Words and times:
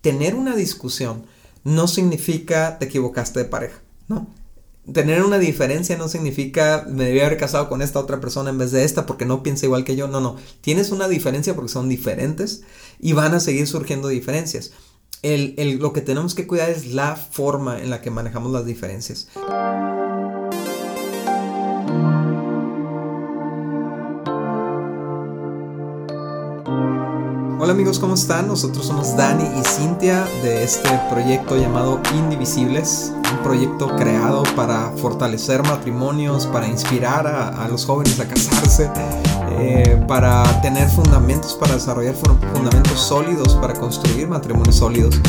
tener 0.00 0.34
una 0.34 0.54
discusión 0.54 1.26
no 1.64 1.88
significa 1.88 2.78
te 2.78 2.86
equivocaste 2.86 3.40
de 3.40 3.44
pareja, 3.44 3.80
¿no? 4.06 4.28
Tener 4.92 5.22
una 5.22 5.38
diferencia 5.38 5.98
no 5.98 6.08
significa 6.08 6.86
me 6.88 7.04
debía 7.04 7.26
haber 7.26 7.38
casado 7.38 7.68
con 7.68 7.82
esta 7.82 7.98
otra 7.98 8.20
persona 8.20 8.48
en 8.48 8.56
vez 8.56 8.72
de 8.72 8.84
esta 8.84 9.04
porque 9.04 9.26
no 9.26 9.42
piensa 9.42 9.66
igual 9.66 9.84
que 9.84 9.96
yo. 9.96 10.08
No, 10.08 10.22
no. 10.22 10.36
Tienes 10.62 10.92
una 10.92 11.08
diferencia 11.08 11.54
porque 11.54 11.70
son 11.70 11.90
diferentes 11.90 12.62
y 12.98 13.12
van 13.12 13.34
a 13.34 13.40
seguir 13.40 13.66
surgiendo 13.66 14.08
diferencias. 14.08 14.72
lo 15.22 15.92
que 15.92 16.00
tenemos 16.00 16.34
que 16.34 16.46
cuidar 16.46 16.70
es 16.70 16.86
la 16.86 17.16
forma 17.16 17.82
en 17.82 17.90
la 17.90 18.00
que 18.00 18.10
manejamos 18.10 18.50
las 18.50 18.64
diferencias. 18.64 19.28
Hola 27.68 27.74
amigos, 27.74 27.98
¿cómo 27.98 28.14
están? 28.14 28.48
Nosotros 28.48 28.86
somos 28.86 29.14
Dani 29.14 29.44
y 29.44 29.62
Cintia 29.62 30.26
de 30.42 30.64
este 30.64 30.88
proyecto 31.10 31.54
llamado 31.54 32.00
Indivisibles, 32.14 33.12
un 33.30 33.42
proyecto 33.42 33.94
creado 33.94 34.42
para 34.56 34.90
fortalecer 34.92 35.62
matrimonios, 35.64 36.46
para 36.46 36.66
inspirar 36.66 37.26
a, 37.26 37.68
los 37.68 37.84
jóvenes 37.84 38.18
a 38.20 38.26
casarse, 38.26 38.90
eh, 39.58 40.02
para 40.08 40.44
tener 40.62 40.88
fundamentos, 40.88 41.56
para 41.56 41.74
desarrollar 41.74 42.14
fundamentos 42.14 42.98
sólidos, 42.98 43.54
para 43.56 43.74
construir 43.74 44.28
matrimonios 44.28 44.76
sólidos. 44.76 45.20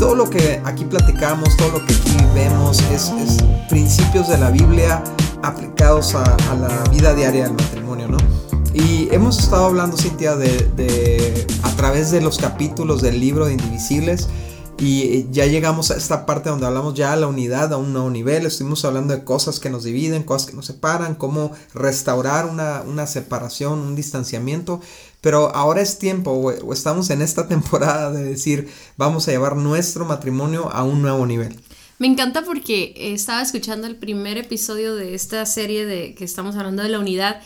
Todo 0.00 0.16
lo 0.16 0.28
que 0.28 0.60
aquí 0.64 0.84
platicamos, 0.84 1.56
todo 1.56 1.78
lo 1.78 1.86
que 1.86 1.94
aquí 1.94 2.16
vemos 2.34 2.80
es, 2.90 3.12
principios 3.68 4.28
de 4.28 4.36
la 4.36 4.50
Biblia 4.50 5.00
aplicados 5.44 6.16
a, 6.16 6.24
a 6.24 6.56
la 6.56 6.90
vida 6.90 7.14
diaria 7.14 7.44
del 7.44 7.52
matrimonio, 7.52 8.08
¿no? 8.08 8.31
Y 8.74 9.08
hemos 9.12 9.38
estado 9.38 9.66
hablando, 9.66 9.98
Cintia, 9.98 10.34
de, 10.34 11.46
a 11.62 11.76
través 11.76 12.10
de 12.10 12.22
los 12.22 12.38
capítulos 12.38 13.02
del 13.02 13.20
libro 13.20 13.44
de 13.44 13.52
Indivisibles. 13.52 14.28
Y 14.78 15.30
ya 15.30 15.44
llegamos 15.44 15.90
a 15.90 15.96
esta 15.96 16.24
parte 16.24 16.48
donde 16.48 16.66
hablamos 16.66 16.94
ya 16.94 17.14
de 17.14 17.20
la 17.20 17.26
unidad 17.26 17.72
a 17.72 17.76
un 17.76 17.92
nuevo 17.92 18.08
nivel. 18.08 18.46
Estuvimos 18.46 18.84
hablando 18.86 19.14
de 19.14 19.24
cosas 19.24 19.60
que 19.60 19.68
nos 19.68 19.84
dividen, 19.84 20.22
cosas 20.22 20.48
que 20.48 20.56
nos 20.56 20.66
separan, 20.66 21.14
cómo 21.14 21.52
restaurar 21.74 22.46
una, 22.46 23.06
separación, 23.06 23.78
un 23.78 23.94
distanciamiento. 23.94 24.80
Pero 25.20 25.54
ahora 25.54 25.82
es 25.82 25.98
tiempo, 25.98 26.30
o 26.30 26.72
estamos 26.72 27.10
en 27.10 27.20
esta 27.20 27.46
temporada 27.48 28.10
de 28.10 28.24
decir, 28.24 28.70
vamos 28.96 29.28
a 29.28 29.32
llevar 29.32 29.54
nuestro 29.56 30.06
matrimonio 30.06 30.70
a 30.72 30.82
un 30.82 31.02
nuevo 31.02 31.26
nivel. 31.26 31.60
Me 31.98 32.06
encanta 32.06 32.42
porque 32.42 32.94
estaba 32.96 33.42
escuchando 33.42 33.86
el 33.86 33.96
primer 33.96 34.38
episodio 34.38 34.96
de 34.96 35.14
esta 35.14 35.44
serie 35.44 35.84
de 35.84 36.14
que 36.14 36.24
estamos 36.24 36.56
hablando 36.56 36.82
de 36.82 36.88
la 36.88 36.98
unidad 36.98 37.42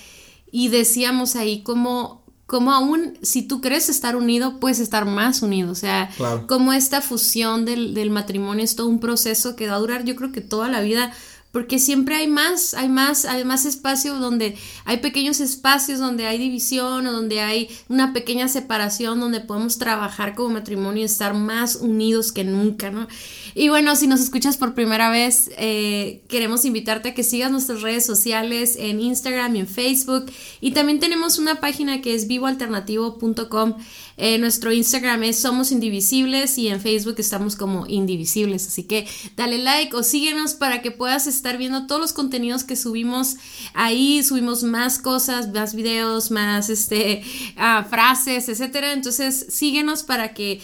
y 0.50 0.68
decíamos 0.68 1.36
ahí 1.36 1.62
como 1.62 2.24
como 2.46 2.72
aún 2.72 3.18
si 3.22 3.42
tú 3.42 3.60
crees 3.60 3.88
estar 3.88 4.14
unido, 4.14 4.60
puedes 4.60 4.78
estar 4.78 5.04
más 5.04 5.42
unido. 5.42 5.72
O 5.72 5.74
sea, 5.74 6.10
como 6.46 6.72
esta 6.72 7.00
fusión 7.00 7.64
del, 7.64 7.92
del, 7.92 8.10
matrimonio 8.10 8.64
es 8.64 8.76
todo 8.76 8.86
un 8.86 9.00
proceso 9.00 9.56
que 9.56 9.66
va 9.66 9.74
a 9.74 9.80
durar, 9.80 10.04
yo 10.04 10.14
creo 10.14 10.30
que 10.30 10.40
toda 10.40 10.68
la 10.68 10.80
vida 10.80 11.12
porque 11.56 11.78
siempre 11.78 12.16
hay 12.16 12.26
más, 12.26 12.74
hay 12.74 12.90
más, 12.90 13.24
hay 13.24 13.42
más 13.46 13.64
espacio 13.64 14.16
donde 14.16 14.58
hay 14.84 14.98
pequeños 14.98 15.40
espacios 15.40 15.98
donde 15.98 16.26
hay 16.26 16.36
división 16.36 17.06
o 17.06 17.12
donde 17.12 17.40
hay 17.40 17.70
una 17.88 18.12
pequeña 18.12 18.46
separación 18.46 19.20
donde 19.20 19.40
podemos 19.40 19.78
trabajar 19.78 20.34
como 20.34 20.50
matrimonio 20.50 21.00
y 21.00 21.06
estar 21.06 21.32
más 21.32 21.76
unidos 21.76 22.30
que 22.30 22.44
nunca, 22.44 22.90
¿no? 22.90 23.08
Y 23.54 23.70
bueno, 23.70 23.96
si 23.96 24.06
nos 24.06 24.20
escuchas 24.20 24.58
por 24.58 24.74
primera 24.74 25.08
vez, 25.08 25.50
eh, 25.56 26.20
queremos 26.28 26.66
invitarte 26.66 27.08
a 27.08 27.14
que 27.14 27.22
sigas 27.22 27.50
nuestras 27.50 27.80
redes 27.80 28.04
sociales 28.04 28.76
en 28.78 29.00
Instagram 29.00 29.56
y 29.56 29.60
en 29.60 29.66
Facebook 29.66 30.26
y 30.60 30.72
también 30.72 31.00
tenemos 31.00 31.38
una 31.38 31.58
página 31.58 32.02
que 32.02 32.14
es 32.14 32.26
vivoalternativo.com 32.26 33.76
eh, 34.16 34.38
nuestro 34.38 34.72
Instagram 34.72 35.24
es 35.24 35.38
Somos 35.38 35.72
Indivisibles 35.72 36.56
y 36.56 36.68
en 36.68 36.80
Facebook 36.80 37.16
estamos 37.18 37.54
como 37.54 37.86
Indivisibles. 37.86 38.66
Así 38.66 38.84
que 38.84 39.06
dale 39.36 39.58
like 39.58 39.94
o 39.94 40.02
síguenos 40.02 40.54
para 40.54 40.80
que 40.80 40.90
puedas 40.90 41.26
estar 41.26 41.58
viendo 41.58 41.86
todos 41.86 42.00
los 42.00 42.12
contenidos 42.12 42.64
que 42.64 42.76
subimos 42.76 43.36
ahí. 43.74 44.22
Subimos 44.22 44.62
más 44.62 44.98
cosas, 44.98 45.52
más 45.52 45.74
videos, 45.74 46.30
más 46.30 46.70
este, 46.70 47.22
ah, 47.56 47.86
frases, 47.88 48.48
etcétera. 48.48 48.92
Entonces 48.92 49.46
síguenos 49.50 50.02
para 50.02 50.32
que 50.32 50.60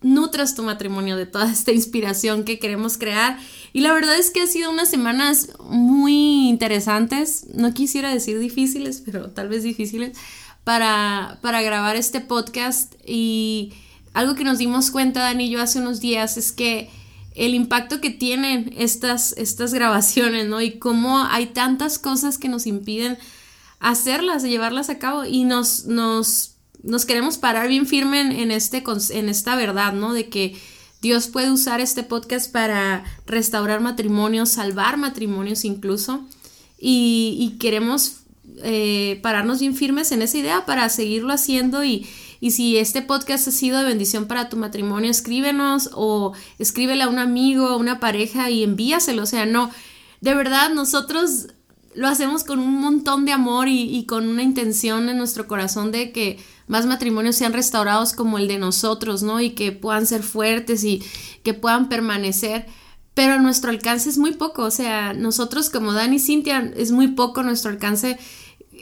nutras 0.00 0.54
tu 0.54 0.62
matrimonio 0.62 1.16
de 1.16 1.26
toda 1.26 1.50
esta 1.50 1.72
inspiración 1.72 2.44
que 2.44 2.60
queremos 2.60 2.96
crear. 2.96 3.38
Y 3.72 3.80
la 3.80 3.92
verdad 3.92 4.16
es 4.16 4.30
que 4.30 4.42
ha 4.42 4.46
sido 4.46 4.70
unas 4.70 4.88
semanas 4.88 5.48
muy 5.58 6.48
interesantes. 6.48 7.46
No 7.54 7.74
quisiera 7.74 8.12
decir 8.12 8.38
difíciles, 8.38 9.02
pero 9.04 9.30
tal 9.30 9.48
vez 9.48 9.64
difíciles 9.64 10.16
para, 10.64 11.38
para 11.42 11.62
grabar 11.62 11.94
este 11.96 12.20
podcast 12.20 12.94
y 13.06 13.72
algo 14.14 14.34
que 14.34 14.44
nos 14.44 14.58
dimos 14.58 14.90
cuenta, 14.90 15.20
Dani 15.20 15.44
y 15.44 15.50
yo, 15.50 15.60
hace 15.60 15.78
unos 15.78 16.00
días 16.00 16.36
es 16.36 16.52
que 16.52 16.90
el 17.34 17.54
impacto 17.54 18.00
que 18.00 18.10
tienen 18.10 18.72
estas, 18.78 19.32
estas 19.36 19.74
grabaciones, 19.74 20.46
¿no? 20.46 20.60
Y 20.60 20.78
cómo 20.78 21.18
hay 21.18 21.46
tantas 21.46 21.98
cosas 21.98 22.38
que 22.38 22.48
nos 22.48 22.66
impiden 22.66 23.18
hacerlas, 23.80 24.44
llevarlas 24.44 24.88
a 24.88 24.98
cabo 24.98 25.24
y 25.24 25.44
nos, 25.44 25.86
nos, 25.86 26.54
nos 26.82 27.04
queremos 27.04 27.38
parar 27.38 27.68
bien 27.68 27.86
firme 27.86 28.20
en, 28.20 28.50
este, 28.50 28.84
en 29.10 29.28
esta 29.28 29.56
verdad, 29.56 29.92
¿no? 29.92 30.14
De 30.14 30.28
que 30.28 30.56
Dios 31.02 31.26
puede 31.26 31.50
usar 31.50 31.80
este 31.80 32.04
podcast 32.04 32.50
para 32.50 33.04
restaurar 33.26 33.80
matrimonios, 33.80 34.50
salvar 34.50 34.96
matrimonios 34.96 35.64
incluso. 35.64 36.24
Y 36.86 37.56
queremos 37.58 38.23
eh, 38.62 39.18
pararnos 39.22 39.60
bien 39.60 39.74
firmes 39.74 40.12
en 40.12 40.22
esa 40.22 40.38
idea 40.38 40.66
para 40.66 40.88
seguirlo 40.88 41.32
haciendo 41.32 41.84
y, 41.84 42.06
y 42.40 42.50
si 42.50 42.76
este 42.76 43.02
podcast 43.02 43.48
ha 43.48 43.50
sido 43.50 43.78
de 43.78 43.84
bendición 43.84 44.26
para 44.26 44.48
tu 44.48 44.56
matrimonio, 44.56 45.10
escríbenos 45.10 45.90
o 45.94 46.32
escríbele 46.58 47.02
a 47.02 47.08
un 47.08 47.18
amigo, 47.18 47.68
a 47.68 47.76
una 47.76 48.00
pareja 48.00 48.50
y 48.50 48.62
envíaselo. 48.62 49.22
O 49.22 49.26
sea, 49.26 49.46
no, 49.46 49.70
de 50.20 50.34
verdad 50.34 50.70
nosotros 50.72 51.48
lo 51.94 52.08
hacemos 52.08 52.44
con 52.44 52.58
un 52.58 52.80
montón 52.80 53.24
de 53.24 53.32
amor 53.32 53.68
y, 53.68 54.04
con 54.06 54.28
una 54.28 54.42
intención 54.42 55.08
en 55.08 55.16
nuestro 55.16 55.46
corazón 55.46 55.92
de 55.92 56.12
que 56.12 56.38
más 56.66 56.86
matrimonios 56.86 57.36
sean 57.36 57.52
restaurados 57.52 58.12
como 58.12 58.38
el 58.38 58.48
de 58.48 58.58
nosotros, 58.58 59.22
¿no? 59.22 59.40
Y 59.40 59.50
que 59.50 59.72
puedan 59.72 60.06
ser 60.06 60.22
fuertes 60.22 60.82
y 60.84 61.02
que 61.44 61.54
puedan 61.54 61.88
permanecer. 61.88 62.66
Pero 63.14 63.40
nuestro 63.40 63.70
alcance 63.70 64.08
es 64.08 64.18
muy 64.18 64.32
poco, 64.32 64.64
o 64.64 64.70
sea, 64.72 65.14
nosotros 65.14 65.70
como 65.70 65.92
Dani 65.92 66.16
y 66.16 66.18
Cintia 66.18 66.72
es 66.76 66.90
muy 66.90 67.08
poco 67.08 67.44
nuestro 67.44 67.70
alcance 67.70 68.18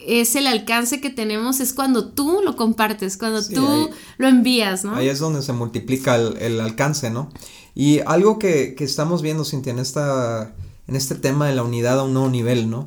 es 0.07 0.37
el 0.37 0.47
alcance 0.47 1.01
que 1.01 1.11
tenemos, 1.11 1.61
es 1.61 1.73
cuando 1.73 2.11
tú 2.11 2.41
lo 2.45 2.57
compartes, 2.57 3.17
cuando 3.17 3.47
tú 3.47 3.91
lo 4.19 4.29
envías, 4.29 4.85
¿no? 4.85 4.97
Ahí 4.97 5.09
es 5.09 5.19
donde 5.19 5.43
se 5.43 5.53
multiplica 5.53 6.17
el, 6.17 6.61
alcance, 6.61 7.11
¿no? 7.11 7.31
Y 7.75 8.01
algo 8.01 8.39
que, 8.39 8.75
estamos 8.79 9.23
viendo, 9.23 9.45
Cintia, 9.45 9.73
en, 9.73 9.79
esta, 9.79 10.55
en 10.87 10.97
este 10.97 11.15
tema 11.15 11.47
de 11.47 11.55
la 11.55 11.63
unidad 11.63 11.99
a 11.99 12.05
un 12.05 12.15
nuevo 12.15 12.29
nivel, 12.29 12.69
¿no? 12.71 12.87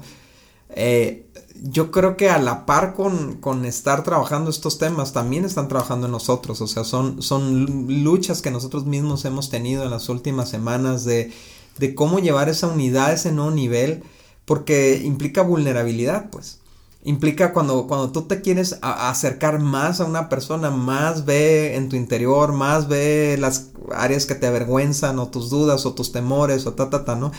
Eh, 0.70 1.26
yo 1.62 1.90
creo 1.92 2.18
que 2.18 2.30
a 2.30 2.38
la 2.38 2.66
par 2.66 2.94
con, 2.94 3.66
estar 3.66 4.04
trabajando 4.04 4.50
estos 4.50 4.78
temas, 4.78 5.14
también 5.14 5.46
están 5.46 5.68
trabajando 5.68 6.08
en 6.08 6.12
nosotros, 6.12 6.62
o 6.62 6.68
sea, 6.68 6.84
son, 6.84 7.22
son 7.22 8.04
luchas 8.04 8.42
que 8.42 8.52
nosotros 8.52 8.86
mismos 8.86 9.26
hemos 9.26 9.50
tenido 9.50 9.84
en 9.84 9.92
las 9.92 10.10
últimas 10.10 10.50
semanas 10.50 11.06
de, 11.06 11.32
de 11.78 11.96
cómo 11.96 12.20
llevar 12.20 12.50
esa 12.50 12.68
unidad 12.68 13.08
a 13.08 13.14
ese 13.14 13.32
nuevo 13.32 13.52
nivel, 13.52 14.04
porque 14.44 15.02
implica 15.04 15.42
vulnerabilidad, 15.42 16.30
pues 16.30 16.60
implica 17.06 17.54
cuando, 17.54 17.88
cuando 17.88 18.12
tú 18.12 18.24
te 18.24 18.42
quieres 18.42 18.78
acercar 18.82 19.60
más 19.60 20.02
a 20.02 20.06
una 20.06 20.28
persona, 20.28 20.72
más 20.72 21.24
ve 21.24 21.76
en 21.76 21.88
tu 21.88 21.96
interior, 21.96 22.52
más 22.52 22.88
ve 22.88 23.38
las 23.40 23.70
áreas 23.94 24.26
que 24.26 24.36
te 24.36 24.48
avergüenzan 24.48 25.20
o 25.20 25.30
tus 25.30 25.52
dudas 25.52 25.86
o 25.86 25.94
tus 25.94 26.12
temores 26.12 26.66
o 26.66 26.74
ta, 26.74 26.90
ta, 26.90 27.06
ta, 27.06 27.16
¿no? 27.16 27.32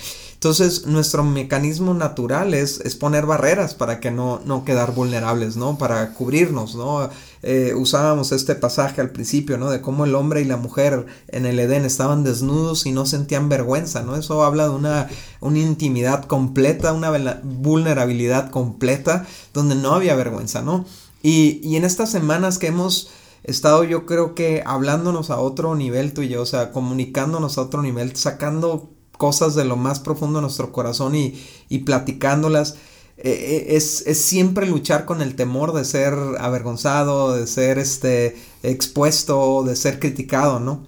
Entonces, 0.46 0.86
nuestro 0.86 1.24
mecanismo 1.24 1.92
natural 1.92 2.54
es, 2.54 2.78
es 2.78 2.94
poner 2.94 3.26
barreras 3.26 3.74
para 3.74 3.98
que 3.98 4.12
no, 4.12 4.40
no 4.44 4.64
quedar 4.64 4.94
vulnerables, 4.94 5.56
¿no? 5.56 5.76
Para 5.76 6.12
cubrirnos, 6.14 6.76
¿no? 6.76 7.10
Eh, 7.42 7.74
usábamos 7.74 8.30
este 8.30 8.54
pasaje 8.54 9.00
al 9.00 9.10
principio, 9.10 9.58
¿no? 9.58 9.70
De 9.70 9.80
cómo 9.80 10.04
el 10.04 10.14
hombre 10.14 10.42
y 10.42 10.44
la 10.44 10.56
mujer 10.56 11.06
en 11.26 11.46
el 11.46 11.58
Edén 11.58 11.84
estaban 11.84 12.22
desnudos 12.22 12.86
y 12.86 12.92
no 12.92 13.06
sentían 13.06 13.48
vergüenza, 13.48 14.04
¿no? 14.04 14.14
Eso 14.14 14.44
habla 14.44 14.68
de 14.68 14.74
una, 14.76 15.08
una 15.40 15.58
intimidad 15.58 16.26
completa, 16.26 16.92
una 16.92 17.10
vulnerabilidad 17.42 18.50
completa, 18.50 19.26
donde 19.52 19.74
no 19.74 19.94
había 19.94 20.14
vergüenza, 20.14 20.62
¿no? 20.62 20.84
Y, 21.24 21.60
y 21.64 21.74
en 21.74 21.82
estas 21.82 22.12
semanas 22.12 22.58
que 22.58 22.68
hemos 22.68 23.10
estado 23.42 23.82
yo 23.82 24.06
creo 24.06 24.36
que 24.36 24.62
hablándonos 24.64 25.30
a 25.30 25.40
otro 25.40 25.74
nivel 25.74 26.14
tú 26.14 26.22
y 26.22 26.28
yo, 26.28 26.42
o 26.42 26.46
sea, 26.46 26.70
comunicándonos 26.70 27.58
a 27.58 27.62
otro 27.62 27.82
nivel, 27.82 28.14
sacando 28.14 28.95
cosas 29.16 29.54
de 29.54 29.64
lo 29.64 29.76
más 29.76 30.00
profundo 30.00 30.38
de 30.38 30.42
nuestro 30.42 30.72
corazón 30.72 31.14
y, 31.14 31.34
y 31.68 31.78
platicándolas. 31.78 32.76
Eh, 33.18 33.30
eh, 33.30 33.76
es, 33.76 34.06
es, 34.06 34.20
siempre 34.20 34.66
luchar 34.66 35.06
con 35.06 35.22
el 35.22 35.36
temor 35.36 35.72
de 35.72 35.84
ser 35.84 36.14
avergonzado, 36.38 37.34
de 37.34 37.46
ser 37.46 37.78
este, 37.78 38.36
expuesto, 38.62 39.64
de 39.64 39.74
ser 39.74 39.98
criticado, 39.98 40.60
¿no? 40.60 40.84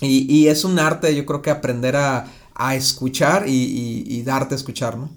Y, 0.00 0.32
y 0.32 0.48
es 0.48 0.64
un 0.64 0.80
arte, 0.80 1.14
yo 1.14 1.24
creo 1.24 1.42
que 1.42 1.50
aprender 1.50 1.94
a, 1.94 2.26
a 2.54 2.74
escuchar 2.74 3.48
y, 3.48 4.04
y, 4.06 4.22
darte 4.22 4.54
a 4.54 4.56
escuchar, 4.56 4.98
¿no? 4.98 5.10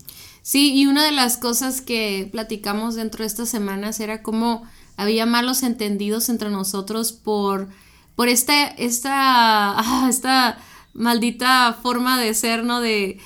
Sí, 0.43 0.73
y 0.75 0.85
una 0.85 1.03
de 1.03 1.11
las 1.11 1.37
cosas 1.37 1.81
que 1.81 2.29
platicamos 2.31 2.93
dentro 2.93 3.23
de 3.23 3.27
estas 3.27 3.49
semanas 3.49 3.99
era 3.99 4.21
cómo 4.21 4.61
había 4.97 5.25
malos 5.25 5.63
entendidos 5.63 6.29
entre 6.29 6.51
nosotros 6.51 7.11
por 7.11 7.67
por 8.15 8.29
esta, 8.29 8.67
esta, 8.67 9.75
esta 10.09 10.57
maldita 10.95 11.77
forma 11.83 12.19
de 12.19 12.33
ser, 12.33 12.63
¿no? 12.63 12.81
De, 12.81 13.19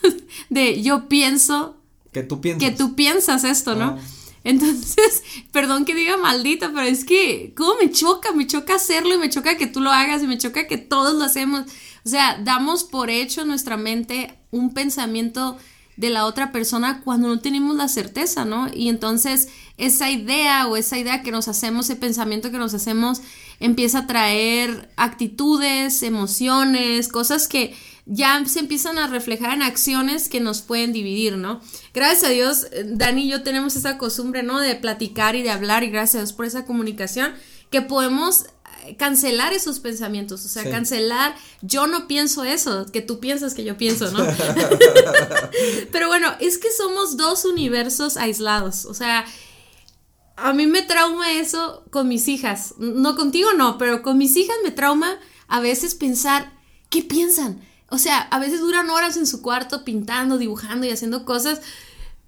de 0.50 0.82
yo 0.82 1.08
pienso. 1.08 1.76
Que 2.12 2.22
tú 2.22 2.42
piensas. 2.42 2.68
Que 2.68 2.76
tú 2.76 2.94
piensas 2.94 3.44
esto, 3.44 3.74
¿no? 3.74 3.98
Ah. 3.98 3.98
Entonces, 4.44 5.22
perdón 5.52 5.84
que 5.84 5.94
diga 5.94 6.16
maldita, 6.16 6.70
pero 6.74 6.86
es 6.86 7.04
que, 7.04 7.54
¿cómo 7.56 7.74
me 7.80 7.90
choca? 7.90 8.32
Me 8.32 8.46
choca 8.46 8.74
hacerlo 8.74 9.14
y 9.14 9.18
me 9.18 9.30
choca 9.30 9.56
que 9.56 9.66
tú 9.66 9.80
lo 9.80 9.90
hagas 9.90 10.22
y 10.22 10.26
me 10.26 10.38
choca 10.38 10.66
que 10.66 10.78
todos 10.78 11.14
lo 11.14 11.24
hacemos. 11.24 11.62
O 12.04 12.08
sea, 12.08 12.38
damos 12.42 12.84
por 12.84 13.10
hecho 13.10 13.42
en 13.42 13.48
nuestra 13.48 13.76
mente 13.76 14.36
un 14.50 14.74
pensamiento 14.74 15.56
de 16.02 16.10
la 16.10 16.26
otra 16.26 16.50
persona 16.50 17.00
cuando 17.04 17.28
no 17.28 17.38
tenemos 17.38 17.76
la 17.76 17.86
certeza, 17.86 18.44
¿no? 18.44 18.68
Y 18.74 18.88
entonces 18.88 19.48
esa 19.78 20.10
idea 20.10 20.66
o 20.66 20.76
esa 20.76 20.98
idea 20.98 21.22
que 21.22 21.30
nos 21.30 21.46
hacemos, 21.46 21.88
ese 21.88 21.94
pensamiento 21.94 22.50
que 22.50 22.58
nos 22.58 22.74
hacemos, 22.74 23.22
empieza 23.60 24.00
a 24.00 24.06
traer 24.08 24.90
actitudes, 24.96 26.02
emociones, 26.02 27.06
cosas 27.06 27.46
que 27.46 27.72
ya 28.04 28.44
se 28.46 28.58
empiezan 28.58 28.98
a 28.98 29.06
reflejar 29.06 29.54
en 29.54 29.62
acciones 29.62 30.28
que 30.28 30.40
nos 30.40 30.60
pueden 30.60 30.92
dividir, 30.92 31.36
¿no? 31.36 31.60
Gracias 31.94 32.24
a 32.24 32.30
Dios, 32.30 32.66
Dani 32.84 33.22
y 33.22 33.28
yo 33.28 33.44
tenemos 33.44 33.76
esa 33.76 33.96
costumbre, 33.96 34.42
¿no? 34.42 34.58
De 34.58 34.74
platicar 34.74 35.36
y 35.36 35.42
de 35.42 35.50
hablar 35.50 35.84
y 35.84 35.90
gracias 35.90 36.16
a 36.16 36.18
Dios 36.24 36.32
por 36.32 36.46
esa 36.46 36.64
comunicación 36.64 37.32
que 37.72 37.82
podemos 37.82 38.46
cancelar 38.98 39.52
esos 39.52 39.80
pensamientos, 39.80 40.44
o 40.44 40.48
sea, 40.48 40.68
cancelar, 40.68 41.34
yo 41.62 41.86
no 41.86 42.06
pienso 42.06 42.44
eso, 42.44 42.86
que 42.92 43.00
tú 43.00 43.20
piensas 43.20 43.54
que 43.54 43.64
yo 43.64 43.76
pienso, 43.76 44.10
¿no? 44.10 44.24
Pero 45.92 46.08
bueno, 46.08 46.32
es 46.40 46.58
que 46.58 46.70
somos 46.70 47.16
dos 47.16 47.44
universos 47.44 48.16
aislados, 48.16 48.84
o 48.84 48.94
sea, 48.94 49.24
a 50.36 50.52
mí 50.52 50.66
me 50.66 50.82
trauma 50.82 51.32
eso 51.32 51.84
con 51.90 52.08
mis 52.08 52.28
hijas, 52.28 52.74
no 52.78 53.14
contigo 53.16 53.52
no, 53.52 53.78
pero 53.78 54.02
con 54.02 54.18
mis 54.18 54.36
hijas 54.36 54.56
me 54.64 54.70
trauma 54.70 55.18
a 55.46 55.60
veces 55.60 55.94
pensar, 55.94 56.52
¿qué 56.90 57.02
piensan? 57.02 57.60
O 57.90 57.98
sea, 57.98 58.20
a 58.20 58.38
veces 58.40 58.60
duran 58.60 58.90
horas 58.90 59.16
en 59.16 59.26
su 59.26 59.42
cuarto 59.42 59.84
pintando, 59.84 60.38
dibujando 60.38 60.86
y 60.86 60.90
haciendo 60.90 61.24
cosas, 61.24 61.60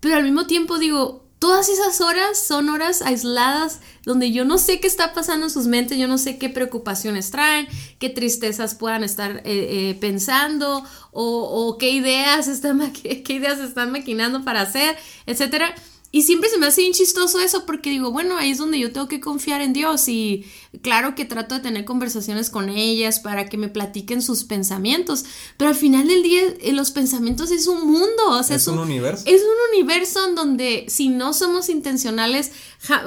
pero 0.01 0.17
al 0.17 0.23
mismo 0.23 0.47
tiempo 0.47 0.79
digo, 0.79 1.24
todas 1.45 1.69
esas 1.69 2.01
horas 2.01 2.39
son 2.39 2.71
horas 2.71 3.03
aisladas 3.03 3.81
donde 4.03 4.33
yo 4.33 4.47
no 4.47 4.57
sé 4.57 4.81
qué 4.81 4.87
está 4.87 5.13
pasando 5.13 5.45
en 5.45 5.51
sus 5.51 5.67
mentes, 5.67 5.99
yo 5.99 6.09
no 6.09 6.17
sé 6.17 6.39
qué 6.39 6.49
preocupaciones 6.49 7.31
traen, 7.31 7.69
qué 7.99 8.09
tristezas 8.09 8.75
puedan 8.75 9.05
estar 9.05 9.31
eh, 9.31 9.43
eh, 9.45 9.99
pensando 10.01 10.83
o, 11.13 11.77
qué 11.79 11.91
ideas 11.91 12.49
están 12.49 12.91
qué 12.95 13.33
ideas 13.35 13.59
están 13.59 13.93
maquinando 13.93 14.43
para 14.43 14.63
hacer, 14.63 14.97
etcétera. 15.27 15.75
Y 16.15 16.23
siempre 16.23 16.49
se 16.49 16.59
me 16.59 16.67
hace 16.67 16.83
bien 16.83 16.93
chistoso 16.93 17.41
eso 17.41 17.67
porque 17.67 17.91
digo, 17.91 18.13
bueno, 18.13 18.37
ahí 18.37 18.53
es 18.53 18.59
donde 18.59 18.79
yo 18.79 18.93
tengo 18.93 19.09
que 19.09 19.19
confiar 19.19 19.61
en 19.63 19.73
Dios 19.73 20.07
y 20.07 20.47
claro 20.81 21.17
que 21.17 21.25
trato 21.25 21.57
de 21.57 21.61
tener 21.61 21.85
conversaciones 21.85 22.51
con 22.51 22.69
ellas 22.69 23.19
para 23.19 23.49
que 23.49 23.57
me 23.57 23.69
platiquen 23.69 24.23
sus 24.23 24.45
pensamientos, 24.45 25.25
pero 25.57 25.71
al 25.71 25.75
final 25.75 26.07
del 26.07 26.23
día 26.23 26.43
eh, 26.61 26.73
los 26.73 26.93
pensamientos 26.93 27.51
es 27.51 27.67
un 27.67 27.91
mundo, 27.91 28.29
o 28.29 28.43
sea, 28.45 28.55
es, 28.55 28.69
un, 28.69 28.79
universo. 28.79 29.25
Es 29.27 29.43
un 29.43 29.75
universo 29.75 30.29
en 30.29 30.37
donde 30.37 30.85
si 30.87 31.09
no 31.09 31.33
somos 31.33 31.69
intencionales, 31.69 32.53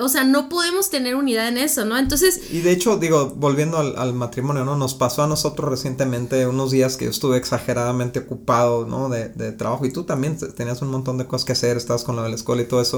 o 0.01 0.09
sea, 0.09 0.25
no 0.25 0.49
podemos 0.49 0.89
tener 0.89 1.15
unidad 1.15 1.47
en 1.47 1.59
eso, 1.59 1.85
¿no? 1.85 1.97
Entonces... 1.97 2.51
Y 2.51 2.59
de 2.59 2.73
hecho, 2.73 2.97
digo, 2.97 3.33
volviendo 3.37 3.77
al, 3.77 4.13
matrimonio, 4.15 4.65
¿no? 4.65 4.75
Nos 4.75 4.95
pasó 4.95 5.23
a 5.23 5.27
nosotros 5.27 5.69
recientemente 5.69 6.45
unos 6.45 6.71
días 6.71 6.97
que 6.97 7.05
yo 7.05 7.11
estuve 7.11 7.37
exageradamente 7.37 8.19
ocupado, 8.19 8.85
¿no? 8.85 9.07
De, 9.07 9.29
de 9.29 9.53
trabajo 9.53 9.85
y 9.85 9.93
tú 9.93 10.03
también 10.03 10.37
tenías 10.57 10.81
un 10.81 10.89
montón 10.89 11.17
de 11.17 11.25
cosas 11.25 11.45
que 11.45 11.53
hacer, 11.53 11.77
estabas 11.77 12.03
con 12.03 12.17
lo 12.17 12.23
de 12.23 12.29
la 12.29 12.35
escuela 12.35 12.61
y 12.61 12.65
todo 12.65 12.81
eso. 12.81 12.96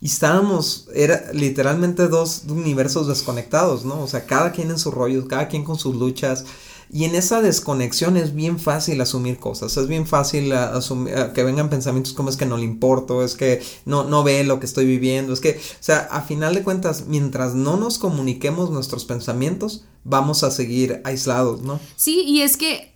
Y 0.00 0.06
estábamos, 0.06 0.88
era 0.94 1.32
literalmente 1.32 2.06
dos 2.06 2.42
universos 2.48 3.08
desconectados, 3.08 3.84
¿no? 3.84 4.00
O 4.00 4.06
sea, 4.06 4.26
cada 4.26 4.52
quien 4.52 4.70
en 4.70 4.78
su 4.78 4.92
rollo, 4.92 5.26
cada 5.26 5.48
quien 5.48 5.64
con 5.64 5.78
sus 5.78 5.96
luchas. 5.96 6.44
Y 6.90 7.04
en 7.04 7.14
esa 7.14 7.42
desconexión 7.42 8.16
es 8.16 8.34
bien 8.34 8.58
fácil 8.58 9.00
asumir 9.00 9.38
cosas, 9.38 9.76
es 9.76 9.88
bien 9.88 10.06
fácil 10.06 10.52
asumir, 10.52 11.32
que 11.34 11.42
vengan 11.42 11.68
pensamientos 11.68 12.14
como 12.14 12.30
es 12.30 12.38
que 12.38 12.46
no 12.46 12.56
le 12.56 12.64
importo, 12.64 13.22
es 13.22 13.34
que 13.34 13.62
no, 13.84 14.04
no 14.04 14.24
ve 14.24 14.42
lo 14.42 14.58
que 14.58 14.64
estoy 14.64 14.86
viviendo, 14.86 15.34
es 15.34 15.40
que, 15.40 15.50
o 15.50 15.82
sea, 15.82 16.08
a 16.10 16.22
final 16.22 16.54
de 16.54 16.62
cuentas, 16.62 17.04
mientras 17.06 17.54
no 17.54 17.76
nos 17.76 17.98
comuniquemos 17.98 18.70
nuestros 18.70 19.04
pensamientos, 19.04 19.84
vamos 20.04 20.42
a 20.44 20.50
seguir 20.50 21.02
aislados, 21.04 21.60
¿no? 21.60 21.78
Sí, 21.96 22.22
y 22.22 22.40
es 22.40 22.56
que 22.56 22.94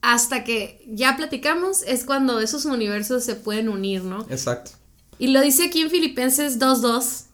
hasta 0.00 0.42
que 0.42 0.82
ya 0.88 1.16
platicamos 1.18 1.82
es 1.82 2.04
cuando 2.04 2.40
esos 2.40 2.64
universos 2.64 3.24
se 3.24 3.34
pueden 3.34 3.68
unir, 3.68 4.02
¿no? 4.02 4.24
Exacto. 4.30 4.70
Y 5.18 5.28
lo 5.28 5.40
dice 5.40 5.64
aquí 5.64 5.82
en 5.82 5.90
Filipenses 5.90 6.58
2.2. 6.58 7.24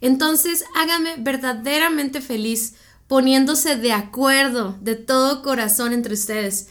Entonces 0.00 0.64
hágame 0.76 1.14
verdaderamente 1.18 2.20
feliz 2.20 2.74
poniéndose 3.08 3.76
de 3.76 3.92
acuerdo 3.92 4.76
de 4.80 4.96
todo 4.96 5.42
corazón 5.42 5.92
entre 5.92 6.14
ustedes, 6.14 6.68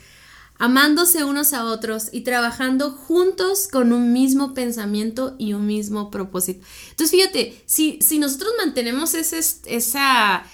amándose 0.57 1.23
unos 1.23 1.53
a 1.53 1.65
otros 1.65 2.09
y 2.11 2.21
trabajando 2.21 2.91
juntos 2.91 3.67
con 3.67 3.93
un 3.93 4.13
mismo 4.13 4.53
pensamiento 4.53 5.35
y 5.37 5.53
un 5.53 5.65
mismo 5.65 6.11
propósito. 6.11 6.65
Entonces 6.89 7.11
fíjate, 7.11 7.61
si, 7.65 7.99
si 8.01 8.19
nosotros 8.19 8.51
mantenemos 8.57 9.13
ese, 9.13 9.39
ese 9.39 10.45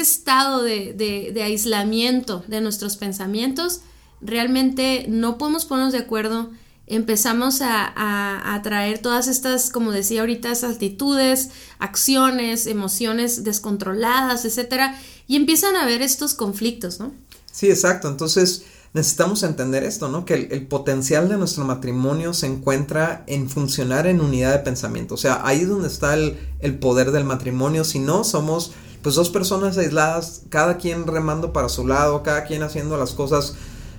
estado 0.00 0.62
de 0.62 1.42
aislamiento 1.42 2.44
de 2.46 2.60
nuestros 2.60 2.96
pensamientos, 2.96 3.80
realmente 4.20 5.06
no 5.08 5.38
podemos 5.38 5.64
ponernos 5.64 5.92
de 5.92 5.98
acuerdo 5.98 6.50
empezamos 6.88 7.60
a, 7.62 8.54
a, 8.54 8.62
traer 8.62 8.98
todas 8.98 9.28
estas, 9.28 9.70
como 9.70 9.92
decía 9.92 10.20
ahorita, 10.20 10.50
esas 10.50 10.74
actitudes, 10.74 11.50
acciones, 11.78 12.66
emociones 12.66 13.44
descontroladas, 13.44 14.44
etcétera, 14.44 14.98
y 15.26 15.36
empiezan 15.36 15.76
a 15.76 15.82
haber 15.82 16.02
estos 16.02 16.34
conflictos, 16.34 16.98
¿no? 16.98 17.12
Sí, 17.50 17.70
exacto. 17.70 18.08
Entonces 18.08 18.64
necesitamos 18.94 19.42
entender 19.42 19.84
esto, 19.84 20.08
¿no? 20.08 20.24
Que 20.24 20.34
el, 20.34 20.66
potencial 20.66 21.28
de 21.28 21.36
nuestro 21.36 21.64
matrimonio 21.64 22.32
se 22.32 22.46
encuentra 22.46 23.24
en 23.26 23.48
funcionar 23.48 24.06
en 24.06 24.20
unidad 24.20 24.52
de 24.52 24.58
pensamiento. 24.60 25.14
O 25.14 25.18
sea, 25.18 25.40
ahí 25.44 25.60
es 25.60 25.68
donde 25.68 25.88
está 25.88 26.14
el, 26.14 26.38
el 26.60 26.78
poder 26.78 27.12
del 27.12 27.24
matrimonio. 27.24 27.84
Si 27.84 27.98
no, 27.98 28.24
somos 28.24 28.72
pues 29.02 29.14
dos 29.14 29.30
personas 29.30 29.78
aisladas, 29.78 30.42
cada 30.48 30.76
quien 30.76 31.06
remando 31.06 31.52
para 31.52 31.68
su 31.68 31.86
lado, 31.86 32.22
cada 32.22 32.44
quien 32.44 32.62
haciendo 32.62 32.96
las 32.96 33.12
cosas 33.12 33.54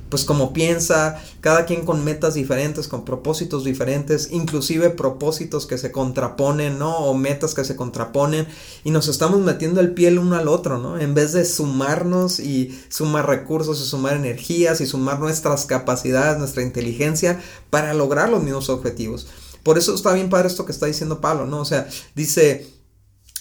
pues 0.10 0.26
como 0.26 0.54
piensa, 0.54 1.22
cada 1.42 1.66
quien 1.66 1.86
con 1.86 2.04
metas 2.04 2.34
diferentes, 2.34 2.88
con 2.88 3.06
propósitos 3.06 3.64
diferentes, 3.64 4.30
inclusive 4.32 4.90
propósitos 4.90 5.68
que 5.68 5.78
se 5.78 5.92
contraponen, 5.92 6.80
¿no? 6.80 6.98
O 6.98 7.14
metas 7.14 7.54
que 7.54 7.64
se 7.64 7.76
contraponen 7.76 8.48
y 8.84 8.92
nos 8.92 9.08
estamos 9.08 9.40
metiendo 9.40 9.80
el 9.80 9.94
pie 9.94 10.10
el 10.10 10.20
uno 10.20 10.36
al 10.36 10.48
otro, 10.48 10.80
¿no? 10.80 11.00
En 11.00 11.14
vez 11.14 11.34
de 11.34 11.46
sumarnos 11.46 12.40
y 12.40 12.78
sumar 12.90 13.28
recursos 13.28 13.80
y 13.80 13.86
sumar 13.86 14.16
energías 14.16 14.82
y 14.82 14.88
sumar 14.88 15.20
nuestras 15.20 15.66
capacidades, 15.66 16.40
nuestra 16.40 16.64
inteligencia 16.64 17.42
para 17.70 17.94
lograr 17.94 18.30
los 18.30 18.44
mismos 18.44 18.70
objetivos. 18.70 19.28
Por 19.64 19.78
eso 19.78 19.94
está 19.94 20.14
bien 20.14 20.30
padre 20.30 20.48
esto 20.48 20.66
que 20.66 20.72
está 20.72 20.88
diciendo 20.88 21.22
Pablo, 21.22 21.46
¿no? 21.46 21.60
O 21.60 21.66
sea, 21.66 21.88
dice, 22.16 22.68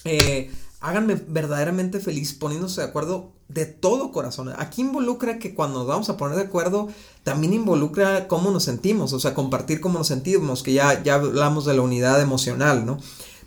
eh, 0.03 0.51
háganme 0.79 1.15
verdaderamente 1.27 1.99
feliz 1.99 2.33
poniéndose 2.33 2.81
de 2.81 2.87
acuerdo 2.87 3.38
de 3.49 3.65
todo 3.65 4.11
corazón. 4.11 4.53
Aquí 4.57 4.81
involucra 4.81 5.39
que 5.39 5.53
cuando 5.53 5.79
nos 5.79 5.87
vamos 5.87 6.09
a 6.09 6.17
poner 6.17 6.37
de 6.37 6.43
acuerdo, 6.43 6.87
también 7.23 7.53
involucra 7.53 8.27
cómo 8.27 8.51
nos 8.51 8.63
sentimos, 8.63 9.11
o 9.11 9.19
sea, 9.19 9.33
compartir 9.33 9.81
cómo 9.81 9.97
nos 9.97 10.07
sentimos, 10.07 10.63
que 10.63 10.73
ya, 10.73 11.03
ya 11.03 11.15
hablamos 11.15 11.65
de 11.65 11.73
la 11.73 11.81
unidad 11.81 12.21
emocional, 12.21 12.85
¿no? 12.85 12.99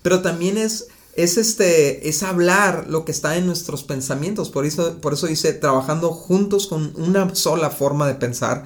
Pero 0.02 0.20
también 0.20 0.58
es, 0.58 0.88
es 1.14 1.38
este, 1.38 2.08
es 2.08 2.24
hablar 2.24 2.86
lo 2.88 3.04
que 3.04 3.12
está 3.12 3.36
en 3.36 3.46
nuestros 3.46 3.84
pensamientos, 3.84 4.50
por 4.50 4.66
eso, 4.66 4.98
por 5.00 5.12
eso 5.12 5.28
dice, 5.28 5.52
trabajando 5.52 6.10
juntos 6.10 6.66
con 6.66 6.92
una 6.96 7.34
sola 7.36 7.70
forma 7.70 8.08
de 8.08 8.16
pensar 8.16 8.64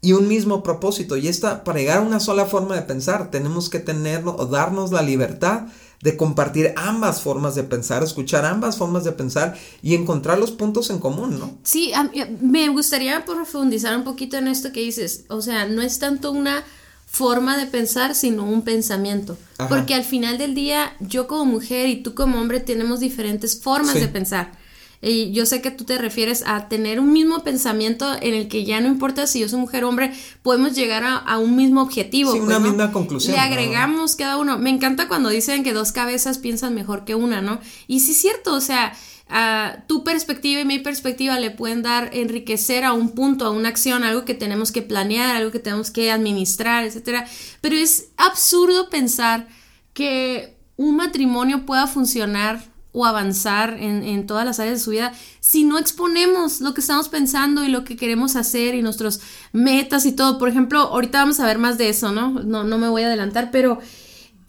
y 0.00 0.12
un 0.12 0.28
mismo 0.28 0.62
propósito. 0.62 1.16
Y 1.16 1.26
esta, 1.26 1.64
para 1.64 1.80
llegar 1.80 1.98
a 1.98 2.02
una 2.02 2.20
sola 2.20 2.46
forma 2.46 2.76
de 2.76 2.82
pensar, 2.82 3.30
tenemos 3.32 3.68
que 3.68 3.80
tener 3.80 4.22
o 4.24 4.46
darnos 4.46 4.92
la 4.92 5.02
libertad 5.02 5.66
de 6.02 6.16
compartir 6.16 6.72
ambas 6.76 7.20
formas 7.20 7.54
de 7.54 7.62
pensar, 7.62 8.02
escuchar 8.02 8.44
ambas 8.46 8.78
formas 8.78 9.04
de 9.04 9.12
pensar 9.12 9.56
y 9.82 9.94
encontrar 9.94 10.38
los 10.38 10.50
puntos 10.50 10.88
en 10.90 10.98
común, 10.98 11.38
¿no? 11.38 11.58
Sí, 11.62 11.92
me 12.40 12.68
gustaría 12.68 13.24
profundizar 13.24 13.96
un 13.96 14.04
poquito 14.04 14.38
en 14.38 14.48
esto 14.48 14.72
que 14.72 14.80
dices, 14.80 15.24
o 15.28 15.42
sea, 15.42 15.66
no 15.66 15.82
es 15.82 15.98
tanto 15.98 16.32
una 16.32 16.64
forma 17.06 17.58
de 17.58 17.66
pensar, 17.66 18.14
sino 18.14 18.44
un 18.44 18.62
pensamiento. 18.62 19.36
Porque 19.68 19.94
al 19.94 20.04
final 20.04 20.38
del 20.38 20.54
día, 20.54 20.94
yo 21.00 21.26
como 21.26 21.44
mujer 21.44 21.88
y 21.88 22.02
tú 22.02 22.14
como 22.14 22.40
hombre 22.40 22.60
tenemos 22.60 23.00
diferentes 23.00 23.60
formas 23.60 23.94
de 23.94 24.08
pensar. 24.08 24.52
Y 25.02 25.32
yo 25.32 25.46
sé 25.46 25.62
que 25.62 25.70
tú 25.70 25.84
te 25.84 25.96
refieres 25.96 26.44
a 26.46 26.68
tener 26.68 27.00
un 27.00 27.12
mismo 27.12 27.42
pensamiento 27.42 28.12
en 28.20 28.34
el 28.34 28.48
que 28.48 28.64
ya 28.64 28.80
no 28.80 28.88
importa 28.88 29.26
si 29.26 29.40
yo 29.40 29.48
soy 29.48 29.58
mujer 29.58 29.84
o 29.84 29.88
hombre, 29.88 30.12
podemos 30.42 30.74
llegar 30.74 31.04
a, 31.04 31.38
un 31.38 31.56
mismo 31.56 31.80
objetivo. 31.80 32.32
Sí, 32.32 32.40
una 32.40 32.58
pues, 32.58 32.70
misma 32.72 32.92
conclusión. 32.92 33.34
Le 33.34 33.40
agregamos 33.40 34.14
cada 34.14 34.36
uno. 34.36 34.58
Me 34.58 34.68
encanta 34.68 35.08
cuando 35.08 35.30
dicen 35.30 35.64
que 35.64 35.72
dos 35.72 35.92
cabezas 35.92 36.36
piensan 36.36 36.74
mejor 36.74 37.06
que 37.06 37.14
una, 37.14 37.40
¿no? 37.40 37.60
Y 37.86 38.00
sí 38.00 38.12
es 38.12 38.18
cierto, 38.18 38.52
o 38.54 38.60
sea, 38.60 38.92
tu 39.86 40.04
perspectiva 40.04 40.60
y 40.60 40.64
mi 40.64 40.80
perspectiva 40.80 41.38
le 41.38 41.50
pueden 41.50 41.82
dar 41.82 42.10
enriquecer 42.12 42.84
a 42.84 42.92
un 42.92 43.10
punto, 43.10 43.46
a 43.46 43.50
una 43.50 43.68
acción, 43.68 44.02
algo 44.02 44.24
que 44.24 44.34
tenemos 44.34 44.72
que 44.72 44.82
planear, 44.82 45.34
algo 45.34 45.50
que 45.50 45.60
tenemos 45.60 45.90
que 45.90 46.10
administrar, 46.10 46.84
etcétera. 46.84 47.26
Pero 47.60 47.76
es 47.76 48.08
absurdo 48.16 48.90
pensar 48.90 49.48
que 49.94 50.56
un 50.76 50.96
matrimonio 50.96 51.64
pueda 51.64 51.86
funcionar 51.86 52.69
o 52.92 53.06
avanzar 53.06 53.76
en, 53.78 54.02
en, 54.02 54.26
todas 54.26 54.44
las 54.44 54.58
áreas 54.58 54.78
de 54.78 54.84
su 54.84 54.90
vida 54.90 55.12
si 55.40 55.64
no 55.64 55.78
exponemos 55.78 56.60
lo 56.60 56.74
que 56.74 56.80
estamos 56.80 57.08
pensando 57.08 57.64
y 57.64 57.68
lo 57.68 57.84
que 57.84 57.96
queremos 57.96 58.36
hacer 58.36 58.74
y 58.74 58.82
nuestros 58.82 59.20
metas 59.52 60.06
y 60.06 60.12
todo. 60.12 60.38
Por 60.38 60.48
ejemplo, 60.48 60.80
ahorita 60.80 61.18
vamos 61.18 61.40
a 61.40 61.46
ver 61.46 61.58
más 61.58 61.78
de 61.78 61.88
eso, 61.88 62.12
¿no? 62.12 62.30
No, 62.30 62.64
no 62.64 62.78
me 62.78 62.88
voy 62.88 63.02
a 63.02 63.06
adelantar, 63.06 63.50
pero 63.50 63.78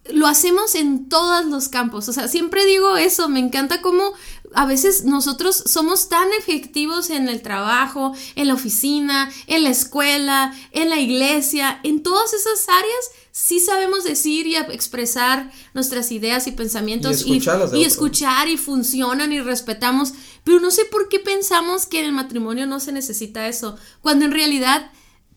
lo 0.10 0.28
hacemos 0.28 0.76
en 0.76 1.10
todos 1.10 1.46
los 1.46 1.70
campos. 1.70 2.10
O 2.10 2.14
sea, 2.14 2.28
siempre 2.28 2.66
digo 2.66 2.98
eso, 2.98 3.30
me 3.30 3.40
encanta 3.40 3.82
cómo 3.82 4.14
a 4.54 4.66
veces 4.66 5.06
nosotros 5.06 5.64
somos 5.66 6.10
tan 6.10 6.28
efectivos 6.40 7.10
en 7.10 7.30
el 7.30 7.42
trabajo, 7.42 8.14
en 8.36 8.48
la 8.48 8.56
oficina, 8.56 9.32
en 9.48 9.64
la 9.64 9.70
escuela, 9.70 10.54
en 10.72 10.90
la 10.90 11.00
iglesia, 11.00 11.80
en 11.84 12.04
todas 12.04 12.34
esas 12.34 12.68
áreas 12.68 13.12
sí 13.32 13.62
sabemos 13.62 14.04
decir 14.04 14.46
y 14.46 14.56
expresar 14.56 15.52
nuestras 15.74 16.12
ideas 16.12 16.48
y 16.48 16.52
pensamientos 16.52 17.26
y, 17.26 17.42
y, 17.74 17.86
escuchar 17.86 18.50
y 18.50 18.58
funcionan 18.58 19.32
y 19.32 19.40
respetamos, 19.40 20.14
pero 20.44 20.60
no 20.60 20.70
sé 20.70 20.84
por 20.86 21.08
qué 21.08 21.20
pensamos 21.20 21.86
que 21.86 22.00
en 22.00 22.08
el 22.08 22.12
matrimonio 22.12 22.68
no 22.68 22.82
se 22.82 22.92
necesita 22.92 23.48
eso, 23.48 23.78
cuando 24.02 24.26
en 24.26 24.32
realidad 24.32 24.92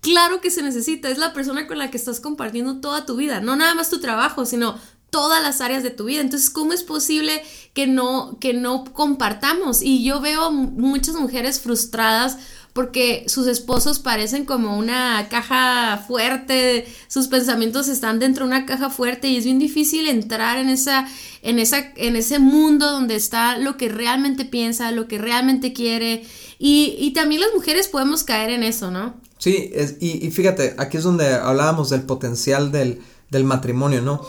claro 0.04 0.42
que 0.42 0.50
se 0.50 0.62
necesita, 0.62 1.08
es 1.08 1.16
la 1.16 1.32
persona 1.32 1.66
con 1.66 1.78
la 1.78 1.90
que 1.90 1.96
estás 1.96 2.20
compartiendo 2.20 2.80
toda 2.80 3.06
tu 3.06 3.16
vida, 3.16 3.40
no 3.40 3.56
nada 3.56 3.74
más 3.74 3.88
tu 3.88 4.00
trabajo, 4.00 4.44
sino 4.44 4.78
todas 5.08 5.42
las 5.42 5.60
áreas 5.60 5.82
de 5.82 5.90
tu 5.90 6.04
vida. 6.04 6.20
Entonces, 6.20 6.50
¿cómo 6.50 6.72
es 6.72 6.82
posible 6.82 7.42
que 7.72 7.86
no 7.86 8.36
que 8.38 8.52
no 8.52 8.84
compartamos? 8.84 9.80
Y 9.80 10.04
yo 10.04 10.20
veo 10.20 10.50
muchas 10.50 11.14
mujeres 11.14 11.60
frustradas 11.60 12.36
porque 12.74 13.24
sus 13.28 13.46
esposos 13.46 13.98
parecen 13.98 14.44
como 14.44 14.76
una 14.76 15.28
caja 15.30 16.04
fuerte, 16.06 16.86
sus 17.08 17.28
pensamientos 17.28 17.88
están 17.88 18.18
dentro 18.18 18.44
de 18.44 18.48
una 18.48 18.66
caja 18.66 18.90
fuerte 18.90 19.28
y 19.28 19.38
es 19.38 19.44
bien 19.44 19.58
difícil 19.58 20.06
entrar 20.06 20.58
en 20.58 20.68
esa 20.68 21.08
en 21.40 21.58
esa 21.58 21.92
en 21.96 22.16
ese 22.16 22.40
mundo 22.40 22.90
donde 22.90 23.14
está 23.14 23.56
lo 23.56 23.78
que 23.78 23.88
realmente 23.88 24.44
piensa, 24.44 24.90
lo 24.90 25.08
que 25.08 25.16
realmente 25.16 25.72
quiere 25.72 26.26
y, 26.58 26.96
y 26.98 27.12
también 27.12 27.40
las 27.40 27.54
mujeres 27.54 27.88
podemos 27.88 28.22
caer 28.24 28.50
en 28.50 28.64
eso, 28.64 28.90
¿no? 28.90 29.14
Sí, 29.44 29.70
y, 30.00 30.30
fíjate, 30.30 30.74
aquí 30.78 30.96
es 30.96 31.04
donde 31.04 31.34
hablábamos 31.34 31.90
del 31.90 32.00
potencial 32.00 32.72
del, 32.72 33.02
del 33.28 33.44
matrimonio, 33.44 34.00
¿no? 34.00 34.22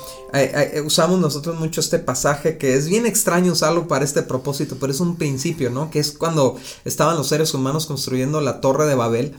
usamos 0.84 1.22
nosotros 1.22 1.58
mucho 1.58 1.80
este 1.80 2.00
pasaje 2.00 2.58
que 2.58 2.76
es 2.76 2.90
bien 2.90 3.06
extraño 3.06 3.54
usarlo 3.54 3.88
para 3.88 4.04
este 4.04 4.24
propósito, 4.24 4.76
pero 4.78 4.92
es 4.92 5.00
un 5.00 5.16
principio, 5.16 5.70
¿no? 5.70 5.90
Que 5.90 6.00
es 6.00 6.12
cuando 6.12 6.58
estaban 6.84 7.16
los 7.16 7.30
seres 7.30 7.54
humanos 7.54 7.86
construyendo 7.86 8.42
la 8.42 8.60
torre 8.60 8.88
de 8.88 8.96
Babel. 8.96 9.36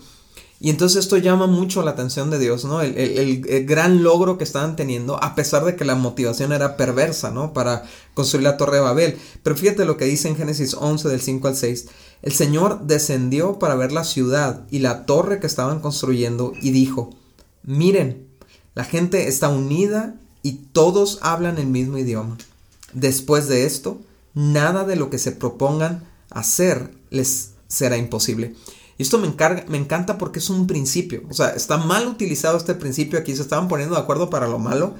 Y 0.58 0.70
entonces 0.70 1.00
esto 1.00 1.18
llama 1.18 1.46
mucho 1.46 1.82
la 1.82 1.90
atención 1.90 2.30
de 2.30 2.38
Dios, 2.38 2.64
¿no? 2.64 2.80
El, 2.80 2.96
el, 2.96 3.66
gran 3.66 4.02
logro 4.02 4.38
que 4.38 4.44
estaban 4.44 4.76
teniendo, 4.76 5.22
a 5.22 5.34
pesar 5.34 5.66
de 5.66 5.76
que 5.76 5.84
la 5.84 5.94
motivación 5.94 6.52
era 6.52 6.78
perversa, 6.78 7.30
¿no? 7.30 7.52
Para 7.52 7.84
construir 8.14 8.44
la 8.44 8.56
torre 8.56 8.76
de 8.76 8.82
Babel. 8.82 9.18
Pero 9.42 9.54
fíjate 9.54 9.84
lo 9.84 9.98
que 9.98 10.06
dice 10.06 10.28
en 10.28 10.36
Génesis 10.36 10.72
11 10.72 11.10
del 11.10 11.20
5 11.20 11.48
al 11.48 11.56
6. 11.56 11.86
El 12.26 12.32
Señor 12.32 12.88
descendió 12.88 13.60
para 13.60 13.76
ver 13.76 13.92
la 13.92 14.02
ciudad 14.02 14.66
y 14.68 14.80
la 14.80 15.06
torre 15.06 15.38
que 15.38 15.46
estaban 15.46 15.78
construyendo 15.78 16.54
y 16.60 16.72
dijo, 16.72 17.10
miren, 17.62 18.26
la 18.74 18.82
gente 18.82 19.28
está 19.28 19.48
unida 19.48 20.16
y 20.42 20.54
todos 20.72 21.20
hablan 21.22 21.56
el 21.58 21.68
mismo 21.68 21.98
idioma. 21.98 22.36
Después 22.92 23.46
de 23.46 23.64
esto, 23.64 24.00
nada 24.34 24.82
de 24.82 24.96
lo 24.96 25.08
que 25.08 25.18
se 25.18 25.30
propongan 25.30 26.02
hacer 26.30 26.90
les 27.10 27.52
será 27.68 27.96
imposible. 27.96 28.56
Y 28.98 29.04
esto 29.04 29.18
me, 29.18 29.28
encanta 29.78 30.18
porque 30.18 30.40
es 30.40 30.50
un 30.50 30.66
principio. 30.66 31.22
O 31.30 31.32
sea, 31.32 31.50
está 31.50 31.76
mal 31.76 32.08
utilizado 32.08 32.56
este 32.56 32.74
principio 32.74 33.20
aquí. 33.20 33.36
Se 33.36 33.42
estaban 33.42 33.68
poniendo 33.68 33.94
de 33.94 34.00
acuerdo 34.00 34.30
para 34.30 34.48
lo 34.48 34.58
malo 34.58 34.96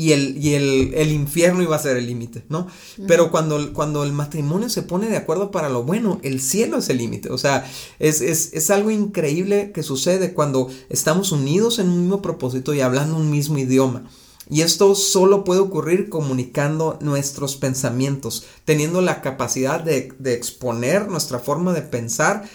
y 0.00 0.12
el, 0.12 0.42
y 0.42 0.54
el, 0.54 1.12
infierno 1.12 1.62
iba 1.62 1.76
a 1.76 1.78
ser 1.78 1.98
el 1.98 2.06
límite, 2.06 2.42
¿no? 2.48 2.68
Pero 3.06 3.30
cuando, 3.30 3.74
cuando 3.74 4.02
el 4.02 4.14
matrimonio 4.14 4.70
se 4.70 4.80
pone 4.80 5.10
de 5.10 5.18
acuerdo 5.18 5.50
para 5.50 5.68
lo 5.68 5.82
bueno, 5.82 6.20
el 6.22 6.40
cielo 6.40 6.78
es 6.78 6.88
el 6.88 6.96
límite. 6.96 7.28
O 7.28 7.36
sea, 7.36 7.70
es, 7.98 8.22
es, 8.22 8.54
es, 8.54 8.70
algo 8.70 8.90
increíble 8.90 9.72
que 9.74 9.82
sucede 9.82 10.32
cuando 10.32 10.70
estamos 10.88 11.32
unidos 11.32 11.78
en 11.78 11.90
un 11.90 12.00
mismo 12.00 12.22
propósito 12.22 12.72
y 12.72 12.80
hablando 12.80 13.14
un 13.14 13.30
mismo 13.30 13.58
idioma. 13.58 14.08
Y 14.48 14.62
esto 14.62 14.94
solo 14.94 15.44
puede 15.44 15.60
ocurrir 15.60 16.08
comunicando 16.08 16.96
nuestros 17.02 17.56
pensamientos, 17.56 18.46
teniendo 18.64 19.02
la 19.02 19.20
capacidad 19.20 19.80
de, 19.80 20.14
de 20.18 20.32
exponer 20.32 21.08
nuestra 21.08 21.40
forma 21.40 21.74
de 21.74 21.82
pensar 21.82 22.48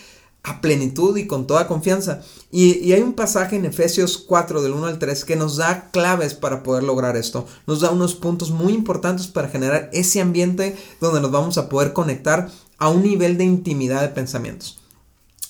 a 0.46 0.62
plenitud 0.62 1.18
y 1.18 1.25
con 1.25 1.48
toda 1.48 1.68
confianza. 1.68 2.22
Y, 2.52 2.94
hay 2.94 3.02
un 3.02 3.14
pasaje 3.14 3.56
en 3.56 3.66
Efesios 3.66 4.18
4 4.18 4.62
del 4.62 4.74
1 4.74 4.86
al 4.86 5.00
3 5.00 5.25
que 5.25 5.36
nos 5.36 5.58
da 5.58 5.90
claves 5.92 6.36
para 6.36 6.62
poder 6.62 6.84
lograr 6.84 7.18
esto. 7.18 7.48
Nos 7.66 7.82
da 7.82 7.90
unos 7.90 8.14
puntos 8.14 8.52
muy 8.52 8.74
importantes 8.74 9.28
para 9.28 9.50
generar 9.50 9.90
ese 9.92 10.22
ambiente 10.22 10.78
donde 11.02 11.20
nos 11.20 11.32
vamos 11.32 11.58
a 11.58 11.68
poder 11.68 11.94
conectar 11.94 12.50
a 12.78 12.90
un 12.90 13.02
nivel 13.02 13.38
de 13.38 13.44
intimidad 13.44 14.02
de 14.02 14.10
pensamientos. 14.10 14.80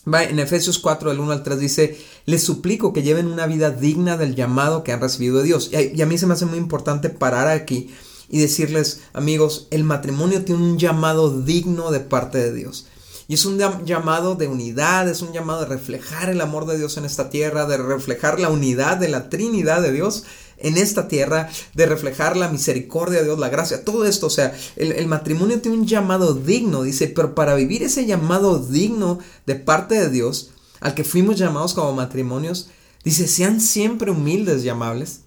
en 0.06 0.40
Efesios 0.40 0.80
4 0.80 1.10
del 1.10 1.20
1 1.20 1.32
al 1.32 1.44
3 1.44 1.60
dice, 1.60 1.98
les 2.26 2.44
suplico 2.44 2.94
que 2.94 3.04
lleven 3.04 3.28
una 3.28 3.48
vida 3.48 3.72
digna 3.72 4.16
del 4.16 4.36
llamado 4.36 4.84
que 4.84 4.94
han 4.94 5.02
recibido 5.02 5.40
de 5.40 5.44
Dios. 5.44 5.72
y 5.72 6.02
a 6.02 6.06
mí 6.06 6.18
se 6.18 6.26
me 6.26 6.34
hace 6.34 6.46
muy 6.46 6.58
importante 6.58 7.10
parar 7.10 7.50
aquí 7.50 7.90
y 8.30 8.40
decirles, 8.40 9.02
amigos, 9.14 9.68
el 9.72 9.84
matrimonio 9.84 10.46
tiene 10.46 10.64
un 10.64 10.80
llamado 10.80 11.42
digno 11.42 11.92
de 11.92 12.00
parte 12.00 12.38
de 12.38 12.54
Dios. 12.54 12.88
Y 13.28 13.34
es 13.34 13.46
un 13.46 13.58
llamado 13.86 14.36
de 14.36 14.48
unidad, 14.48 15.10
es 15.10 15.22
un 15.22 15.34
llamado 15.34 15.62
de 15.62 15.66
reflejar 15.66 16.30
el 16.30 16.42
amor 16.42 16.68
de 16.68 16.78
Dios 16.78 16.98
en 16.98 17.06
esta 17.06 17.30
tierra, 17.32 17.66
de 17.66 17.78
reflejar 17.78 18.40
la 18.40 18.50
unidad 18.50 18.98
de 18.98 19.10
la 19.10 19.30
Trinidad 19.30 19.82
de 19.82 19.92
Dios 19.92 20.26
en 20.58 20.78
esta 20.78 21.08
tierra, 21.08 21.50
de 21.74 21.86
reflejar 21.88 22.38
la 22.38 22.50
misericordia 22.50 23.20
de 23.20 23.26
Dios, 23.26 23.40
la 23.40 23.50
gracia, 23.50 23.84
todo 23.84 24.06
esto. 24.06 24.28
O 24.28 24.30
sea, 24.30 24.56
el, 24.76 25.08
matrimonio 25.08 25.60
tiene 25.60 25.78
un 25.78 25.88
llamado 25.88 26.36
digno, 26.36 26.84
dice, 26.84 27.08
pero 27.08 27.34
para 27.34 27.56
vivir 27.56 27.82
ese 27.82 28.06
llamado 28.06 28.60
digno 28.60 29.18
de 29.48 29.56
parte 29.56 29.96
de 29.96 30.10
Dios, 30.10 30.52
al 30.80 30.94
que 30.94 31.04
fuimos 31.04 31.38
llamados 31.38 31.74
como 31.74 31.94
matrimonios, 31.94 32.70
dice, 33.04 33.28
sean 33.28 33.60
siempre 33.60 34.12
humildes 34.12 34.64
y 34.64 34.70
amables, 34.70 35.22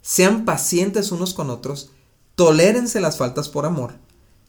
sean 0.00 0.44
pacientes 0.44 1.10
unos 1.10 1.34
con 1.34 1.50
otros, 1.50 1.90
tolérense 2.36 3.00
las 3.00 3.16
faltas 3.16 3.48
por 3.48 3.66
amor 3.66 3.94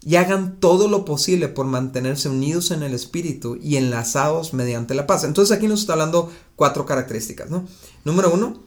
y 0.05 0.17
hagan 0.17 0.59
todo 0.59 0.87
lo 0.87 1.05
posible 1.05 1.47
por 1.47 1.65
mantenerse 1.65 2.27
unidos 2.27 2.71
en 2.71 2.83
el 2.83 2.93
espíritu 2.93 3.57
y 3.61 3.77
enlazados 3.77 4.53
mediante 4.53 4.95
la 4.95 5.07
paz. 5.07 5.23
Entonces 5.23 5.55
aquí 5.55 5.67
nos 5.67 5.81
está 5.81 5.93
hablando 5.93 6.31
cuatro 6.55 6.85
características, 6.85 7.49
¿no? 7.49 7.65
Número 8.03 8.33
uno, 8.33 8.61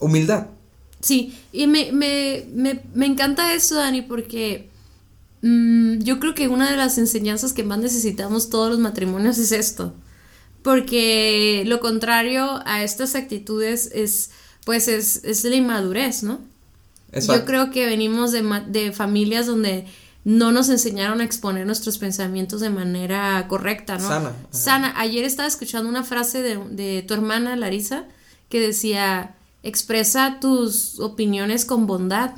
humildad. 0.00 0.48
Sí, 1.00 1.38
y 1.52 1.68
me, 1.68 1.88
encanta 3.06 3.54
eso, 3.54 3.76
Dani, 3.76 4.02
porque 4.02 4.68
mm, 5.42 5.98
yo 6.00 6.18
creo 6.18 6.34
que 6.34 6.48
una 6.48 6.68
de 6.70 6.76
las 6.76 6.98
enseñanzas 6.98 7.52
que 7.52 7.62
más 7.62 7.78
necesitamos 7.78 8.50
todos 8.50 8.70
los 8.70 8.80
matrimonios 8.80 9.38
es 9.38 9.52
esto. 9.52 9.94
Porque 10.62 11.62
lo 11.66 11.78
contrario 11.78 12.60
a 12.66 12.82
estas 12.82 13.14
actitudes 13.14 13.90
es, 13.94 14.30
pues, 14.64 14.88
es, 14.88 15.22
es 15.22 15.44
la 15.44 15.54
inmadurez, 15.54 16.24
¿no? 16.24 16.40
Yo 17.12 17.44
creo 17.46 17.70
que 17.70 17.86
venimos 17.86 18.32
de, 18.32 18.42
de 18.68 18.92
familias 18.92 19.46
donde 19.46 19.86
no 20.24 20.52
nos 20.52 20.68
enseñaron 20.68 21.20
a 21.20 21.24
exponer 21.24 21.66
nuestros 21.66 21.98
pensamientos 21.98 22.60
de 22.60 22.70
manera 22.70 23.46
correcta, 23.48 23.98
¿no? 23.98 24.08
Sana. 24.08 24.32
Sana. 24.50 24.94
Ayer 24.96 25.24
estaba 25.24 25.48
escuchando 25.48 25.88
una 25.88 26.04
frase 26.04 26.42
de, 26.42 27.02
tu 27.06 27.14
hermana 27.14 27.56
Larisa 27.56 28.04
que 28.48 28.60
decía, 28.60 29.36
expresa 29.62 30.38
tus 30.40 31.00
opiniones 31.00 31.64
con 31.64 31.86
bondad, 31.86 32.32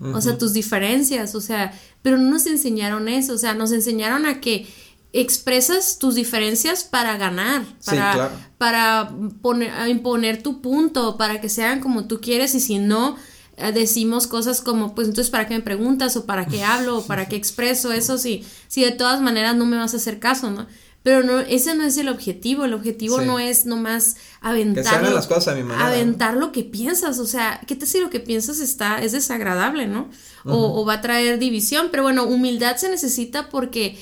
o 0.00 0.20
sea, 0.20 0.36
tus 0.36 0.52
diferencias, 0.52 1.34
o 1.34 1.40
sea, 1.40 1.72
pero 2.02 2.18
no 2.18 2.30
nos 2.30 2.46
enseñaron 2.46 3.08
eso, 3.08 3.32
o 3.32 3.38
sea, 3.38 3.54
nos 3.54 3.72
enseñaron 3.72 4.26
a 4.26 4.40
que 4.40 4.66
expresas 5.14 5.98
tus 5.98 6.14
diferencias 6.14 6.84
para 6.84 7.16
ganar, 7.16 7.64
para, 7.86 8.30
para 8.58 9.10
poner, 9.40 9.88
imponer 9.88 10.42
tu 10.42 10.60
punto, 10.60 11.16
para 11.16 11.40
que 11.40 11.48
sean 11.48 11.80
como 11.80 12.06
tú 12.06 12.20
quieres 12.20 12.54
y 12.54 12.60
si 12.60 12.78
no, 12.78 13.16
decimos 13.56 14.26
cosas 14.26 14.60
como, 14.60 14.94
pues 14.94 15.08
entonces, 15.08 15.30
¿para 15.30 15.46
qué 15.46 15.54
me 15.54 15.62
preguntas? 15.62 16.16
¿O 16.16 16.26
para 16.26 16.46
qué 16.46 16.62
hablo? 16.62 16.98
¿O 16.98 17.06
para 17.06 17.26
qué 17.26 17.36
expreso 17.36 17.92
eso? 17.92 18.18
Si, 18.18 18.44
si 18.68 18.84
de 18.84 18.92
todas 18.92 19.20
maneras 19.20 19.56
no 19.56 19.66
me 19.66 19.76
vas 19.76 19.94
a 19.94 19.96
hacer 19.96 20.18
caso, 20.18 20.50
¿no? 20.50 20.66
Pero 21.02 21.22
no, 21.22 21.38
ese 21.38 21.76
no 21.76 21.84
es 21.84 21.96
el 21.98 22.08
objetivo, 22.08 22.64
el 22.64 22.74
objetivo 22.74 23.20
no 23.20 23.38
es 23.38 23.64
nomás 23.64 24.16
aventar. 24.40 25.08
las 25.08 25.28
cosas 25.28 25.54
a 25.54 25.54
mi 25.54 25.62
manera. 25.62 25.86
Aventar 25.86 26.34
lo 26.34 26.50
que 26.50 26.64
piensas, 26.64 27.20
o 27.20 27.26
sea, 27.26 27.60
¿qué 27.64 27.76
te 27.76 27.86
si 27.86 28.00
lo 28.00 28.10
que 28.10 28.18
piensas 28.18 28.58
está, 28.58 29.00
es 29.00 29.12
desagradable, 29.12 29.86
¿no? 29.86 30.10
o, 30.44 30.84
va 30.84 30.94
a 30.94 31.00
traer 31.00 31.38
división, 31.38 31.88
pero 31.92 32.02
bueno, 32.02 32.24
humildad 32.24 32.76
se 32.76 32.88
necesita 32.88 33.48
porque 33.50 33.96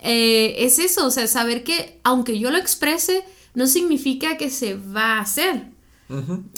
eh, 0.00 0.56
es 0.58 0.78
eso, 0.78 1.06
o 1.06 1.10
sea, 1.10 1.26
saber 1.28 1.64
que 1.64 1.98
aunque 2.04 2.38
yo 2.38 2.50
lo 2.50 2.58
exprese, 2.58 3.24
no 3.54 3.66
significa 3.66 4.36
que 4.36 4.50
se 4.50 4.74
va 4.74 5.16
a 5.16 5.20
hacer. 5.20 5.64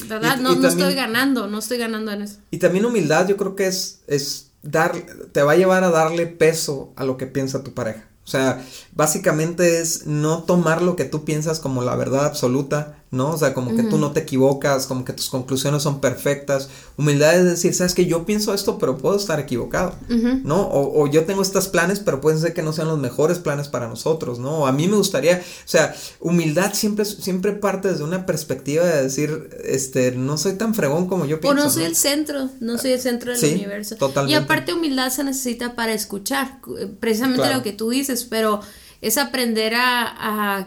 ¿Verdad? 0.09 0.39
no, 0.39 0.55
no 0.55 0.69
estoy 0.69 0.95
ganando, 0.95 1.47
no 1.47 1.59
estoy 1.59 1.79
ganando 1.79 2.11
en 2.13 2.23
eso. 2.23 2.39
Y 2.51 2.59
también 2.59 2.85
humildad, 2.85 3.29
yo 3.29 3.37
creo 3.37 3.55
que 3.55 3.67
es, 3.67 4.03
es 4.07 4.53
dar, 4.63 4.93
te 5.33 5.43
va 5.43 5.53
a 5.53 5.57
llevar 5.57 5.85
a 5.85 5.91
darle 5.91 6.27
peso 6.27 6.93
a 6.97 7.05
lo 7.05 7.17
que 7.17 7.27
piensa 7.27 7.63
tu 7.63 7.75
pareja. 7.75 8.09
O 8.25 8.29
sea, 8.29 8.65
básicamente 8.95 9.81
es 9.81 10.07
no 10.07 10.45
tomar 10.45 10.81
lo 10.81 10.97
que 10.97 11.05
tú 11.05 11.25
piensas 11.25 11.61
como 11.61 11.83
la 11.83 11.97
verdad 11.97 12.25
absoluta, 12.25 13.02
¿no? 13.13 13.33
O 13.33 13.37
sea, 13.37 13.53
como 13.53 13.77
que 13.77 13.83
tú 13.83 13.99
no 13.99 14.13
te 14.13 14.21
equivocas, 14.21 14.87
como 14.87 15.05
que 15.05 15.13
tus 15.13 15.29
conclusiones 15.29 15.83
son 15.83 16.01
perfectas. 16.01 16.71
Humildad 16.97 17.37
es 17.37 17.45
decir, 17.45 17.75
sabes 17.75 17.93
que 17.93 18.07
yo 18.07 18.25
pienso 18.25 18.55
esto, 18.55 18.79
pero 18.79 18.97
puedo 18.97 19.17
estar 19.17 19.39
equivocado, 19.39 19.95
¿no? 20.09 20.67
O, 20.73 21.07
yo 21.07 21.25
tengo 21.25 21.43
estos 21.43 21.69
planes, 21.69 22.01
pero 22.01 22.23
pueden 22.23 22.41
ser 22.41 22.55
que 22.55 22.63
no 22.63 22.73
sean 22.73 22.89
los 22.89 22.99
mejores 22.99 23.39
planes 23.39 23.69
para 23.69 23.87
nosotros, 23.87 24.39
¿no? 24.39 24.67
a 24.67 24.73
mí 24.73 24.89
me 24.89 24.97
gustaría, 24.97 25.37
o 25.39 25.69
sea, 25.69 25.95
humildad 26.21 26.73
siempre, 26.73 27.05
siempre 27.05 27.53
parte 27.53 27.89
desde 27.89 28.03
una 28.03 28.25
perspectiva 28.25 28.85
de 28.85 29.03
decir, 29.03 29.51
este, 29.63 30.13
no 30.13 30.39
soy 30.39 30.55
tan 30.55 30.75
fregón 30.75 31.07
como 31.07 31.27
yo 31.27 31.39
pienso. 31.39 31.61
O 31.61 31.65
no 31.65 31.71
soy 31.71 31.85
el 31.85 31.97
centro, 31.97 32.49
no 32.61 32.79
soy 32.79 32.93
el 32.93 33.01
centro 33.01 33.37
del 33.37 33.55
universo. 33.55 33.97
Totalmente. 33.97 34.33
Y 34.33 34.43
aparte 34.43 34.73
humildad 34.73 35.11
se 35.11 35.23
necesita 35.23 35.75
para 35.75 35.93
escuchar, 35.93 36.61
precisamente 36.99 37.53
lo 37.53 37.63
que 37.63 37.73
tú 37.73 37.91
dices, 37.91 38.25
pero 38.25 38.61
es 39.03 39.19
aprender 39.19 39.75
a 39.75 40.63
a 40.63 40.67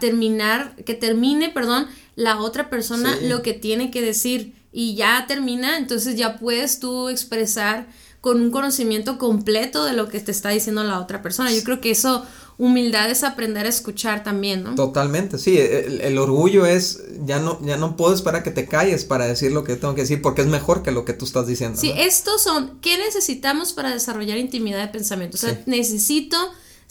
terminar, 0.00 0.76
que 0.84 0.94
termine, 0.94 1.50
perdón, 1.50 1.86
la 2.16 2.40
otra 2.40 2.70
persona 2.70 3.16
lo 3.22 3.42
que 3.42 3.52
tiene 3.52 3.90
que 3.90 4.02
decir 4.02 4.54
y 4.72 4.94
ya 4.96 5.24
termina, 5.28 5.78
entonces 5.78 6.16
ya 6.16 6.38
puedes 6.38 6.80
tú 6.80 7.08
expresar 7.08 7.86
con 8.20 8.40
un 8.40 8.50
conocimiento 8.50 9.18
completo 9.18 9.84
de 9.84 9.92
lo 9.92 10.08
que 10.08 10.18
te 10.18 10.30
está 10.30 10.48
diciendo 10.48 10.82
la 10.82 10.98
otra 10.98 11.20
persona. 11.20 11.52
Yo 11.52 11.62
creo 11.62 11.80
que 11.82 11.90
eso, 11.90 12.24
humildad 12.56 13.10
es 13.10 13.22
aprender 13.22 13.66
a 13.66 13.68
escuchar 13.68 14.24
también, 14.24 14.64
¿no? 14.64 14.74
Totalmente, 14.74 15.38
sí, 15.38 15.58
el, 15.58 16.16
orgullo 16.16 16.64
es, 16.64 17.02
ya 17.26 17.38
no, 17.38 17.60
ya 17.62 17.76
no 17.76 17.96
puedo 17.96 18.14
esperar 18.14 18.42
que 18.42 18.50
te 18.50 18.66
calles 18.66 19.04
para 19.04 19.26
decir 19.26 19.52
lo 19.52 19.62
que 19.62 19.76
tengo 19.76 19.94
que 19.94 20.00
decir 20.00 20.22
porque 20.22 20.40
es 20.40 20.48
mejor 20.48 20.82
que 20.82 20.90
lo 20.90 21.04
que 21.04 21.12
tú 21.12 21.26
estás 21.26 21.46
diciendo. 21.46 21.78
Sí, 21.78 21.92
estos 21.94 22.42
son, 22.42 22.78
¿qué 22.80 22.96
necesitamos 22.96 23.74
para 23.74 23.90
desarrollar 23.90 24.38
intimidad 24.38 24.80
de 24.80 24.88
pensamiento? 24.88 25.36
O 25.36 25.40
sea, 25.40 25.62
necesito 25.66 26.36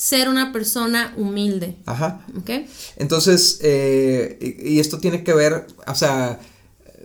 ser 0.04 0.28
una 0.28 0.52
persona 0.52 1.14
humilde. 1.16 1.78
Ajá. 1.86 2.26
¿Ok? 2.38 2.50
Entonces, 2.98 3.60
eh, 3.62 4.58
y, 4.62 4.82
esto 4.82 5.00
tiene 5.00 5.24
que 5.24 5.34
ver, 5.34 5.66
o 5.88 5.96
sea, 5.96 6.42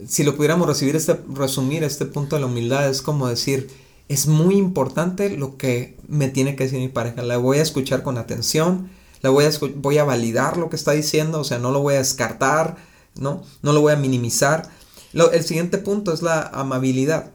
si 0.09 0.25
lo 0.25 0.35
pudiéramos 0.35 0.67
recibir 0.67 0.97
este, 0.97 1.17
resumir 1.33 1.85
este 1.85 2.07
punto 2.07 2.35
de 2.35 2.41
la 2.41 2.47
humildad, 2.47 2.91
es 2.91 3.01
como 3.01 3.29
decir, 3.29 3.71
es 4.09 4.27
muy 4.27 4.57
importante 4.57 5.31
lo 5.31 5.57
que 5.57 5.97
me 6.09 6.27
tiene 6.27 6.57
que 6.57 6.65
decir 6.65 6.81
mi 6.81 6.89
pareja. 6.89 7.23
La 7.23 7.37
voy 7.37 7.59
a 7.59 7.63
escuchar 7.63 8.03
con 8.03 8.19
atención, 8.19 8.91
la 9.23 9.31
voy 9.31 9.45
a, 9.45 9.51
voy 9.77 9.99
a 9.99 10.05
validar 10.05 10.57
lo 10.57 10.69
que 10.69 10.75
está 10.75 10.91
diciendo, 10.91 11.39
o 11.39 11.45
sea, 11.45 11.61
no 11.61 11.71
lo 11.71 11.81
voy 11.83 11.95
a 11.95 11.99
descartar, 11.99 12.79
¿no? 13.15 13.45
No 13.63 13.73
lo 13.73 13.81
voy 13.81 13.93
a 13.93 13.97
minimizar. 13.97 14.69
el 15.13 15.45
siguiente 15.45 15.79
punto 15.79 16.13
es 16.13 16.21
la 16.21 16.43
amabilidad. 16.43 17.31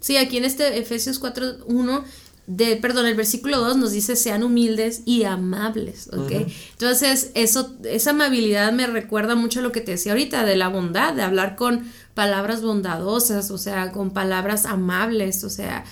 Sí, 0.00 0.16
aquí 0.16 0.38
en 0.38 0.46
este 0.46 0.78
Efesios 0.78 1.20
4.1 1.20 2.02
de, 2.46 2.76
perdón, 2.76 3.06
el 3.06 3.14
versículo 3.14 3.58
2 3.60 3.76
nos 3.76 3.92
dice 3.92 4.16
sean 4.16 4.42
humildes 4.42 5.02
y 5.04 5.24
amables, 5.24 6.08
¿ok? 6.12 6.48
Entonces, 6.72 7.30
eso, 7.34 7.76
esa 7.84 8.10
amabilidad 8.10 8.72
me 8.72 8.86
recuerda 8.86 9.36
mucho 9.36 9.60
a 9.60 9.62
lo 9.62 9.72
que 9.72 9.80
te 9.80 9.92
decía 9.92 10.12
ahorita, 10.12 10.44
de 10.44 10.56
la 10.56 10.68
bondad, 10.68 11.14
de 11.14 11.22
hablar 11.22 11.54
con 11.54 11.84
palabras 12.14 12.62
bondadosas, 12.62 13.50
o 13.50 13.58
sea, 13.58 13.92
con 13.92 14.10
palabras 14.10 14.66
amables, 14.66 15.44
o 15.44 15.50
sea, 15.50 15.84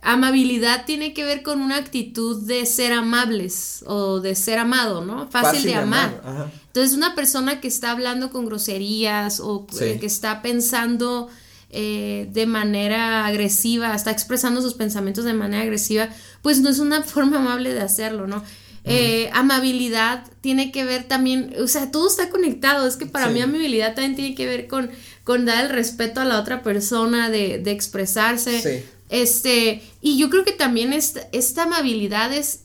amabilidad 0.00 0.84
tiene 0.86 1.12
que 1.12 1.24
ver 1.24 1.42
con 1.42 1.60
una 1.60 1.76
actitud 1.76 2.42
de 2.42 2.64
ser 2.66 2.92
amables 2.92 3.82
o 3.86 4.20
de 4.20 4.34
ser 4.34 4.58
amado, 4.58 5.04
¿no? 5.04 5.28
Fácil, 5.28 5.64
de 5.64 5.74
amar. 5.74 6.50
Entonces, 6.66 6.96
una 6.96 7.14
persona 7.14 7.60
que 7.60 7.68
está 7.68 7.90
hablando 7.90 8.30
con 8.30 8.46
groserías 8.46 9.40
o 9.40 9.66
que 9.66 9.98
está 10.06 10.42
pensando 10.42 11.28
eh, 11.70 12.28
de 12.32 12.46
manera 12.46 13.26
agresiva, 13.26 13.94
está 13.94 14.10
expresando 14.10 14.62
sus 14.62 14.74
pensamientos 14.74 15.24
de 15.24 15.34
manera 15.34 15.62
agresiva, 15.62 16.08
pues 16.42 16.60
no 16.60 16.70
es 16.70 16.78
una 16.78 17.02
forma 17.04 17.38
amable 17.38 17.74
de 17.74 17.80
hacerlo, 17.80 18.26
¿no? 18.26 18.42
Eh, 18.90 19.28
amabilidad 19.34 20.24
tiene 20.40 20.72
que 20.72 20.82
ver 20.84 21.04
también, 21.04 21.54
o 21.62 21.68
sea, 21.68 21.90
todo 21.90 22.08
está 22.08 22.30
conectado, 22.30 22.86
es 22.86 22.96
que 22.96 23.04
para 23.04 23.28
mí 23.28 23.38
amabilidad 23.42 23.94
también 23.94 24.16
tiene 24.16 24.34
que 24.34 24.46
ver 24.46 24.66
con, 24.66 24.90
con 25.24 25.44
dar 25.44 25.66
el 25.66 25.70
respeto 25.70 26.22
a 26.22 26.24
la 26.24 26.40
otra 26.40 26.62
persona, 26.62 27.28
de, 27.28 27.58
de 27.58 27.70
expresarse. 27.70 28.86
Este, 29.10 29.82
y 30.00 30.16
yo 30.16 30.30
creo 30.30 30.44
que 30.44 30.52
también 30.52 30.94
esta, 30.94 31.28
esta 31.32 31.64
amabilidad 31.64 32.32
es, 32.32 32.60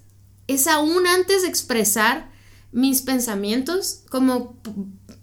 es 0.48 0.67
aún 0.67 1.07
antes 1.07 1.41
de 1.41 1.50
expresar 1.50 2.31
mis 2.72 3.01
pensamientos, 3.01 4.03
como 4.10 4.57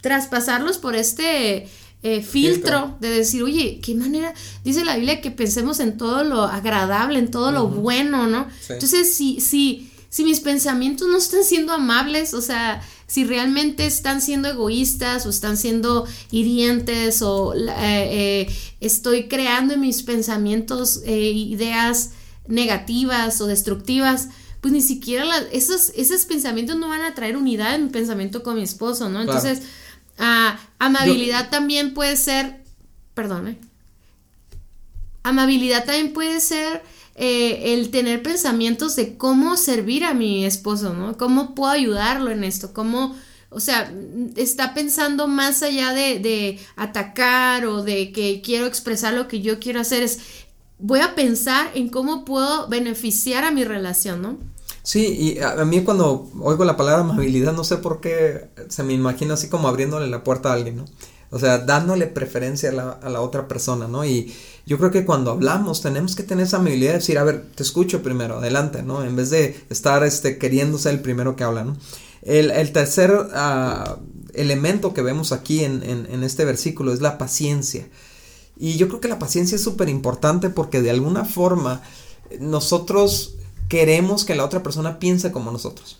traspasarlos 0.02 0.76
por 0.76 0.96
este 0.96 1.68
eh, 2.02 2.22
filtro 2.22 2.96
de 3.00 3.10
decir, 3.10 3.42
oye, 3.42 3.78
qué 3.82 3.94
manera, 3.94 4.32
dice 4.64 4.84
la 4.84 4.96
Biblia 4.96 5.20
que 5.20 5.30
pensemos 5.30 5.80
en 5.80 5.98
todo 5.98 6.24
lo 6.24 6.44
agradable, 6.44 7.18
en 7.18 7.30
todo 7.30 7.52
lo 7.52 7.68
bueno, 7.68 8.26
¿no? 8.26 8.48
Entonces, 8.70 9.14
si, 9.14 9.40
si, 9.40 9.90
si 10.08 10.24
mis 10.24 10.40
pensamientos 10.40 11.08
no 11.08 11.18
están 11.18 11.44
siendo 11.44 11.74
amables, 11.74 12.32
o 12.32 12.40
sea, 12.40 12.80
si 13.06 13.24
realmente 13.24 13.84
están 13.84 14.22
siendo 14.22 14.48
egoístas 14.48 15.26
o 15.26 15.30
están 15.30 15.58
siendo 15.58 16.06
hirientes 16.30 17.20
o 17.20 17.54
eh, 17.54 17.66
eh, 17.68 18.56
estoy 18.80 19.28
creando 19.28 19.74
en 19.74 19.80
mis 19.80 20.02
pensamientos 20.02 21.02
ideas 21.04 22.12
negativas 22.48 23.40
o 23.42 23.46
destructivas, 23.46 24.28
pues 24.62 24.72
ni 24.72 24.80
siquiera 24.80 25.26
esos, 25.52 25.92
esos 25.96 26.24
pensamientos 26.24 26.76
no 26.76 26.88
van 26.88 27.02
a 27.02 27.14
traer 27.14 27.36
unidad 27.36 27.74
en 27.74 27.84
mi 27.84 27.90
pensamiento 27.90 28.42
con 28.42 28.56
mi 28.56 28.62
esposo, 28.62 29.10
¿no? 29.10 29.20
Entonces, 29.20 29.62
Ah, 30.22 30.58
amabilidad 30.80 31.50
también 31.50 31.94
puede 31.94 32.16
ser, 32.16 32.64
perdón, 33.14 33.56
amabilidad 35.22 35.84
también 35.84 36.12
puede 36.12 36.40
ser 36.40 36.82
eh, 37.14 37.74
el 37.74 37.90
tener 37.90 38.22
pensamientos 38.22 38.96
de 38.96 39.16
cómo 39.16 39.56
servir 39.56 40.04
a 40.04 40.14
mi 40.14 40.44
esposo, 40.44 40.94
¿no? 40.94 41.16
¿Cómo 41.16 41.54
puedo 41.54 41.70
ayudarlo 41.70 42.30
en 42.30 42.44
esto? 42.44 42.72
¿Cómo, 42.72 43.14
o 43.50 43.60
sea, 43.60 43.92
está 44.36 44.72
pensando 44.72 45.28
más 45.28 45.62
allá 45.62 45.92
de, 45.92 46.18
de 46.18 46.58
atacar 46.76 47.66
o 47.66 47.82
de 47.82 48.10
que 48.10 48.40
quiero 48.40 48.66
expresar 48.66 49.12
lo 49.12 49.28
que 49.28 49.42
yo 49.42 49.60
quiero 49.60 49.80
hacer? 49.80 50.02
Es, 50.02 50.20
voy 50.78 51.00
a 51.00 51.14
pensar 51.14 51.70
en 51.74 51.90
cómo 51.90 52.24
puedo 52.24 52.68
beneficiar 52.68 53.44
a 53.44 53.50
mi 53.50 53.64
relación, 53.64 54.22
¿no? 54.22 54.38
Sí, 54.82 55.36
y 55.36 55.40
a, 55.40 55.64
mí 55.64 55.82
cuando 55.82 56.30
oigo 56.40 56.64
la 56.64 56.76
palabra 56.76 57.02
amabilidad, 57.02 57.52
no 57.52 57.64
sé 57.64 57.76
por 57.76 58.00
qué 58.00 58.48
se 58.68 58.82
me 58.82 58.92
imagina 58.92 59.34
así 59.34 59.48
como 59.48 59.68
abriéndole 59.68 60.08
la 60.08 60.24
puerta 60.24 60.50
a 60.50 60.54
alguien, 60.54 60.76
¿no? 60.76 60.84
O 61.32 61.38
sea, 61.38 61.58
dándole 61.58 62.08
preferencia 62.08 62.70
a 62.70 63.08
la, 63.08 63.20
otra 63.20 63.46
persona, 63.46 63.86
¿no? 63.86 64.04
Y 64.04 64.34
yo 64.66 64.78
creo 64.78 64.90
que 64.90 65.04
cuando 65.04 65.30
hablamos 65.30 65.80
tenemos 65.80 66.16
que 66.16 66.24
tener 66.24 66.46
esa 66.46 66.56
amabilidad 66.56 66.92
de 66.92 66.98
decir, 66.98 67.18
a 67.18 67.24
ver, 67.24 67.46
te 67.54 67.62
escucho 67.62 68.02
primero, 68.02 68.38
adelante, 68.38 68.82
¿no? 68.82 69.04
En 69.04 69.14
vez 69.14 69.30
de 69.30 69.64
estar 69.70 70.02
este, 70.02 70.38
queriendo 70.38 70.76
ser 70.76 70.94
el 70.94 71.00
primero 71.00 71.36
que 71.36 71.44
habla, 71.44 71.62
¿no? 71.62 71.76
El, 72.22 72.50
el 72.50 72.72
tercer 72.72 73.12
uh, 73.12 73.98
elemento 74.34 74.92
que 74.92 75.02
vemos 75.02 75.30
aquí 75.30 75.62
en, 75.62 75.84
en, 75.84 76.08
en 76.10 76.24
este 76.24 76.44
versículo 76.44 76.92
es 76.92 77.00
la 77.00 77.16
paciencia. 77.16 77.88
Y 78.56 78.76
yo 78.76 78.88
creo 78.88 79.00
que 79.00 79.08
la 79.08 79.20
paciencia 79.20 79.54
es 79.54 79.62
súper 79.62 79.88
importante 79.88 80.50
porque 80.50 80.82
de 80.82 80.90
alguna 80.90 81.24
forma 81.24 81.80
nosotros 82.40 83.36
queremos 83.70 84.24
que 84.24 84.34
la 84.34 84.44
otra 84.44 84.64
persona 84.64 84.98
piense 84.98 85.30
como 85.30 85.52
nosotros. 85.52 85.99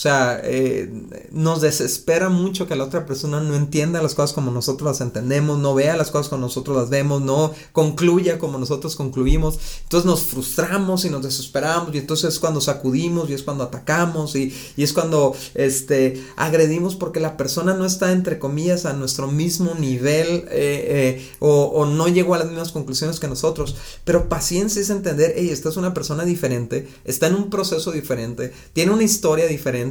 O 0.00 0.02
sea, 0.02 0.40
eh, 0.42 0.90
nos 1.30 1.60
desespera 1.60 2.30
mucho 2.30 2.66
que 2.66 2.74
la 2.74 2.84
otra 2.84 3.04
persona 3.04 3.38
no 3.42 3.54
entienda 3.54 4.00
las 4.00 4.14
cosas 4.14 4.32
como 4.32 4.50
nosotros 4.50 4.86
las 4.86 5.02
entendemos, 5.02 5.58
no 5.58 5.74
vea 5.74 5.94
las 5.94 6.10
cosas 6.10 6.30
como 6.30 6.40
nosotros 6.40 6.74
las 6.74 6.88
vemos, 6.88 7.20
no 7.20 7.52
concluya 7.72 8.38
como 8.38 8.56
nosotros 8.56 8.96
concluimos. 8.96 9.58
Entonces 9.82 10.06
nos 10.06 10.22
frustramos 10.22 11.04
y 11.04 11.10
nos 11.10 11.22
desesperamos 11.22 11.94
y 11.94 11.98
entonces 11.98 12.32
es 12.32 12.38
cuando 12.38 12.62
sacudimos 12.62 13.28
y 13.28 13.34
es 13.34 13.42
cuando 13.42 13.64
atacamos 13.64 14.36
y, 14.36 14.54
es 14.78 14.94
cuando 14.94 15.36
este, 15.52 16.24
agredimos 16.36 16.96
porque 16.96 17.20
la 17.20 17.36
persona 17.36 17.74
no 17.74 17.84
está 17.84 18.12
entre 18.12 18.38
comillas 18.38 18.86
a 18.86 18.94
nuestro 18.94 19.26
mismo 19.30 19.74
nivel 19.74 20.46
eh, 20.48 21.18
eh, 21.20 21.30
o, 21.40 21.64
o, 21.64 21.84
no 21.84 22.08
llegó 22.08 22.34
a 22.34 22.38
las 22.38 22.48
mismas 22.48 22.72
conclusiones 22.72 23.20
que 23.20 23.28
nosotros. 23.28 23.76
Pero 24.04 24.30
paciencia 24.30 24.80
es 24.80 24.88
entender, 24.88 25.34
hey, 25.36 25.50
esta 25.50 25.68
es 25.68 25.76
una 25.76 25.92
persona 25.92 26.24
diferente, 26.24 26.88
está 27.04 27.26
en 27.26 27.34
un 27.34 27.50
proceso 27.50 27.92
diferente, 27.92 28.54
tiene 28.72 28.92
una 28.92 29.02
historia 29.02 29.46
diferente 29.46 29.89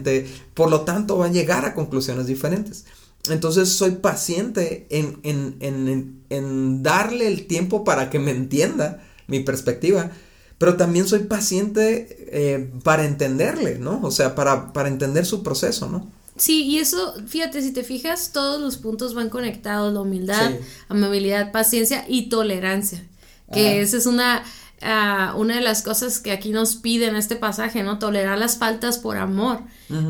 por 0.53 0.69
lo 0.69 0.81
tanto 0.81 1.17
va 1.17 1.27
a 1.27 1.31
llegar 1.31 1.65
a 1.65 1.73
conclusiones 1.73 2.27
diferentes. 2.27 2.85
Entonces 3.29 3.69
soy 3.69 3.91
paciente 3.91 4.87
en, 4.89 6.83
darle 6.83 7.27
el 7.27 7.47
tiempo 7.47 7.83
para 7.83 8.09
que 8.09 8.19
me 8.19 8.31
entienda 8.31 9.03
mi 9.27 9.41
perspectiva, 9.41 10.11
pero 10.57 10.77
también 10.77 11.07
soy 11.07 11.19
paciente 11.19 12.27
eh, 12.31 12.71
para 12.83 13.05
entenderle, 13.05 13.77
¿no? 13.79 14.01
O 14.03 14.11
sea, 14.11 14.35
para, 14.35 14.73
para 14.73 14.89
entender 14.89 15.25
su 15.25 15.43
proceso, 15.43 15.89
¿no? 15.89 16.07
Sí, 16.39 16.63
y 16.63 16.79
eso, 16.79 17.15
fíjate, 17.27 17.61
si 17.61 17.73
te 17.73 17.83
fijas, 17.83 18.31
todos 18.31 18.61
los 18.61 18.77
puntos 18.77 19.13
van 19.13 19.29
conectados, 19.29 19.93
la 19.93 19.99
humildad, 19.99 20.53
amabilidad, 20.87 21.51
paciencia 21.51 22.05
y 22.07 22.29
tolerancia, 22.29 23.05
que 23.51 23.81
esa 23.81 23.97
es 23.97 24.05
una, 24.05 24.43
una 24.81 25.55
de 25.55 25.61
las 25.61 25.81
cosas 25.81 26.19
que 26.19 26.31
aquí 26.31 26.51
nos 26.51 26.75
pide 26.75 27.07
en 27.07 27.15
este 27.15 27.35
pasaje, 27.35 27.83
¿no? 27.83 27.99
Tolerar 27.99 28.37
las 28.37 28.57
faltas 28.57 28.97
por 28.97 29.17
amor. 29.17 29.61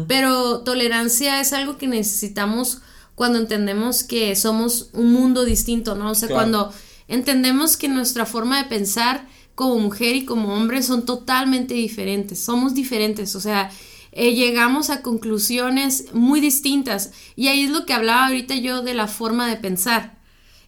Pero 0.07 0.61
tolerancia 0.61 1.39
es 1.41 1.53
algo 1.53 1.77
que 1.77 1.87
necesitamos 1.87 2.81
cuando 3.15 3.39
entendemos 3.39 4.03
que 4.03 4.35
somos 4.35 4.89
un 4.93 5.11
mundo 5.11 5.43
distinto, 5.43 5.95
¿no? 5.95 6.11
O 6.11 6.15
sea, 6.15 6.29
cuando 6.29 6.73
entendemos 7.07 7.77
que 7.77 7.89
nuestra 7.89 8.25
forma 8.25 8.61
de 8.61 8.69
pensar 8.69 9.27
como 9.55 9.77
mujer 9.77 10.15
y 10.15 10.25
como 10.25 10.53
hombre 10.53 10.81
son 10.83 11.05
totalmente 11.05 11.73
diferentes, 11.73 12.39
somos 12.39 12.73
diferentes, 12.73 13.35
o 13.35 13.41
sea, 13.41 13.71
eh, 14.11 14.33
llegamos 14.33 14.89
a 14.89 15.01
conclusiones 15.01 16.05
muy 16.13 16.39
distintas. 16.39 17.11
Y 17.35 17.47
ahí 17.47 17.63
es 17.63 17.71
lo 17.71 17.85
que 17.85 17.93
hablaba 17.93 18.27
ahorita 18.27 18.55
yo 18.55 18.81
de 18.81 18.93
la 18.93 19.07
forma 19.07 19.47
de 19.47 19.57
pensar. 19.57 20.18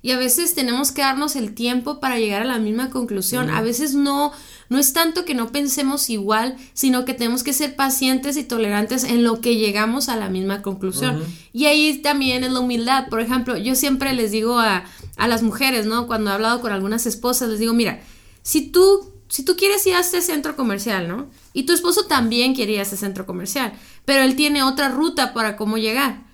Y 0.04 0.12
a 0.12 0.18
veces 0.18 0.56
tenemos 0.56 0.92
que 0.92 1.02
darnos 1.02 1.36
el 1.36 1.54
tiempo 1.54 2.00
para 2.00 2.18
llegar 2.18 2.42
a 2.42 2.46
la 2.46 2.58
misma 2.58 2.90
conclusión. 2.90 3.52
A 3.52 3.62
veces 3.62 3.94
no, 3.94 4.32
no 4.70 4.80
es 4.80 4.94
tanto 4.94 5.26
que 5.26 5.36
no 5.36 5.52
pensemos 5.52 6.10
igual, 6.10 6.58
sino 6.74 7.06
que 7.06 7.14
tenemos 7.14 7.44
que 7.44 7.54
ser 7.54 7.76
pacientes 7.76 8.36
y 8.36 8.44
tolerantes 8.44 9.04
en 9.04 9.24
lo 9.24 9.42
que 9.42 9.58
llegamos 9.58 10.10
a 10.10 10.16
la 10.16 10.30
misma 10.30 10.64
conclusión. 10.64 11.24
Y 11.54 11.66
ahí 11.66 12.00
también 12.00 12.44
es 12.44 12.52
la 12.52 12.62
humildad. 12.62 13.10
Por 13.10 13.22
ejemplo, 13.22 13.58
yo 13.58 13.76
siempre 13.76 14.14
les 14.14 14.32
digo 14.32 14.58
a, 14.58 14.86
a 15.18 15.28
las 15.28 15.44
mujeres, 15.44 15.86
¿no? 15.86 16.08
Cuando 16.08 16.32
he 16.32 16.34
hablado 16.34 16.62
con 16.62 16.72
algunas 16.72 17.06
esposas, 17.06 17.50
les 17.50 17.60
digo, 17.60 17.74
mira, 17.74 18.02
si 18.42 18.70
tú, 18.70 19.12
si 19.28 19.44
tú 19.46 19.56
quieres 19.56 19.86
ir 19.86 19.94
a 19.94 20.00
este 20.00 20.22
centro 20.22 20.56
comercial, 20.56 21.08
¿no? 21.08 21.28
Y 21.54 21.64
tu 21.64 21.74
esposo 21.74 22.08
también 22.08 22.56
quiere 22.56 22.74
ir 22.74 22.80
a 22.80 22.84
este 22.84 22.98
centro 22.98 23.28
comercial, 23.28 23.74
pero 24.06 24.24
él 24.24 24.36
tiene 24.36 24.64
otra 24.64 24.90
ruta 24.90 25.36
para 25.36 25.58
cómo 25.58 25.78
llegar 25.78 26.31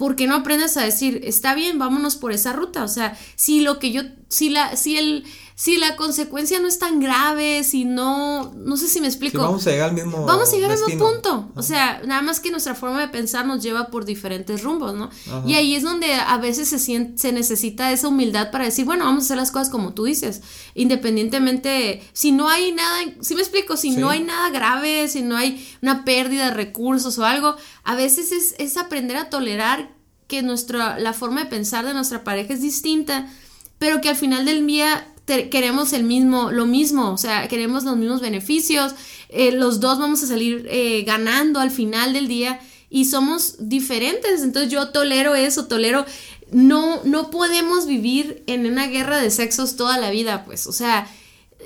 ¿por 0.00 0.16
qué 0.16 0.26
no 0.26 0.34
aprendes 0.34 0.78
a 0.78 0.82
decir, 0.82 1.20
está 1.24 1.54
bien, 1.54 1.78
vámonos 1.78 2.16
por 2.16 2.32
esa 2.32 2.54
ruta? 2.54 2.84
O 2.84 2.88
sea, 2.88 3.18
si 3.36 3.60
lo 3.60 3.78
que 3.78 3.92
yo, 3.92 4.00
si 4.28 4.48
la, 4.48 4.74
si 4.74 4.96
el, 4.96 5.24
si 5.60 5.76
la 5.76 5.94
consecuencia 5.94 6.58
no 6.58 6.68
es 6.68 6.78
tan 6.78 7.00
grave, 7.00 7.64
si 7.64 7.84
no, 7.84 8.50
no 8.54 8.78
sé 8.78 8.88
si 8.88 8.98
me 8.98 9.08
explico. 9.08 9.42
vamos 9.42 9.66
a 9.66 9.70
llegar 9.70 9.90
al 9.90 9.94
mismo 9.94 10.24
Vamos 10.24 10.48
a 10.48 10.56
llegar 10.56 10.70
al 10.70 10.78
mismo 10.82 11.06
punto. 11.06 11.50
O 11.54 11.62
sea, 11.62 12.00
nada 12.06 12.22
más 12.22 12.40
que 12.40 12.50
nuestra 12.50 12.74
forma 12.74 12.98
de 12.98 13.08
pensar 13.08 13.44
nos 13.44 13.62
lleva 13.62 13.88
por 13.88 14.06
diferentes 14.06 14.62
rumbos, 14.62 14.94
¿no? 14.94 15.10
Y 15.46 15.56
ahí 15.56 15.74
es 15.74 15.82
donde 15.82 16.14
a 16.14 16.38
veces 16.38 16.70
se, 16.70 16.78
se 17.14 17.32
necesita 17.32 17.92
esa 17.92 18.08
humildad 18.08 18.50
para 18.50 18.64
decir, 18.64 18.86
bueno, 18.86 19.04
vamos 19.04 19.24
a 19.24 19.26
hacer 19.26 19.36
las 19.36 19.50
cosas 19.50 19.68
como 19.68 19.92
tú 19.92 20.04
dices, 20.04 20.40
independientemente, 20.74 22.08
si 22.14 22.32
no 22.32 22.48
hay 22.48 22.72
nada, 22.72 22.96
si 23.20 23.34
me 23.34 23.42
explico, 23.42 23.76
si 23.76 23.90
no 23.90 24.08
hay 24.08 24.22
nada 24.22 24.48
grave, 24.48 25.08
si 25.08 25.20
no 25.20 25.36
hay 25.36 25.68
una 25.82 26.06
pérdida 26.06 26.46
de 26.46 26.54
recursos 26.54 27.18
o 27.18 27.26
algo, 27.26 27.54
a 27.84 27.96
veces 27.96 28.32
es, 28.32 28.54
es 28.56 28.78
aprender 28.78 29.18
a 29.18 29.28
tolerar 29.28 29.94
que 30.26 30.40
nuestra, 30.40 30.98
la 30.98 31.12
forma 31.12 31.44
de 31.44 31.50
pensar 31.50 31.84
de 31.84 31.92
nuestra 31.92 32.24
pareja 32.24 32.54
es 32.54 32.62
distinta, 32.62 33.30
pero 33.78 34.00
que 34.00 34.08
al 34.08 34.16
final 34.16 34.46
del 34.46 34.66
día 34.66 35.06
queremos 35.50 35.92
el 35.92 36.04
mismo, 36.04 36.50
lo 36.50 36.66
mismo, 36.66 37.12
o 37.12 37.18
sea, 37.18 37.48
queremos 37.48 37.84
los 37.84 37.96
mismos 37.96 38.20
beneficios, 38.20 38.94
eh, 39.28 39.52
los 39.52 39.80
dos 39.80 39.98
vamos 39.98 40.22
a 40.22 40.26
salir 40.26 40.66
eh, 40.70 41.02
ganando 41.06 41.60
al 41.60 41.70
final 41.70 42.12
del 42.12 42.28
día 42.28 42.60
y 42.88 43.04
somos 43.04 43.56
diferentes, 43.58 44.42
entonces 44.42 44.70
yo 44.70 44.88
tolero 44.88 45.34
eso, 45.34 45.66
tolero, 45.66 46.04
no, 46.50 47.00
no 47.04 47.30
podemos 47.30 47.86
vivir 47.86 48.42
en 48.46 48.66
una 48.66 48.86
guerra 48.86 49.18
de 49.18 49.30
sexos 49.30 49.76
toda 49.76 49.98
la 49.98 50.10
vida, 50.10 50.44
pues, 50.44 50.66
o 50.66 50.72
sea, 50.72 51.08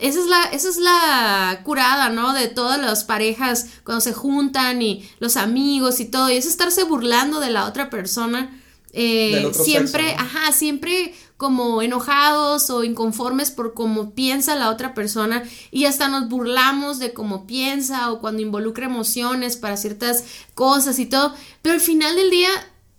esa 0.01 0.19
es, 0.21 0.27
la, 0.27 0.43
esa 0.45 0.69
es 0.69 0.77
la 0.77 1.61
curada, 1.63 2.09
¿no? 2.11 2.33
De 2.33 2.49
todas 2.49 2.81
las 2.81 3.05
parejas 3.05 3.67
cuando 3.85 4.01
se 4.01 4.13
juntan 4.13 4.83
y 4.83 5.09
los 5.21 5.37
amigos 5.37 6.01
y 6.01 6.07
todo. 6.07 6.31
Y 6.31 6.37
es 6.37 6.47
estarse 6.47 6.83
burlando 6.83 7.39
de 7.39 7.51
la 7.51 7.67
otra 7.67 7.91
persona. 7.91 8.61
Eh, 8.93 9.51
siempre, 9.53 10.15
ajá, 10.15 10.53
siempre 10.53 11.15
como 11.45 11.83
enojados 11.83 12.71
o 12.71 12.85
inconformes 12.85 13.51
por 13.51 13.75
cómo 13.75 14.15
piensa 14.15 14.55
la 14.55 14.71
otra 14.71 14.95
persona 14.95 15.43
y 15.71 15.85
hasta 15.85 16.09
nos 16.09 16.31
burlamos 16.31 16.99
de 16.99 17.13
cómo 17.13 17.47
piensa 17.47 18.11
o 18.11 18.19
cuando 18.19 18.41
involucra 18.41 18.87
emociones 18.87 19.59
para 19.59 19.77
ciertas 19.77 20.25
cosas 20.55 20.99
y 20.99 21.05
todo, 21.05 21.35
pero 21.61 21.75
al 21.75 21.83
final 21.83 22.17
del 22.17 22.31
día 22.31 22.49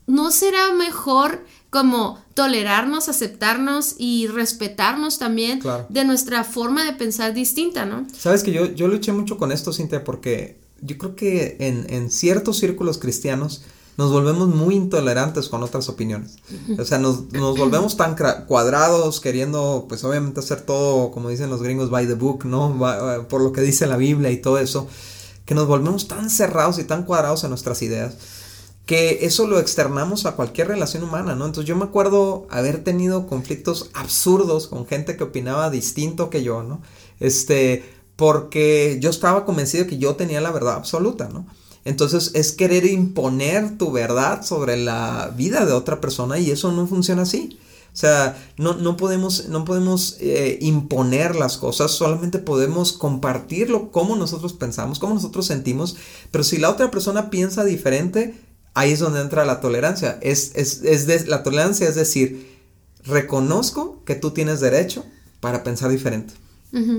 no 0.06 0.30
será 0.30 0.74
mejor 0.74 1.44
como 1.72 2.24
tolerarnos, 2.36 3.10
aceptarnos 3.10 3.96
y 3.98 4.28
respetarnos 4.28 5.18
también 5.18 5.60
de 5.90 6.06
nuestra 6.06 6.44
forma 6.44 6.86
de 6.86 6.94
pensar 6.94 7.34
distinta, 7.34 7.88
¿no? 7.88 8.06
Sabes 8.16 8.44
que 8.44 8.52
yo, 8.52 8.68
yo 8.68 8.88
luché 8.88 9.12
mucho 9.12 9.40
con 9.40 9.52
esto, 9.52 9.74
Cintia, 9.74 10.04
porque 10.04 10.60
yo 10.82 11.00
creo 11.00 11.16
que 11.16 11.58
en, 11.60 11.88
en 11.90 12.12
ciertos 12.12 12.60
círculos 12.60 13.00
cristianos 13.00 13.64
nos 13.98 14.12
volvemos 14.12 14.50
muy 14.50 14.76
intolerantes 14.76 15.48
con 15.50 15.64
otras 15.64 15.88
opiniones. 15.90 16.38
O 16.78 16.84
sea, 16.84 16.98
nos, 16.98 17.32
nos 17.32 17.58
volvemos 17.58 17.96
tan 17.98 18.16
cuadrados 18.46 19.20
queriendo, 19.22 19.86
pues 19.88 20.04
obviamente 20.04 20.42
hacer 20.42 20.62
todo, 20.62 21.12
como 21.12 21.30
dicen 21.30 21.50
los 21.50 21.62
gringos, 21.62 21.90
by 21.90 22.08
the 22.08 22.16
book, 22.16 22.46
¿no? 22.46 22.78
por 23.30 23.42
lo 23.42 23.52
que 23.52 23.62
dice 23.62 23.88
la 23.88 23.98
Biblia 23.98 24.32
y 24.32 24.38
todo 24.38 24.60
eso, 24.60 24.88
que 25.46 25.56
nos 25.56 25.68
volvemos 25.68 26.08
tan 26.08 26.30
cerrados 26.30 26.80
y 26.80 26.84
tan 26.84 27.04
cuadrados 27.04 27.44
en 27.44 27.50
nuestras 27.50 27.82
ideas 27.82 28.16
que 28.86 29.26
eso 29.26 29.48
lo 29.48 29.60
externamos 29.60 30.26
a 30.26 30.36
cualquier 30.36 30.68
relación 30.68 31.04
humana, 31.04 31.36
¿no? 31.36 31.46
Entonces 31.46 31.68
yo 31.68 31.76
me 31.76 31.86
acuerdo 31.86 32.46
haber 32.52 32.84
tenido 32.84 33.26
conflictos 33.26 33.90
absurdos 33.94 34.68
con 34.68 34.86
gente 34.86 35.18
que 35.18 35.24
opinaba 35.24 35.72
distinto 35.72 36.30
que 36.30 36.44
yo, 36.44 36.62
¿no? 36.62 36.82
Este, 37.20 37.84
porque 38.16 38.98
yo 39.02 39.10
estaba 39.10 39.44
convencido 39.44 39.88
que 39.88 39.98
yo 39.98 40.16
tenía 40.16 40.40
la 40.40 40.52
verdad 40.52 40.76
absoluta, 40.76 41.30
¿no? 41.30 41.48
Entonces 41.86 42.32
es 42.34 42.52
querer 42.52 42.86
imponer 42.86 43.78
tu 43.78 43.92
verdad 43.92 44.44
sobre 44.44 44.76
la 44.76 45.32
vida 45.38 45.66
de 45.66 45.72
otra 45.72 46.02
persona 46.02 46.40
y 46.40 46.50
eso 46.52 46.72
no 46.72 46.88
funciona 46.88 47.22
así. 47.22 47.60
O 47.94 47.98
sea, 47.98 48.36
no, 48.58 48.74
no 48.74 48.98
podemos, 48.98 49.48
no 49.48 49.64
podemos 49.64 50.18
eh, 50.20 50.58
imponer 50.60 51.36
las 51.38 51.56
cosas, 51.56 51.92
solamente 51.92 52.40
podemos 52.40 52.92
compartirlo 52.92 53.90
como 53.92 54.18
nosotros 54.18 54.52
pensamos, 54.52 55.00
como 55.00 55.14
nosotros 55.14 55.46
sentimos, 55.46 55.96
pero 56.30 56.44
si 56.44 56.58
la 56.58 56.70
otra 56.70 56.92
persona 56.92 57.30
piensa 57.30 57.64
diferente, 57.64 58.36
ahí 58.74 58.92
es 58.92 59.00
donde 59.00 59.22
entra 59.22 59.46
la 59.46 59.62
tolerancia. 59.62 60.18
Es, 60.22 60.52
es, 60.56 60.82
es 60.84 61.28
la 61.28 61.44
tolerancia 61.44 61.88
es 61.88 61.96
decir, 61.96 62.60
reconozco 63.06 64.04
que 64.06 64.16
tú 64.16 64.32
tienes 64.32 64.60
derecho 64.60 65.06
para 65.40 65.64
pensar 65.64 65.90
diferente. 65.90 66.34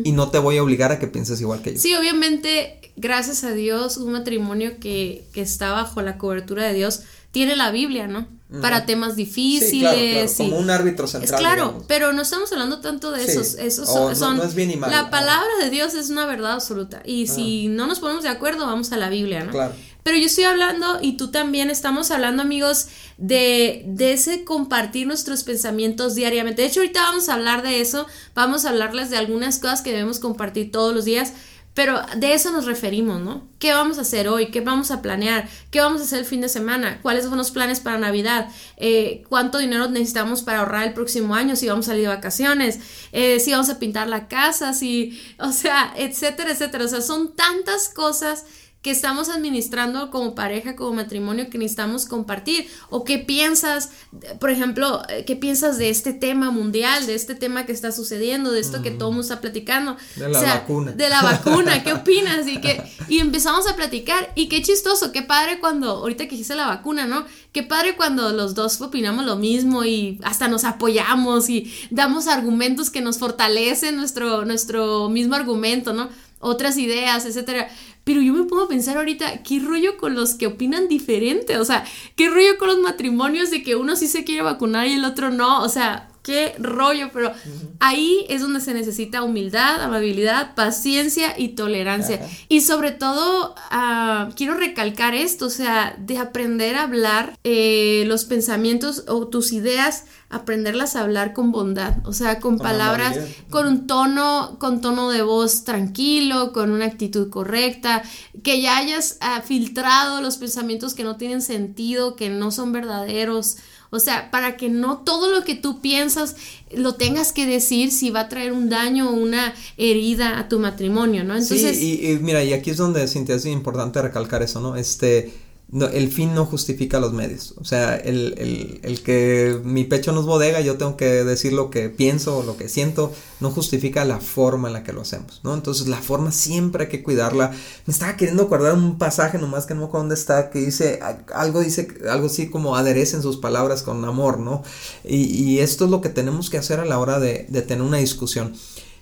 Y 0.05 0.13
no 0.13 0.31
te 0.31 0.39
voy 0.39 0.57
a 0.57 0.63
obligar 0.63 0.93
a 0.93 0.99
que 0.99 1.07
pienses 1.07 1.41
igual 1.41 1.63
que 1.63 1.75
yo. 1.75 1.81
Sí, 1.81 1.95
obviamente, 1.95 2.93
gracias 2.97 3.45
a 3.45 3.53
Dios, 3.53 3.99
un 3.99 4.13
matrimonio 4.13 4.79
que, 4.81 5.27
que 5.33 5.43
está 5.43 5.73
bajo 5.73 6.03
la 6.03 6.19
cobertura 6.19 6.65
de 6.65 6.75
Dios 6.75 7.03
tiene 7.37 7.55
la 7.55 7.71
Biblia, 7.71 8.07
¿no? 8.07 8.27
Para 8.63 8.87
temas 8.87 9.15
difíciles. 9.15 10.33
Sí, 10.33 10.45
como 10.45 10.59
un 10.59 10.71
árbitro 10.71 11.07
central. 11.07 11.35
Es 11.35 11.39
claro, 11.39 11.85
pero 11.87 12.15
no 12.15 12.23
estamos 12.23 12.51
hablando 12.53 12.81
tanto 12.81 13.11
de 13.11 13.25
esos. 13.25 13.55
esos 13.55 13.89
son, 13.89 14.41
es 14.41 14.55
bien 14.55 14.71
y 14.71 14.77
mal, 14.77 14.91
La 14.91 15.11
palabra 15.11 15.51
de 15.61 15.69
Dios 15.69 15.95
es 15.95 16.09
una 16.09 16.25
verdad 16.25 16.53
absoluta. 16.53 17.03
Y 17.05 17.27
si 17.27 17.69
no 17.69 17.87
nos 17.87 17.99
ponemos 17.99 18.23
de 18.23 18.31
acuerdo, 18.31 18.65
vamos 18.65 18.93
a 18.93 18.97
la 18.97 19.11
Biblia, 19.11 19.45
¿no? 19.45 19.51
Claro. 19.51 19.75
Pero 20.07 20.19
yo 20.19 20.27
estoy 20.27 20.45
hablando, 20.45 21.01
y 21.03 21.17
tú 21.17 21.33
también 21.33 21.69
estamos 21.69 22.13
hablando, 22.13 22.41
amigos, 22.41 22.87
de, 23.19 23.83
de 23.89 24.13
ese 24.13 24.45
compartir 24.45 25.05
nuestros 25.05 25.43
pensamientos 25.43 26.15
diariamente. 26.15 26.63
De 26.63 26.69
hecho, 26.69 26.79
ahorita 26.79 27.03
vamos 27.03 27.29
a 27.29 27.35
hablar 27.35 27.65
de 27.65 27.81
eso. 27.81 28.07
Vamos 28.33 28.65
a 28.65 28.69
hablarles 28.69 29.11
de 29.11 29.17
algunas 29.17 29.59
cosas 29.59 29.83
que 29.83 29.91
debemos 29.91 30.21
compartir 30.21 30.71
todos 30.71 30.95
los 30.95 31.05
días 31.05 31.33
pero 31.77 32.01
de 32.17 32.33
eso 32.33 32.51
nos 32.53 32.65
referimos, 32.65 33.21
¿no? 33.21 33.47
¿Qué 33.59 33.75
vamos 33.75 33.99
a 33.99 34.01
hacer 34.01 34.29
hoy? 34.29 34.47
¿Qué 34.47 34.63
vamos 34.63 34.91
a 34.91 35.03
planear? 35.03 35.47
¿Qué 35.71 35.79
vamos 35.79 36.01
a 36.01 36.05
hacer 36.05 36.21
el 36.21 36.25
fin 36.25 36.41
de 36.41 36.49
semana? 36.49 37.01
¿Cuáles 37.03 37.27
son 37.27 37.37
los 37.37 37.51
planes 37.51 37.81
para 37.81 37.99
Navidad? 37.99 38.49
Eh, 38.79 39.25
¿Cuánto 39.29 39.59
dinero 39.59 39.87
necesitamos 39.91 40.41
para 40.41 40.61
ahorrar 40.61 40.89
el 40.89 40.95
próximo 40.95 41.35
año? 41.35 41.55
Si 41.55 41.69
vamos 41.69 41.85
a 41.85 41.91
salir 41.91 42.05
de 42.05 42.09
vacaciones, 42.09 42.81
eh, 43.13 43.41
si 43.41 43.51
vamos 43.51 43.69
a 43.69 43.79
pintar 43.79 44.09
la 44.09 44.27
casa, 44.27 44.73
si, 44.73 45.23
o 45.39 45.53
sea, 45.53 45.93
etcétera, 45.99 46.53
etcétera. 46.53 46.87
O 46.87 46.89
sea, 46.89 47.03
son 47.03 47.37
tantas 47.37 47.91
cosas 47.91 48.47
que 48.87 48.93
estamos 48.93 49.31
administrando 49.31 50.13
como 50.13 50.37
pareja, 50.37 50.77
como 50.77 50.93
matrimonio, 50.93 51.51
que 51.51 51.59
necesitamos 51.59 52.07
compartir? 52.07 52.69
¿O 52.89 53.03
qué 53.03 53.19
piensas, 53.19 53.91
por 54.39 54.51
ejemplo, 54.51 55.03
eh, 55.09 55.25
qué 55.27 55.35
piensas 55.35 55.77
de 55.77 55.91
este 55.91 56.13
tema 56.13 56.53
mundial, 56.53 57.05
de 57.09 57.17
este 57.17 57.35
tema 57.35 57.67
que 57.67 57.73
está 57.73 57.91
sucediendo, 57.91 58.53
de 58.53 58.61
esto 58.61 58.83
que 58.83 58.93
todo 58.93 59.09
mundo 59.09 59.23
está 59.23 59.41
platicando? 59.41 59.97
De 60.15 60.29
la 60.29 60.41
vacuna. 60.41 60.93
De 60.93 61.09
la 61.09 61.21
vacuna, 61.21 61.83
¿qué 61.83 61.93
opinas? 61.95 62.47
Y, 62.47 62.61
que, 62.61 62.81
y 63.09 63.19
empezamos 63.19 63.67
a 63.67 63.75
platicar, 63.75 64.31
y 64.37 64.49
qué 64.49 64.63
chistoso, 64.63 65.11
qué 65.11 65.23
padre 65.23 65.59
cuando, 65.59 65.91
ahorita 65.91 66.29
que 66.29 66.37
hice 66.37 66.55
la 66.55 66.69
vacuna, 66.69 67.07
¿no? 67.07 67.27
Qué 67.51 67.65
padre 67.65 67.97
cuando 67.97 68.31
los 68.31 68.55
dos 68.55 68.81
opinamos 68.81 69.25
lo 69.25 69.35
mismo 69.35 69.85
y 69.85 70.21
hasta 70.23 70.47
nos 70.47 70.63
apoyamos 70.63 71.51
y 71.51 71.75
damos 71.91 72.29
argumentos 72.29 72.91
que 72.91 73.01
nos 73.01 73.19
fortalecen 73.19 73.97
nuestro, 73.97 74.45
nuestro 74.45 75.09
mismo 75.09 75.35
argumento, 75.35 75.93
¿no? 75.93 76.09
Otras 76.39 76.77
ideas, 76.77 77.25
etcétera. 77.25 77.69
Pero 78.07 78.21
yo 78.21 78.33
me 78.33 78.45
puedo 78.45 78.69
pensar 78.69 78.99
ahorita, 78.99 79.43
¿qué 79.43 79.59
rollo 79.59 79.97
con 79.97 80.15
los 80.15 80.37
que 80.37 80.47
opinan 80.47 80.87
diferente? 80.87 81.59
O 81.59 81.65
sea, 81.65 81.85
¿qué 82.15 82.31
rollo 82.31 82.57
con 82.57 82.69
los 82.69 82.79
matrimonios 82.79 83.51
de 83.51 83.65
que 83.65 83.75
uno 83.75 83.97
sí 83.97 84.07
se 84.07 84.23
quiere 84.23 84.43
vacunar 84.43 84.87
y 84.87 84.93
el 84.93 85.05
otro 85.05 85.33
no? 85.33 85.65
O 85.65 85.69
sea, 85.69 86.09
qué 86.27 86.57
rollo, 86.59 87.11
pero 87.13 87.33
ahí 87.79 88.27
es 88.29 88.41
donde 88.41 88.61
se 88.61 88.75
necesita 88.75 89.23
humildad, 89.23 89.81
amabilidad, 89.81 90.57
paciencia 90.57 91.39
y 91.39 91.51
tolerancia. 91.51 92.21
Y 92.49 92.63
sobre 92.63 92.91
todo, 92.91 93.55
ah, 93.71 94.31
quiero 94.35 94.55
recalcar 94.55 95.15
esto, 95.15 95.47
o 95.47 95.51
sea, 95.51 95.95
de 96.01 96.19
aprender 96.19 96.75
a 96.75 96.83
hablar 96.83 97.39
eh, 97.45 98.03
los 98.09 98.25
pensamientos 98.25 99.05
o 99.07 99.29
tus 99.29 99.53
ideas 99.53 100.07
aprenderlas 100.29 100.97
a 100.97 101.03
hablar 101.03 101.33
con 101.33 101.53
bondad, 101.53 102.05
o 102.05 102.13
sea, 102.13 102.41
con, 102.41 102.59
palabras, 102.59 103.17
con 103.49 103.69
un 103.69 103.87
tono, 103.87 104.57
con 104.59 104.81
tono 104.81 105.11
de 105.11 105.23
voz 105.23 105.63
tranquilo, 105.63 106.53
con 106.53 106.73
una 106.73 106.87
actitud 106.87 107.31
correcta, 107.31 108.03
que 108.43 108.61
ya 108.61 108.77
hayas 108.79 109.19
ah, 109.21 109.43
filtrado 109.43 110.21
los 110.21 110.37
pensamientos 110.39 110.95
que 110.95 111.05
no 111.05 111.17
tienen 111.17 111.43
sentido, 111.43 112.17
que 112.17 112.29
no 112.29 112.51
son 112.51 112.73
verdaderos, 112.73 113.59
O 113.91 114.01
sea, 114.01 114.31
para 114.31 114.57
que 114.57 114.69
no 114.69 114.99
todo 114.99 115.33
lo 115.33 115.45
que 115.45 115.55
tú 115.55 115.81
piensas 115.81 116.37
lo 116.73 116.95
tengas 116.95 117.33
que 117.33 117.47
decir 117.47 117.93
si 117.93 118.11
va 118.11 118.21
a 118.21 118.29
traer 118.29 118.53
un 118.53 118.69
daño 118.69 119.11
o 119.11 119.13
una 119.13 119.55
herida 119.77 120.39
a 120.39 120.49
tu 120.49 120.59
matrimonio, 120.59 121.25
¿no? 121.25 121.37
Entonces... 121.37 121.77
Sí, 121.77 122.01
y, 122.03 122.11
y 122.13 122.19
mira, 122.19 122.43
y 122.43 122.53
aquí 122.53 122.71
es 122.71 122.77
donde 122.77 123.07
Cintia 123.09 123.37
es 123.37 123.47
importante 123.47 124.03
recalcar 124.03 124.43
eso, 124.43 124.61
¿no? 124.61 124.77
Este, 124.77 125.33
no, 125.69 125.87
el 125.87 126.13
fin 126.13 126.33
no 126.33 126.47
justifica 126.47 127.01
los 127.01 127.13
medios. 127.13 127.55
O 127.59 127.65
sea, 127.65 127.97
el, 127.97 128.35
el, 128.39 128.81
el, 128.85 129.03
que 129.03 129.61
mi 129.65 129.83
pecho 129.83 130.13
no 130.13 130.21
es 130.21 130.27
bodega, 130.27 130.61
yo 130.61 130.77
tengo 130.77 130.97
que 130.97 131.25
decir 131.25 131.53
lo 131.53 131.71
que 131.71 131.89
pienso 131.89 132.39
o 132.39 132.43
lo 132.45 132.57
que 132.57 132.69
siento, 132.69 133.13
no 133.41 133.51
justifica 133.51 134.05
la 134.05 134.21
forma 134.21 134.69
en 134.69 134.75
la 134.75 134.85
que 134.85 134.93
lo 134.93 135.01
hacemos, 135.01 135.41
¿no? 135.43 135.55
Entonces 135.55 135.89
la 135.89 136.01
forma 136.01 136.31
siempre 136.31 136.85
hay 136.85 136.89
que 136.89 137.03
cuidarla. 137.03 137.51
Me 137.85 137.93
estaba 137.93 138.17
queriendo 138.17 138.45
acordar 138.45 138.75
un 138.75 138.97
pasaje 138.97 139.39
nomás 139.39 139.67
que 139.67 139.75
no 139.75 139.81
me 139.81 139.87
acuerdo 139.87 140.05
dónde 140.05 140.15
está, 140.15 140.51
que 140.51 140.61
dice, 140.61 141.01
algo 141.35 141.61
dice, 141.61 141.89
algo 142.09 142.27
así 142.27 142.49
como 142.49 142.77
aderecen 142.77 143.21
sus 143.21 143.39
palabras 143.39 143.83
con 143.83 144.05
amor, 144.05 144.39
¿no? 144.39 144.63
Y, 145.05 145.25
y 145.25 145.59
esto 145.59 145.87
es 145.87 145.91
lo 145.91 146.01
que 146.01 146.11
tenemos 146.11 146.49
que 146.49 146.59
hacer 146.59 146.79
a 146.79 146.85
la 146.85 147.01
hora 147.01 147.19
de, 147.19 147.47
de 147.49 147.63
tener 147.63 147.83
una 147.83 147.99
discusión. 147.99 148.55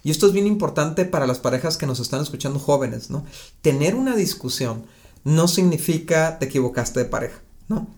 Y 0.03 0.11
esto 0.11 0.27
es 0.27 0.33
bien 0.33 0.47
importante 0.47 1.05
para 1.05 1.27
las 1.27 1.39
parejas 1.39 1.77
que 1.77 1.87
nos 1.87 2.01
están 2.01 2.23
escuchando 2.23 2.59
jóvenes, 2.59 3.11
¿no? 3.11 3.25
Tener 3.61 3.95
una 3.95 4.17
discusión 4.17 4.85
no 5.25 5.49
significa 5.49 6.39
te 6.39 6.47
equivocaste 6.47 7.01
de 7.01 7.07
pareja, 7.07 7.41
¿no? 7.69 7.89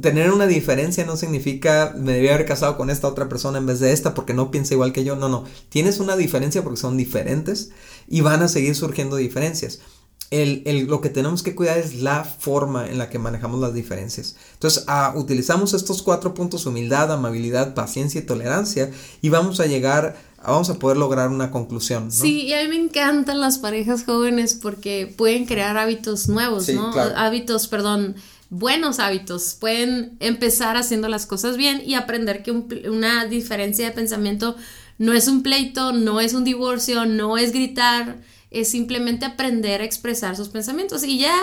Tener 0.00 0.32
una 0.32 0.46
diferencia 0.46 1.04
no 1.04 1.18
significa 1.18 1.94
me 1.94 2.14
debía 2.14 2.34
haber 2.34 2.46
casado 2.46 2.78
con 2.78 2.88
esta 2.88 3.08
otra 3.08 3.28
persona 3.28 3.58
en 3.58 3.66
vez 3.66 3.78
de 3.78 3.92
esta 3.92 4.14
porque 4.14 4.32
no 4.32 4.50
piensa 4.50 4.72
igual 4.72 4.94
que 4.94 5.04
yo. 5.04 5.16
No, 5.16 5.28
no. 5.28 5.44
Tienes 5.68 6.00
una 6.00 6.16
diferencia 6.16 6.62
porque 6.62 6.80
son 6.80 6.96
diferentes 6.96 7.72
y 8.08 8.22
van 8.22 8.42
a 8.42 8.48
seguir 8.48 8.74
surgiendo 8.74 9.16
diferencias. 9.16 9.80
El, 10.30 10.62
el, 10.64 10.86
lo 10.86 11.02
que 11.02 11.10
tenemos 11.10 11.42
que 11.42 11.54
cuidar 11.54 11.76
es 11.76 11.96
la 11.96 12.24
forma 12.24 12.88
en 12.88 12.96
la 12.96 13.10
que 13.10 13.18
manejamos 13.18 13.60
las 13.60 13.74
diferencias. 13.74 14.36
Entonces, 14.54 14.84
ah, 14.86 15.12
utilizamos 15.14 15.74
estos 15.74 16.02
cuatro 16.02 16.32
puntos, 16.32 16.64
humildad, 16.64 17.12
amabilidad, 17.12 17.74
paciencia 17.74 18.18
y 18.18 18.24
tolerancia, 18.24 18.90
y 19.20 19.28
vamos 19.28 19.60
a 19.60 19.66
llegar 19.66 20.16
vamos 20.44 20.70
a 20.70 20.78
poder 20.78 20.96
lograr 20.96 21.28
una 21.28 21.50
conclusión. 21.50 22.04
¿no? 22.04 22.10
Sí, 22.10 22.42
y 22.42 22.52
a 22.52 22.62
mí 22.62 22.68
me 22.68 22.76
encantan 22.76 23.40
las 23.40 23.58
parejas 23.58 24.04
jóvenes 24.04 24.54
porque 24.54 25.12
pueden 25.16 25.46
crear 25.46 25.76
hábitos 25.76 26.28
nuevos, 26.28 26.68
¿no? 26.68 26.92
Hábitos, 27.16 27.68
perdón, 27.68 28.16
buenos 28.50 28.98
hábitos. 28.98 29.56
Pueden 29.58 30.16
empezar 30.20 30.76
haciendo 30.76 31.08
las 31.08 31.26
cosas 31.26 31.56
bien 31.56 31.82
y 31.84 31.94
aprender 31.94 32.42
que 32.42 32.50
una 32.50 33.26
diferencia 33.26 33.86
de 33.86 33.92
pensamiento 33.92 34.56
no 34.98 35.12
es 35.12 35.28
un 35.28 35.42
pleito, 35.42 35.92
no 35.92 36.20
es 36.20 36.34
un 36.34 36.44
divorcio, 36.44 37.06
no 37.06 37.38
es 37.38 37.52
gritar, 37.52 38.18
es 38.50 38.68
simplemente 38.68 39.24
aprender 39.24 39.80
a 39.80 39.84
expresar 39.84 40.36
sus 40.36 40.48
pensamientos 40.48 41.02
y 41.04 41.18
ya 41.18 41.34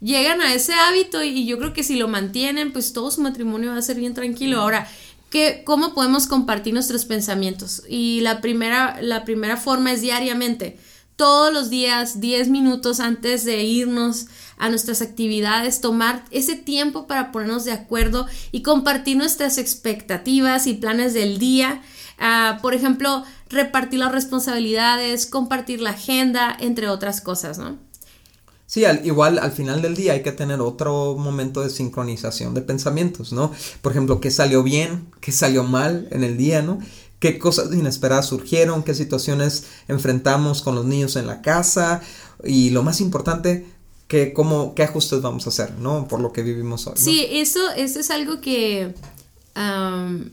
llegan 0.00 0.40
a 0.42 0.54
ese 0.54 0.74
hábito 0.74 1.22
y 1.24 1.46
yo 1.46 1.58
creo 1.58 1.72
que 1.72 1.82
si 1.82 1.96
lo 1.96 2.08
mantienen, 2.08 2.72
pues 2.72 2.92
todo 2.92 3.10
su 3.10 3.22
matrimonio 3.22 3.70
va 3.70 3.78
a 3.78 3.82
ser 3.82 3.96
bien 3.96 4.14
tranquilo. 4.14 4.60
Ahora, 4.60 4.86
que, 5.30 5.62
cómo 5.64 5.94
podemos 5.94 6.26
compartir 6.26 6.74
nuestros 6.74 7.04
pensamientos. 7.04 7.82
Y 7.88 8.20
la 8.20 8.40
primera, 8.40 9.00
la 9.02 9.24
primera 9.24 9.56
forma 9.56 9.92
es 9.92 10.00
diariamente. 10.00 10.78
Todos 11.16 11.52
los 11.52 11.68
días, 11.68 12.20
10 12.20 12.48
minutos 12.48 13.00
antes 13.00 13.44
de 13.44 13.64
irnos 13.64 14.26
a 14.56 14.68
nuestras 14.68 15.02
actividades, 15.02 15.80
tomar 15.80 16.24
ese 16.30 16.54
tiempo 16.54 17.06
para 17.06 17.32
ponernos 17.32 17.64
de 17.64 17.72
acuerdo 17.72 18.26
y 18.52 18.62
compartir 18.62 19.16
nuestras 19.16 19.58
expectativas 19.58 20.66
y 20.66 20.74
planes 20.74 21.14
del 21.14 21.38
día. 21.38 21.82
Ah, 22.18 22.58
por 22.62 22.74
ejemplo, 22.74 23.24
repartir 23.48 23.98
las 24.00 24.12
responsabilidades, 24.12 25.26
compartir 25.26 25.80
la 25.80 25.90
agenda, 25.90 26.56
entre 26.58 26.88
otras 26.88 27.20
cosas, 27.20 27.58
¿no? 27.58 27.87
Sí, 28.68 28.84
al, 28.84 29.04
igual 29.04 29.38
al 29.38 29.50
final 29.50 29.82
del 29.82 29.96
día 29.96 30.12
hay 30.12 30.22
que 30.22 30.30
tener 30.30 30.60
otro 30.60 31.16
momento 31.16 31.62
de 31.62 31.70
sincronización 31.70 32.52
de 32.52 32.60
pensamientos, 32.60 33.32
¿no? 33.32 33.50
Por 33.80 33.92
ejemplo, 33.92 34.20
qué 34.20 34.30
salió 34.30 34.62
bien, 34.62 35.08
qué 35.20 35.32
salió 35.32 35.64
mal 35.64 36.06
en 36.12 36.22
el 36.22 36.36
día, 36.36 36.62
¿no? 36.62 36.78
qué 37.18 37.38
cosas 37.38 37.72
inesperadas 37.72 38.26
surgieron, 38.26 38.82
qué 38.82 38.94
situaciones 38.94 39.64
enfrentamos 39.88 40.62
con 40.62 40.74
los 40.74 40.84
niños 40.84 41.16
en 41.16 41.26
la 41.26 41.42
casa 41.42 42.00
y 42.44 42.70
lo 42.70 42.82
más 42.82 43.00
importante, 43.00 43.66
qué, 44.06 44.32
cómo, 44.32 44.74
qué 44.74 44.84
ajustes 44.84 45.20
vamos 45.20 45.46
a 45.46 45.48
hacer, 45.48 45.72
¿no? 45.80 46.06
Por 46.06 46.20
lo 46.20 46.32
que 46.32 46.42
vivimos 46.42 46.86
hoy. 46.86 46.94
Sí, 46.96 47.26
eso, 47.28 47.70
eso 47.76 47.98
es 48.00 48.10
algo 48.10 48.40
que 48.40 48.94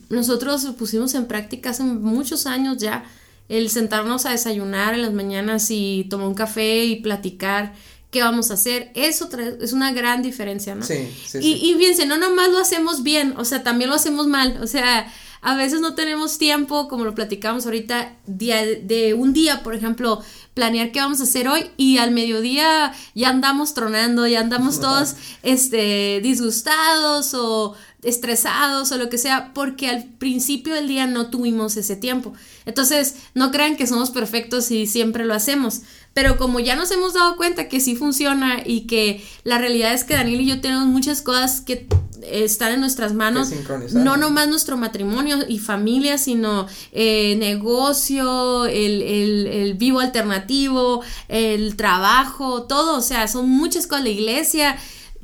nosotros 0.09 0.67
pusimos 0.77 1.15
en 1.15 1.25
práctica 1.25 1.71
hace 1.71 1.81
muchos 1.81 2.45
años 2.45 2.77
ya, 2.77 3.05
el 3.49 3.71
sentarnos 3.71 4.27
a 4.27 4.31
desayunar 4.31 4.93
en 4.93 5.01
las 5.01 5.13
mañanas 5.13 5.71
y 5.71 6.05
tomar 6.11 6.27
un 6.27 6.35
café 6.35 6.85
y 6.85 6.97
platicar 6.97 7.73
qué 8.15 8.21
vamos 8.21 8.49
a 8.49 8.53
hacer, 8.53 8.91
eso 8.95 9.27
es 9.59 9.73
una 9.73 9.91
gran 9.91 10.21
diferencia, 10.21 10.73
¿no? 10.73 10.85
Sí, 10.85 11.13
sí, 11.27 11.39
y, 11.41 11.69
y 11.69 11.75
fíjense, 11.75 12.05
no 12.05 12.17
nomás 12.17 12.49
lo 12.49 12.59
hacemos 12.59 13.03
bien, 13.03 13.33
o 13.35 13.43
sea, 13.43 13.61
también 13.61 13.89
lo 13.89 13.95
hacemos 13.97 14.25
mal, 14.25 14.57
o 14.63 14.67
sea, 14.67 15.11
a 15.41 15.55
veces 15.55 15.81
no 15.81 15.95
tenemos 15.95 16.37
tiempo, 16.37 16.87
como 16.87 17.03
lo 17.03 17.13
platicamos 17.13 17.65
ahorita, 17.65 18.15
de, 18.25 18.81
de 18.85 19.13
un 19.13 19.33
día, 19.33 19.63
por 19.63 19.75
ejemplo, 19.75 20.23
planear 20.53 20.93
qué 20.93 21.01
vamos 21.01 21.19
a 21.19 21.23
hacer 21.23 21.49
hoy 21.49 21.69
y 21.75 21.97
al 21.97 22.11
mediodía 22.11 22.93
ya 23.15 23.29
andamos 23.29 23.73
tronando, 23.73 24.25
ya 24.25 24.39
andamos 24.39 24.79
todos 24.81 25.15
este, 25.43 26.21
disgustados 26.23 27.33
o 27.33 27.75
estresados 28.01 28.91
o 28.91 28.97
lo 28.97 29.09
que 29.09 29.17
sea, 29.17 29.53
porque 29.53 29.89
al 29.89 30.05
principio 30.05 30.73
del 30.73 30.87
día 30.87 31.05
no 31.05 31.29
tuvimos 31.29 31.75
ese 31.75 31.95
tiempo. 31.97 32.33
Entonces, 32.65 33.15
no 33.33 33.51
crean 33.51 33.75
que 33.75 33.87
somos 33.87 34.11
perfectos 34.11 34.71
y 34.71 34.87
siempre 34.87 35.25
lo 35.25 35.33
hacemos. 35.33 35.81
Pero 36.15 36.37
como 36.37 36.61
ya 36.61 36.77
nos 36.77 36.91
hemos 36.91 37.13
dado 37.13 37.35
cuenta 37.35 37.67
que 37.67 37.81
sí 37.81 37.97
funciona 37.97 38.59
y 38.65 38.87
que 38.87 39.21
la 39.43 39.57
realidad 39.57 39.93
es 39.93 40.05
que 40.05 40.13
Daniel 40.13 40.39
y 40.39 40.45
yo 40.45 40.61
tenemos 40.61 40.85
muchas 40.85 41.21
cosas 41.21 41.59
que 41.59 41.89
están 42.23 42.71
en 42.71 42.79
nuestras 42.79 43.13
manos, 43.13 43.49
no 43.91 44.15
nomás 44.15 44.47
nuestro 44.47 44.77
matrimonio 44.77 45.39
y 45.45 45.59
familia, 45.59 46.17
sino 46.17 46.67
eh, 46.93 47.35
negocio, 47.35 48.65
el, 48.65 49.01
el, 49.01 49.47
el, 49.47 49.73
vivo 49.73 49.99
alternativo, 49.99 51.01
el 51.27 51.75
trabajo, 51.75 52.63
todo, 52.63 52.97
o 52.97 53.01
sea, 53.01 53.27
son 53.27 53.49
muchas 53.49 53.85
cosas, 53.85 54.05
la 54.05 54.11
iglesia, 54.11 54.77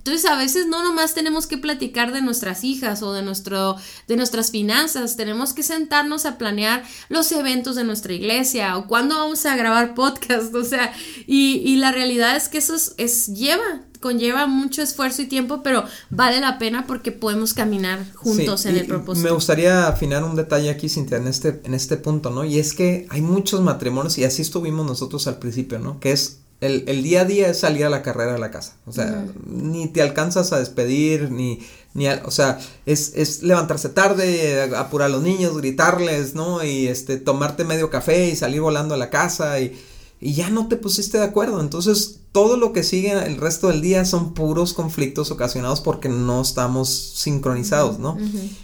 entonces 0.04 0.26
a 0.26 0.36
veces 0.36 0.66
no 0.66 0.82
nomás 0.82 1.14
tenemos 1.14 1.46
que 1.46 1.60
platicar 1.60 2.12
de 2.12 2.24
nuestras 2.24 2.64
hijas 2.64 3.04
o 3.04 3.14
de, 3.14 3.22
nuestro, 3.22 3.76
de 4.08 4.16
nuestras 4.16 4.50
finanzas, 4.50 5.16
tenemos 5.16 5.54
que 5.54 5.62
sentarnos 5.62 6.26
a 6.26 6.40
planear 6.40 6.84
los 7.10 7.32
eventos 7.32 7.76
de 7.76 7.84
nuestra 7.84 8.14
iglesia 8.14 8.78
o 8.78 8.88
cuándo 8.88 9.16
vamos 9.16 9.46
a 9.46 9.56
grabar 9.56 9.94
podcast, 9.94 10.56
o 10.56 10.64
sea, 10.64 10.92
y, 11.28 11.58
y 11.64 11.76
la 11.76 11.92
realidad 11.92 12.36
es 12.36 12.50
que 12.50 12.58
eso 12.58 12.74
es, 12.98 13.28
lleva, 13.28 13.84
conlleva 14.00 14.48
mucho 14.48 14.82
esfuerzo 14.82 15.22
y 15.22 15.28
tiempo, 15.28 15.62
pero 15.62 15.84
vale 16.10 16.40
la 16.40 16.58
pena 16.58 16.88
porque 16.88 17.12
podemos 17.12 17.54
caminar 17.54 18.04
juntos 18.16 18.66
en 18.66 18.78
el 18.78 18.88
propósito. 18.88 19.28
Me 19.28 19.32
gustaría 19.32 19.88
afinar 19.88 20.24
un 20.24 20.36
detalle 20.36 20.72
aquí, 20.72 20.90
Cintia, 20.90 21.18
en 21.18 21.28
este, 21.28 21.62
en 21.64 21.76
este 21.76 21.98
punto, 21.98 22.32
¿no? 22.32 22.44
Y 22.44 22.58
es 22.58 22.74
que 22.74 23.06
hay 23.12 23.22
muchos 23.22 23.62
matrimonios, 23.62 24.18
y 24.18 24.24
así 24.24 24.42
estuvimos 24.42 24.84
nosotros 24.84 25.28
al 25.28 25.38
principio, 25.38 25.78
¿no? 25.78 26.00
Que 26.00 26.12
es 26.12 26.41
el, 26.62 26.84
el, 26.88 27.02
día 27.02 27.22
a 27.22 27.26
día 27.26 27.50
es 27.50 27.60
salir 27.60 27.86
a 27.86 27.90
la 27.90 28.04
carrera 28.04 28.34
de 28.34 28.40
la 28.40 28.52
casa. 28.52 28.78
O 28.86 28.92
sea, 28.92 29.26
ni 29.48 29.88
te 29.88 30.04
alcanzas 30.04 30.54
a 30.54 30.60
despedir, 30.60 31.32
ni, 31.32 31.60
ni 31.96 32.08
o 32.08 32.32
sea, 32.32 32.60
es, 32.86 33.14
es 33.16 33.42
levantarse 33.42 33.90
tarde, 33.90 34.62
apurar 34.76 35.08
a 35.08 35.12
los 35.12 35.24
niños, 35.24 35.58
gritarles, 35.58 36.36
¿no? 36.36 36.64
Y 36.64 36.88
este, 36.88 37.18
tomarte 37.18 37.66
medio 37.66 37.90
café 37.90 38.30
y 38.30 38.36
salir 38.36 38.62
volando 38.62 38.94
a 38.94 38.98
la 38.98 39.10
casa 39.10 39.60
y, 39.60 39.76
y 40.20 40.34
ya 40.34 40.52
no 40.52 40.68
te 40.68 40.78
pusiste 40.78 41.18
de 41.18 41.24
acuerdo. 41.24 41.60
Entonces, 41.62 42.20
todo 42.32 42.58
lo 42.58 42.74
que 42.74 42.84
sigue 42.84 43.12
el 43.12 43.38
resto 43.38 43.70
del 43.70 43.82
día 43.82 44.06
son 44.06 44.36
puros 44.36 44.74
conflictos 44.74 45.32
ocasionados 45.32 45.82
porque 45.82 46.10
no 46.10 46.42
estamos 46.42 46.90
sincronizados, 46.90 47.98
¿no? 47.98 48.18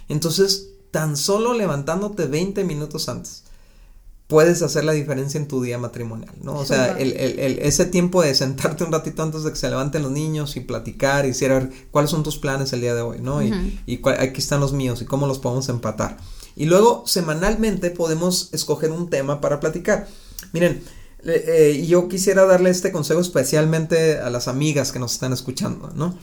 Entonces, 0.07 0.69
tan 0.91 1.17
solo 1.17 1.55
levantándote 1.55 2.27
20 2.27 2.63
minutos 2.63 3.09
antes 3.09 3.46
puedes 4.27 4.61
hacer 4.61 4.83
la 4.83 4.91
diferencia 4.91 5.39
en 5.39 5.47
tu 5.47 5.61
día 5.61 5.77
matrimonial, 5.77 6.33
¿no? 6.41 6.55
O 6.55 6.65
sea, 6.65 6.97
el, 6.97 7.13
el, 7.13 7.59
ese 7.59 7.85
tiempo 7.85 8.21
de 8.21 8.35
sentarte 8.35 8.83
un 8.83 8.91
ratito 8.91 9.23
antes 9.23 9.43
de 9.43 9.51
que 9.51 9.55
se 9.55 9.69
levanten 9.69 10.03
los 10.03 10.11
niños 10.11 10.57
y 10.57 10.59
platicar 10.59 11.25
y 11.25 11.29
decir, 11.29 11.49
a 11.51 11.59
ver, 11.59 11.71
¿cuáles 11.91 12.11
son 12.11 12.23
tus 12.23 12.37
planes 12.37 12.73
el 12.73 12.81
día 12.81 12.93
de 12.93 13.01
hoy, 13.01 13.19
¿no? 13.21 13.41
Y, 13.41 13.79
y 13.85 14.01
aquí 14.19 14.39
están 14.39 14.59
los 14.59 14.73
míos 14.73 15.01
y 15.01 15.05
cómo 15.05 15.27
los 15.27 15.39
podemos 15.39 15.69
empatar. 15.69 16.17
Y 16.57 16.65
luego, 16.65 17.03
semanalmente, 17.05 17.89
podemos 17.89 18.49
escoger 18.51 18.91
un 18.91 19.09
tema 19.09 19.39
para 19.39 19.59
platicar. 19.59 20.07
Miren, 20.51 20.83
eh, 21.23 21.85
yo 21.87 22.09
quisiera 22.09 22.45
darle 22.45 22.69
este 22.69 22.91
consejo 22.91 23.21
especialmente 23.21 24.19
a 24.19 24.29
las 24.29 24.47
amigas 24.47 24.91
que 24.91 24.99
nos 24.99 25.13
están 25.13 25.33
escuchando, 25.33 25.91
¿no? 25.95 26.17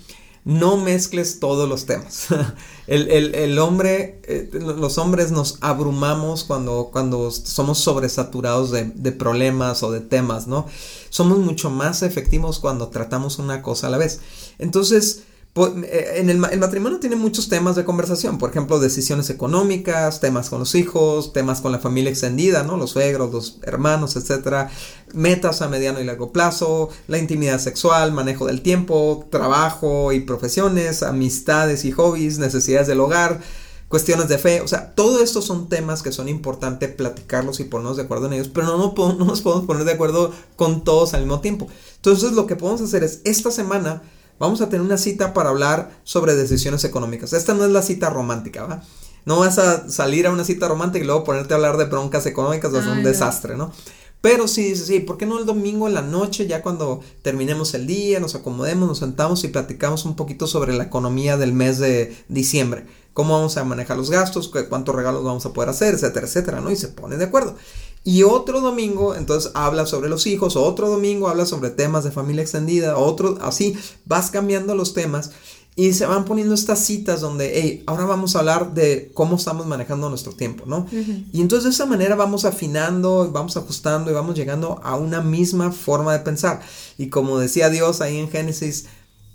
No 0.44 0.76
mezcles 0.76 1.40
todos 1.40 1.68
los 1.68 1.86
temas. 1.86 2.28
el, 2.86 3.10
el, 3.10 3.34
el, 3.34 3.58
hombre, 3.58 4.20
eh, 4.24 4.50
los 4.52 4.98
hombres 4.98 5.32
nos 5.32 5.58
abrumamos 5.62 6.44
cuando, 6.44 6.90
cuando 6.92 7.30
somos 7.30 7.78
sobresaturados 7.78 8.70
de, 8.70 8.84
de, 8.94 9.12
problemas 9.12 9.82
o 9.82 9.90
de 9.90 10.00
temas, 10.00 10.46
¿no? 10.46 10.66
Somos 11.08 11.38
mucho 11.38 11.70
más 11.70 12.02
efectivos 12.02 12.58
cuando 12.58 12.88
tratamos 12.88 13.38
una 13.38 13.62
cosa 13.62 13.86
a 13.86 13.90
la 13.90 13.98
vez. 13.98 14.20
Entonces, 14.58 15.22
en 15.56 16.30
el, 16.30 16.38
matrimonio 16.38 16.98
tiene 16.98 17.14
muchos 17.14 17.48
temas 17.48 17.76
de 17.76 17.84
conversación, 17.84 18.38
por 18.38 18.50
ejemplo, 18.50 18.80
decisiones 18.80 19.30
económicas, 19.30 20.18
temas 20.18 20.50
con 20.50 20.58
los 20.58 20.74
hijos, 20.74 21.32
temas 21.32 21.60
con 21.60 21.70
la 21.70 21.78
familia 21.78 22.10
extendida, 22.10 22.64
¿no? 22.64 22.76
Los 22.76 22.90
suegros, 22.90 23.32
los 23.32 23.58
hermanos, 23.62 24.16
etcétera, 24.16 24.68
metas 25.12 25.62
a 25.62 25.68
mediano 25.68 26.00
y 26.00 26.04
largo 26.04 26.32
plazo, 26.32 26.88
la 27.06 27.18
intimidad 27.18 27.60
sexual, 27.60 28.10
manejo 28.10 28.46
del 28.46 28.62
tiempo, 28.62 29.28
trabajo 29.30 30.12
y 30.12 30.20
profesiones, 30.20 31.04
amistades 31.04 31.84
y 31.84 31.92
hobbies, 31.92 32.38
necesidades 32.40 32.88
del 32.88 32.98
hogar, 32.98 33.40
cuestiones 33.86 34.26
de 34.26 34.38
fe, 34.38 34.60
o 34.60 34.66
sea, 34.66 34.92
todo 34.96 35.22
esto 35.22 35.40
son 35.40 35.68
temas 35.68 36.02
que 36.02 36.10
son 36.10 36.28
importantes 36.28 36.92
platicarlos 36.92 37.60
y 37.60 37.64
ponernos 37.64 37.96
de 37.96 38.02
acuerdo 38.02 38.26
en 38.26 38.32
ellos, 38.32 38.48
pero 38.48 38.66
no, 38.66 38.76
no, 38.76 39.12
no 39.18 39.24
nos 39.24 39.40
podemos 39.40 39.66
poner 39.66 39.84
de 39.84 39.92
acuerdo 39.92 40.32
con 40.56 40.82
todos 40.82 41.14
al 41.14 41.20
mismo 41.20 41.38
tiempo. 41.38 41.68
Entonces 41.94 42.32
lo 42.32 42.48
que 42.48 42.56
podemos 42.56 42.80
hacer 42.80 43.04
es, 43.04 43.20
esta 43.22 43.52
semana 43.52 44.02
vamos 44.38 44.60
a 44.60 44.68
tener 44.68 44.84
una 44.84 44.98
cita 44.98 45.34
para 45.34 45.50
hablar 45.50 45.90
sobre 46.04 46.34
decisiones 46.34 46.84
económicas. 46.84 47.32
Esta 47.32 47.54
no 47.54 47.64
es 47.64 47.70
la 47.70 47.82
cita 47.82 48.10
romántica, 48.10 48.64
¿va? 48.64 48.82
No 49.24 49.38
vas 49.38 49.58
a 49.58 49.88
salir 49.88 50.26
a 50.26 50.30
una 50.30 50.44
cita 50.44 50.68
romántica 50.68 51.02
y 51.02 51.06
luego 51.06 51.24
ponerte 51.24 51.54
a 51.54 51.56
hablar 51.56 51.76
de 51.78 51.86
broncas 51.86 52.26
económicas, 52.26 52.72
es 52.74 52.86
un 52.86 53.02
desastre, 53.02 53.56
¿no? 53.56 53.72
Pero 54.20 54.48
sí, 54.48 54.74
sí, 54.76 54.84
sí, 54.84 55.00
¿por 55.00 55.18
qué 55.18 55.26
no 55.26 55.38
el 55.38 55.46
domingo 55.46 55.86
en 55.86 55.94
la 55.94 56.02
noche, 56.02 56.46
ya 56.46 56.62
cuando 56.62 57.00
terminemos 57.22 57.74
el 57.74 57.86
día, 57.86 58.20
nos 58.20 58.34
acomodemos, 58.34 58.88
nos 58.88 58.98
sentamos 58.98 59.44
y 59.44 59.48
platicamos 59.48 60.04
un 60.04 60.16
poquito 60.16 60.46
sobre 60.46 60.74
la 60.74 60.84
economía 60.84 61.36
del 61.36 61.52
mes 61.52 61.78
de 61.78 62.16
diciembre? 62.28 62.86
cómo 63.14 63.34
vamos 63.34 63.56
a 63.56 63.64
manejar 63.64 63.96
los 63.96 64.10
gastos, 64.10 64.52
cuántos 64.68 64.94
regalos 64.94 65.24
vamos 65.24 65.46
a 65.46 65.52
poder 65.52 65.70
hacer, 65.70 65.94
etcétera, 65.94 66.26
etcétera, 66.26 66.60
¿no? 66.60 66.70
Y 66.70 66.76
se 66.76 66.88
ponen 66.88 67.20
de 67.20 67.24
acuerdo. 67.24 67.56
Y 68.04 68.22
otro 68.22 68.60
domingo, 68.60 69.14
entonces 69.14 69.50
habla 69.54 69.86
sobre 69.86 70.10
los 70.10 70.26
hijos, 70.26 70.56
otro 70.56 70.90
domingo 70.90 71.28
habla 71.28 71.46
sobre 71.46 71.70
temas 71.70 72.04
de 72.04 72.10
familia 72.10 72.42
extendida, 72.42 72.98
otro, 72.98 73.38
así, 73.40 73.74
vas 74.04 74.30
cambiando 74.30 74.74
los 74.74 74.92
temas 74.92 75.30
y 75.76 75.92
se 75.92 76.06
van 76.06 76.24
poniendo 76.24 76.54
estas 76.54 76.80
citas 76.80 77.20
donde, 77.20 77.52
hey, 77.54 77.82
ahora 77.86 78.04
vamos 78.04 78.36
a 78.36 78.40
hablar 78.40 78.74
de 78.74 79.10
cómo 79.12 79.36
estamos 79.36 79.66
manejando 79.66 80.08
nuestro 80.08 80.32
tiempo, 80.32 80.64
¿no? 80.66 80.86
Y 81.32 81.40
entonces 81.40 81.64
de 81.64 81.70
esa 81.70 81.86
manera 81.86 82.14
vamos 82.14 82.44
afinando, 82.44 83.30
vamos 83.32 83.56
ajustando 83.56 84.10
y 84.10 84.14
vamos 84.14 84.36
llegando 84.36 84.80
a 84.84 84.94
una 84.96 85.20
misma 85.20 85.72
forma 85.72 86.12
de 86.12 86.20
pensar. 86.20 86.60
Y 86.96 87.08
como 87.08 87.38
decía 87.38 87.70
Dios 87.70 88.00
ahí 88.02 88.18
en 88.18 88.30
Génesis, 88.30 88.84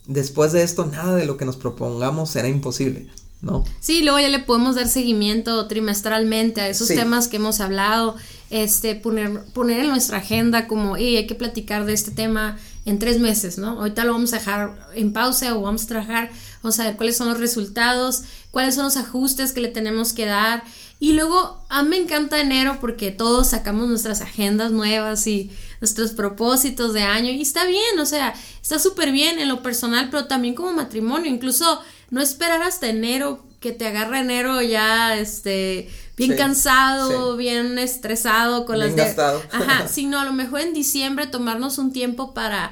después 0.08 0.54
de 0.54 0.64
esto, 0.64 0.86
nada 0.86 1.16
de 1.16 1.26
lo 1.26 1.36
que 1.36 1.44
nos 1.44 1.58
propongamos 1.58 2.30
será 2.30 2.48
imposible. 2.48 3.10
¿no? 3.42 3.64
Sí, 3.80 4.02
luego 4.04 4.20
ya 4.20 4.30
le 4.30 4.40
podemos 4.40 4.76
dar 4.76 4.88
seguimiento 4.88 5.68
trimestralmente 5.68 6.62
a 6.62 6.70
esos 6.70 6.88
temas 6.88 7.28
que 7.28 7.38
hemos 7.38 7.60
hablado, 7.60 8.16
este, 8.50 8.96
poner, 8.96 9.44
poner 9.54 9.82
en 9.82 9.90
nuestra 9.90 10.18
agenda 10.18 10.68
como, 10.68 10.98
hey, 10.98 11.18
hay 11.18 11.28
que 11.28 11.36
platicar 11.36 11.86
de 11.86 11.94
este 11.94 12.12
tema 12.12 12.58
en 12.86 12.98
tres 12.98 13.20
meses, 13.20 13.58
¿no? 13.58 13.80
Ahorita 13.80 14.04
lo 14.04 14.14
vamos 14.14 14.34
a 14.34 14.40
dejar 14.40 14.90
en 14.96 15.14
pausa 15.14 15.56
o 15.56 15.62
vamos 15.62 15.84
a 15.84 15.88
trabajar, 15.88 16.32
vamos 16.64 16.80
a 16.80 16.86
ver 16.86 16.98
cuáles 16.98 17.18
son 17.18 17.30
los 17.30 17.40
resultados, 17.40 18.24
cuáles 18.52 18.76
son 18.76 18.86
los 18.86 18.98
ajustes 18.98 19.52
que 19.52 19.62
le 19.62 19.68
tenemos 19.68 20.14
que 20.14 20.26
dar. 20.26 20.64
Y 21.00 21.14
luego, 21.14 21.64
a 21.70 21.84
mí 21.84 21.90
me 21.90 21.98
encanta 21.98 22.42
enero 22.42 22.80
porque 22.82 23.12
todos 23.12 23.50
sacamos 23.50 23.88
nuestras 23.88 24.22
agendas 24.22 24.72
nuevas 24.72 25.28
y 25.28 25.52
nuestros 25.80 26.12
propósitos 26.12 26.94
de 26.94 27.04
año 27.04 27.30
y 27.30 27.42
está 27.42 27.66
bien, 27.66 28.00
o 28.00 28.06
sea, 28.06 28.34
está 28.62 28.80
súper 28.80 29.12
bien 29.12 29.40
en 29.40 29.48
lo 29.48 29.62
personal, 29.62 30.10
pero 30.10 30.26
también 30.26 30.56
como 30.56 30.74
matrimonio, 30.74 31.32
incluso 31.32 31.82
no 32.10 32.22
esperar 32.22 32.62
hasta 32.64 32.90
enero, 32.90 33.46
que 33.60 33.72
te 33.72 33.88
agarre 33.88 34.20
enero 34.20 34.62
ya, 34.62 35.18
este, 35.18 35.90
bien 36.20 36.38
cansado, 36.38 37.36
bien 37.36 37.80
estresado 37.80 38.66
con 38.66 38.78
las... 38.78 38.96
Gastado. 38.96 39.42
Ajá, 39.52 39.88
sino 39.92 40.20
a 40.20 40.26
lo 40.26 40.34
mejor 40.34 40.62
en 40.62 40.74
diciembre 40.74 41.26
tomarnos 41.26 41.80
un 41.80 41.92
tiempo 41.92 42.34
para 42.34 42.72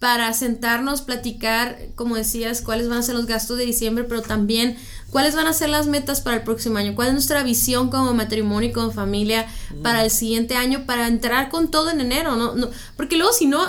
para 0.00 0.32
sentarnos, 0.32 1.02
platicar, 1.02 1.78
como 1.94 2.16
decías, 2.16 2.62
cuáles 2.62 2.88
van 2.88 2.98
a 2.98 3.02
ser 3.02 3.14
los 3.14 3.26
gastos 3.26 3.58
de 3.58 3.66
diciembre, 3.66 4.04
pero 4.04 4.22
también 4.22 4.78
cuáles 5.10 5.36
van 5.36 5.46
a 5.46 5.52
ser 5.52 5.68
las 5.68 5.88
metas 5.88 6.22
para 6.22 6.38
el 6.38 6.42
próximo 6.42 6.78
año, 6.78 6.94
cuál 6.94 7.08
es 7.08 7.12
nuestra 7.12 7.42
visión 7.42 7.90
como 7.90 8.14
matrimonio 8.14 8.70
y 8.70 8.72
como 8.72 8.92
familia 8.92 9.46
para 9.82 10.02
el 10.02 10.10
siguiente 10.10 10.56
año, 10.56 10.86
para 10.86 11.06
entrar 11.06 11.50
con 11.50 11.70
todo 11.70 11.90
en 11.90 12.00
enero, 12.00 12.36
¿no? 12.36 12.54
no 12.54 12.70
porque 12.96 13.18
luego 13.18 13.34
si 13.34 13.44
no, 13.44 13.60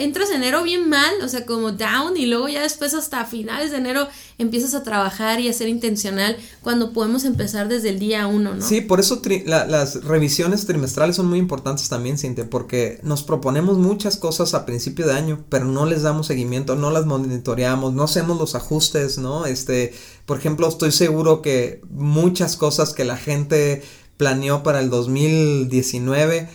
entras 0.00 0.30
enero 0.30 0.62
bien 0.62 0.88
mal, 0.88 1.12
o 1.22 1.28
sea, 1.28 1.46
como 1.46 1.72
down, 1.72 2.16
y 2.16 2.26
luego 2.26 2.48
ya 2.48 2.62
después 2.62 2.94
hasta 2.94 3.24
finales 3.26 3.70
de 3.70 3.76
enero 3.76 4.08
empiezas 4.38 4.74
a 4.74 4.82
trabajar 4.82 5.40
y 5.40 5.48
a 5.48 5.52
ser 5.52 5.68
intencional 5.68 6.36
cuando 6.62 6.92
podemos 6.92 7.24
empezar 7.24 7.68
desde 7.68 7.90
el 7.90 7.98
día 7.98 8.26
uno, 8.26 8.54
¿no? 8.54 8.66
Sí, 8.66 8.80
por 8.80 9.00
eso 9.00 9.20
las 9.46 10.04
revisiones 10.04 10.66
trimestrales 10.66 11.16
son 11.16 11.26
muy 11.28 11.38
importantes 11.38 11.88
también, 11.88 12.18
Cintia, 12.18 12.48
porque 12.48 12.98
nos 13.02 13.22
proponemos 13.22 13.78
muchas 13.78 14.16
cosas 14.16 14.54
a 14.54 14.64
principio 14.64 15.06
de 15.06 15.14
año, 15.14 15.44
pero 15.48 15.66
no 15.66 15.84
les 15.84 16.02
damos 16.02 16.26
seguimiento, 16.26 16.74
no 16.74 16.90
las 16.90 17.06
monitoreamos, 17.06 17.92
no 17.92 18.04
hacemos 18.04 18.38
los 18.38 18.54
ajustes, 18.54 19.18
¿no? 19.18 19.44
Este, 19.46 19.94
por 20.24 20.38
ejemplo, 20.38 20.68
estoy 20.68 20.92
seguro 20.92 21.42
que 21.42 21.82
muchas 21.90 22.56
cosas 22.56 22.94
que 22.94 23.04
la 23.04 23.16
gente 23.16 23.82
planeó 24.16 24.62
para 24.62 24.80
el 24.80 24.90
2019 24.90 26.48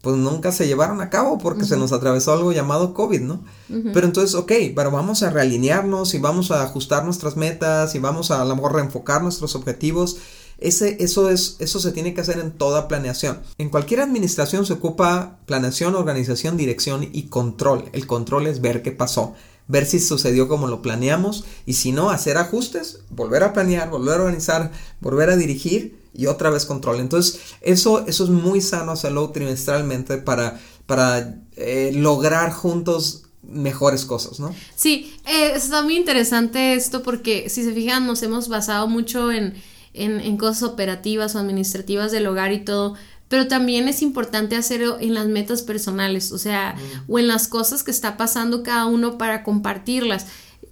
pues 0.00 0.16
nunca 0.16 0.50
se 0.50 0.66
llevaron 0.66 1.00
a 1.00 1.10
cabo 1.10 1.36
porque 1.38 1.66
se 1.66 1.76
nos 1.76 1.92
atravesó 1.92 2.32
algo 2.32 2.52
llamado 2.52 2.94
COVID, 2.94 3.20
¿no? 3.20 3.44
Pero 3.68 4.06
entonces, 4.06 4.34
ok, 4.34 4.52
pero 4.74 4.90
vamos 4.90 5.22
a 5.22 5.30
realinearnos 5.30 6.14
y 6.14 6.18
vamos 6.18 6.50
a 6.50 6.62
ajustar 6.62 7.04
nuestras 7.04 7.36
metas 7.36 7.94
y 7.94 7.98
vamos 7.98 8.30
a 8.30 8.40
a 8.40 8.44
lo 8.44 8.56
mejor 8.56 8.74
reenfocar 8.74 9.22
nuestros 9.22 9.54
objetivos. 9.54 10.16
Ese, 10.58 10.96
eso, 11.00 11.30
es, 11.30 11.56
eso 11.58 11.80
se 11.80 11.92
tiene 11.92 12.14
que 12.14 12.22
hacer 12.22 12.38
en 12.38 12.52
toda 12.52 12.88
planeación. 12.88 13.40
En 13.58 13.68
cualquier 13.68 14.00
administración 14.00 14.64
se 14.64 14.74
ocupa 14.74 15.38
planeación, 15.44 15.94
organización, 15.94 16.56
dirección 16.56 17.06
y 17.12 17.24
control. 17.24 17.84
El 17.92 18.06
control 18.06 18.46
es 18.46 18.62
ver 18.62 18.82
qué 18.82 18.92
pasó, 18.92 19.34
ver 19.68 19.84
si 19.84 20.00
sucedió 20.00 20.48
como 20.48 20.66
lo 20.66 20.80
planeamos 20.80 21.44
y 21.66 21.74
si 21.74 21.92
no, 21.92 22.10
hacer 22.10 22.38
ajustes, 22.38 23.00
volver 23.10 23.42
a 23.42 23.52
planear, 23.52 23.90
volver 23.90 24.14
a 24.14 24.22
organizar, 24.22 24.72
volver 25.00 25.28
a 25.28 25.36
dirigir 25.36 25.99
y 26.12 26.26
otra 26.26 26.50
vez 26.50 26.66
control. 26.66 27.00
Entonces, 27.00 27.40
eso, 27.60 28.06
eso 28.06 28.24
es 28.24 28.30
muy 28.30 28.60
sano 28.60 28.92
hacerlo 28.92 29.30
trimestralmente 29.30 30.18
para, 30.18 30.60
para 30.86 31.36
eh, 31.56 31.92
lograr 31.94 32.52
juntos 32.52 33.24
mejores 33.42 34.04
cosas, 34.04 34.38
¿no? 34.38 34.54
Sí, 34.76 35.16
eh, 35.26 35.52
está 35.54 35.82
muy 35.82 35.96
interesante 35.96 36.74
esto 36.74 37.02
porque 37.02 37.48
si 37.48 37.64
se 37.64 37.72
fijan 37.72 38.06
nos 38.06 38.22
hemos 38.22 38.48
basado 38.48 38.86
mucho 38.86 39.32
en, 39.32 39.54
en, 39.94 40.36
cosas 40.36 40.62
operativas 40.62 41.34
o 41.34 41.38
administrativas 41.38 42.12
del 42.12 42.26
hogar 42.26 42.52
y 42.52 42.64
todo, 42.64 42.94
pero 43.28 43.48
también 43.48 43.88
es 43.88 44.02
importante 44.02 44.56
hacerlo 44.56 44.98
en 45.00 45.14
las 45.14 45.26
metas 45.26 45.62
personales, 45.62 46.32
o 46.32 46.38
sea, 46.38 46.76
o 47.08 47.18
en 47.18 47.28
las 47.28 47.48
cosas 47.48 47.82
que 47.82 47.90
está 47.90 48.16
pasando 48.16 48.62
cada 48.62 48.86
uno 48.86 49.18
para 49.18 49.42
compartirlas. 49.42 50.26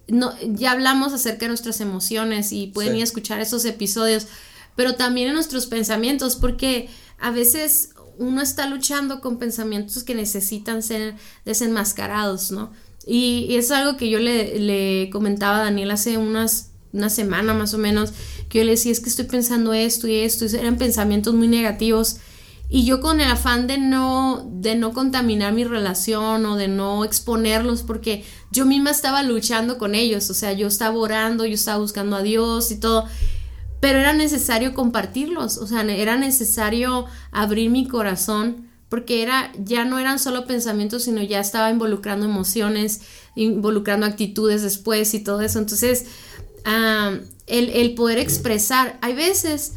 No, 0.08 0.32
ya 0.42 0.72
hablamos 0.72 1.12
acerca 1.12 1.40
de 1.40 1.48
nuestras 1.48 1.80
emociones 1.80 2.52
y 2.52 2.68
pueden 2.68 2.96
ir 2.96 3.02
a 3.02 3.04
escuchar 3.04 3.40
esos 3.40 3.64
episodios, 3.64 4.26
pero 4.78 4.94
también 4.94 5.26
en 5.26 5.34
nuestros 5.34 5.66
pensamientos, 5.66 6.36
porque 6.36 6.88
a 7.18 7.32
veces 7.32 7.94
uno 8.16 8.40
está 8.40 8.68
luchando 8.68 9.20
con 9.20 9.36
pensamientos 9.36 10.04
que 10.04 10.14
necesitan 10.14 10.84
ser 10.84 11.16
desenmascarados, 11.44 12.52
¿no? 12.52 12.70
Y, 13.04 13.56
es 13.56 13.72
algo 13.72 13.96
que 13.96 14.08
yo 14.08 14.20
le, 14.20 15.10
comentaba 15.10 15.58
a 15.58 15.64
Daniel 15.64 15.90
hace 15.90 16.16
unas, 16.16 16.70
una 16.92 17.10
semana 17.10 17.54
más 17.54 17.74
o 17.74 17.78
menos, 17.78 18.12
que 18.48 18.58
yo 18.58 18.64
le 18.64 18.70
decía, 18.70 18.92
es 18.92 19.00
que 19.00 19.08
estoy 19.08 19.24
pensando 19.24 19.74
esto 19.74 20.06
y 20.06 20.14
esto, 20.14 20.46
y 20.46 20.54
eran 20.54 20.76
pensamientos 20.76 21.34
muy 21.34 21.48
negativos. 21.48 22.18
Y 22.68 22.84
yo 22.84 23.00
con 23.00 23.20
el 23.20 23.32
afán 23.32 23.66
de 23.66 23.78
no, 23.78 24.48
de 24.48 24.76
no 24.76 24.92
contaminar 24.92 25.54
mi 25.54 25.64
relación 25.64 26.46
o 26.46 26.54
de 26.54 26.68
no 26.68 27.04
exponerlos, 27.04 27.82
porque 27.82 28.24
yo 28.52 28.64
misma 28.64 28.90
estaba 28.90 29.24
luchando 29.24 29.76
con 29.76 29.96
ellos, 29.96 30.30
o 30.30 30.34
sea, 30.34 30.52
yo 30.52 30.68
estaba 30.68 30.96
orando, 30.96 31.46
yo 31.46 31.54
estaba 31.54 31.78
buscando 31.78 32.14
a 32.14 32.22
Dios 32.22 32.70
y 32.70 32.78
todo 32.78 33.08
pero 33.80 33.98
era 33.98 34.12
necesario 34.12 34.74
compartirlos, 34.74 35.58
o 35.58 35.66
sea, 35.66 35.82
era 35.82 36.16
necesario 36.16 37.06
abrir 37.30 37.70
mi 37.70 37.86
corazón 37.86 38.68
porque 38.88 39.22
era 39.22 39.52
ya 39.58 39.84
no 39.84 39.98
eran 39.98 40.18
solo 40.18 40.46
pensamientos, 40.46 41.04
sino 41.04 41.22
ya 41.22 41.40
estaba 41.40 41.70
involucrando 41.70 42.24
emociones, 42.24 43.02
involucrando 43.34 44.06
actitudes 44.06 44.62
después 44.62 45.12
y 45.14 45.20
todo 45.20 45.42
eso. 45.42 45.58
Entonces, 45.58 46.06
el, 46.64 47.70
el 47.70 47.94
poder 47.94 48.18
expresar, 48.18 48.98
hay 49.02 49.14
veces 49.14 49.74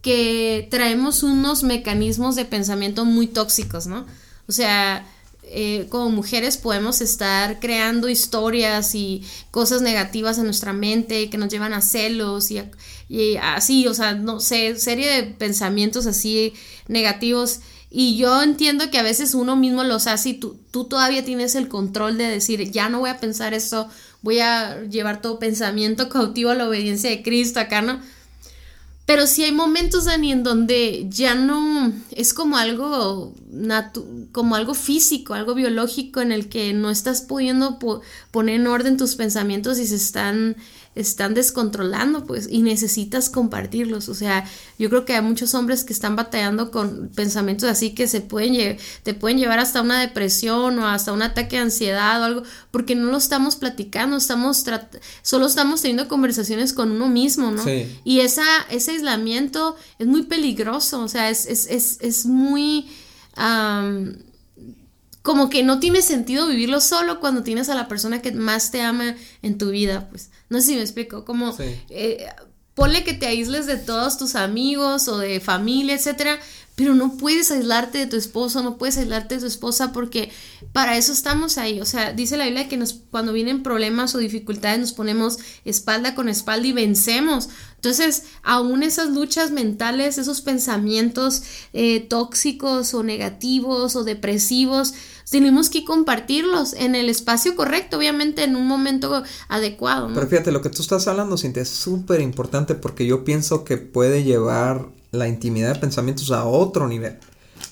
que 0.00 0.68
traemos 0.70 1.22
unos 1.22 1.62
mecanismos 1.62 2.36
de 2.36 2.44
pensamiento 2.44 3.04
muy 3.04 3.26
tóxicos, 3.26 3.86
¿no? 3.86 4.06
O 4.48 4.52
sea, 4.52 5.06
eh, 5.54 5.86
como 5.90 6.08
mujeres 6.08 6.56
podemos 6.56 7.02
estar 7.02 7.60
creando 7.60 8.08
historias 8.08 8.94
y 8.94 9.22
cosas 9.50 9.82
negativas 9.82 10.38
en 10.38 10.44
nuestra 10.44 10.72
mente 10.72 11.28
que 11.28 11.36
nos 11.36 11.50
llevan 11.50 11.74
a 11.74 11.82
celos 11.82 12.50
y, 12.50 13.36
así, 13.36 13.86
o 13.86 13.92
sea, 13.92 14.14
no 14.14 14.40
sé, 14.40 14.76
serie 14.76 15.08
de 15.10 15.22
pensamientos 15.24 16.06
así 16.06 16.54
negativos. 16.88 17.60
Y 17.90 18.16
yo 18.16 18.42
entiendo 18.42 18.90
que 18.90 18.98
a 18.98 19.02
veces 19.02 19.34
uno 19.34 19.54
mismo 19.54 19.84
los 19.84 20.06
hace 20.06 20.30
y 20.30 20.34
tú, 20.34 20.56
tú 20.70 20.84
todavía 20.84 21.22
tienes 21.22 21.54
el 21.54 21.68
control 21.68 22.16
de 22.16 22.28
decir, 22.28 22.70
ya 22.70 22.88
no 22.88 23.00
voy 23.00 23.10
a 23.10 23.20
pensar 23.20 23.52
eso, 23.52 23.88
voy 24.22 24.38
a 24.38 24.82
llevar 24.84 25.20
todo 25.20 25.38
pensamiento 25.38 26.08
cautivo 26.08 26.50
a 26.50 26.54
la 26.54 26.66
obediencia 26.66 27.10
de 27.10 27.22
Cristo 27.22 27.60
acá, 27.60 27.82
¿no? 27.82 28.00
Pero 29.12 29.26
sí 29.26 29.44
hay 29.44 29.52
momentos, 29.52 30.06
Dani, 30.06 30.32
en 30.32 30.42
donde 30.42 31.04
ya 31.10 31.34
no 31.34 31.92
es 32.12 32.32
como 32.32 32.56
algo 32.56 33.34
como 34.32 34.56
algo 34.56 34.72
físico, 34.72 35.34
algo 35.34 35.54
biológico 35.54 36.22
en 36.22 36.32
el 36.32 36.48
que 36.48 36.72
no 36.72 36.88
estás 36.88 37.20
pudiendo 37.20 37.78
poner 38.30 38.54
en 38.54 38.66
orden 38.66 38.96
tus 38.96 39.14
pensamientos 39.14 39.78
y 39.78 39.86
se 39.86 39.96
están 39.96 40.56
están 40.94 41.32
descontrolando, 41.32 42.24
pues, 42.26 42.48
y 42.50 42.62
necesitas 42.62 43.30
compartirlos. 43.30 44.08
O 44.08 44.14
sea, 44.14 44.44
yo 44.78 44.90
creo 44.90 45.04
que 45.04 45.14
hay 45.14 45.22
muchos 45.22 45.54
hombres 45.54 45.84
que 45.84 45.92
están 45.92 46.16
batallando 46.16 46.70
con 46.70 47.08
pensamientos 47.14 47.68
así 47.68 47.94
que 47.94 48.06
se 48.08 48.20
pueden 48.20 48.76
te 49.02 49.14
pueden 49.14 49.38
llevar 49.38 49.58
hasta 49.58 49.80
una 49.80 50.00
depresión 50.00 50.78
o 50.78 50.86
hasta 50.86 51.12
un 51.12 51.22
ataque 51.22 51.56
de 51.56 51.62
ansiedad 51.62 52.20
o 52.20 52.24
algo, 52.24 52.42
porque 52.70 52.94
no 52.94 53.10
lo 53.10 53.16
estamos 53.16 53.56
platicando, 53.56 54.16
estamos 54.16 54.64
solo 55.22 55.46
estamos 55.46 55.80
teniendo 55.80 56.08
conversaciones 56.08 56.72
con 56.72 56.92
uno 56.92 57.08
mismo, 57.08 57.50
¿no? 57.50 57.62
Y 58.04 58.20
esa, 58.20 58.44
ese 58.70 58.92
aislamiento 58.92 59.76
es 59.98 60.06
muy 60.06 60.24
peligroso, 60.24 61.02
o 61.02 61.08
sea, 61.08 61.30
es, 61.30 61.46
es, 61.46 61.66
es, 61.66 61.98
es 62.00 62.26
muy 62.26 62.86
como 65.22 65.48
que 65.48 65.62
no 65.62 65.78
tiene 65.78 66.02
sentido 66.02 66.46
vivirlo 66.46 66.80
solo 66.80 67.20
cuando 67.20 67.42
tienes 67.42 67.68
a 67.68 67.74
la 67.74 67.88
persona 67.88 68.20
que 68.20 68.32
más 68.32 68.70
te 68.70 68.82
ama 68.82 69.14
en 69.40 69.56
tu 69.56 69.70
vida, 69.70 70.08
pues. 70.10 70.30
No 70.48 70.60
sé 70.60 70.68
si 70.68 70.74
me 70.74 70.82
explico, 70.82 71.24
como 71.24 71.56
eh, 71.88 72.26
ponle 72.74 73.04
que 73.04 73.14
te 73.14 73.26
aísles 73.26 73.66
de 73.66 73.76
todos 73.76 74.18
tus 74.18 74.34
amigos 74.34 75.08
o 75.08 75.18
de 75.18 75.40
familia, 75.40 75.94
etcétera, 75.94 76.38
pero 76.74 76.94
no 76.94 77.18
puedes 77.18 77.50
aislarte 77.50 77.98
de 77.98 78.06
tu 78.06 78.16
esposo, 78.16 78.62
no 78.62 78.78
puedes 78.78 78.96
aislarte 78.96 79.34
de 79.34 79.42
tu 79.42 79.46
esposa 79.46 79.92
porque 79.92 80.30
para 80.72 80.96
eso 80.96 81.12
estamos 81.12 81.58
ahí. 81.58 81.80
O 81.80 81.84
sea, 81.84 82.12
dice 82.14 82.38
la 82.38 82.44
Biblia 82.44 82.68
que 82.68 82.78
nos, 82.78 82.94
cuando 83.10 83.34
vienen 83.34 83.62
problemas 83.62 84.14
o 84.14 84.18
dificultades 84.18 84.80
nos 84.80 84.92
ponemos 84.92 85.38
espalda 85.66 86.14
con 86.14 86.30
espalda 86.30 86.66
y 86.66 86.72
vencemos. 86.72 87.50
Entonces, 87.76 88.24
aún 88.42 88.82
esas 88.82 89.10
luchas 89.10 89.50
mentales, 89.50 90.16
esos 90.16 90.40
pensamientos 90.40 91.42
eh, 91.74 92.00
tóxicos 92.00 92.94
o 92.94 93.02
negativos 93.02 93.94
o 93.94 94.04
depresivos, 94.04 94.94
tenemos 95.30 95.70
que 95.70 95.84
compartirlos 95.84 96.74
en 96.74 96.94
el 96.94 97.08
espacio 97.08 97.56
correcto, 97.56 97.98
obviamente 97.98 98.44
en 98.44 98.56
un 98.56 98.66
momento 98.66 99.22
adecuado. 99.48 100.10
Pero 100.14 100.26
fíjate, 100.26 100.52
lo 100.52 100.62
que 100.62 100.70
tú 100.70 100.82
estás 100.82 101.08
hablando, 101.08 101.36
Cintia, 101.36 101.62
es 101.62 101.68
súper 101.68 102.20
importante 102.20 102.74
porque 102.74 103.06
yo 103.06 103.24
pienso 103.24 103.64
que 103.64 103.76
puede 103.76 104.24
llevar 104.24 104.86
la 105.10 105.28
intimidad 105.28 105.74
de 105.74 105.80
pensamientos 105.80 106.30
a 106.30 106.44
otro 106.44 106.88
nivel. 106.88 107.18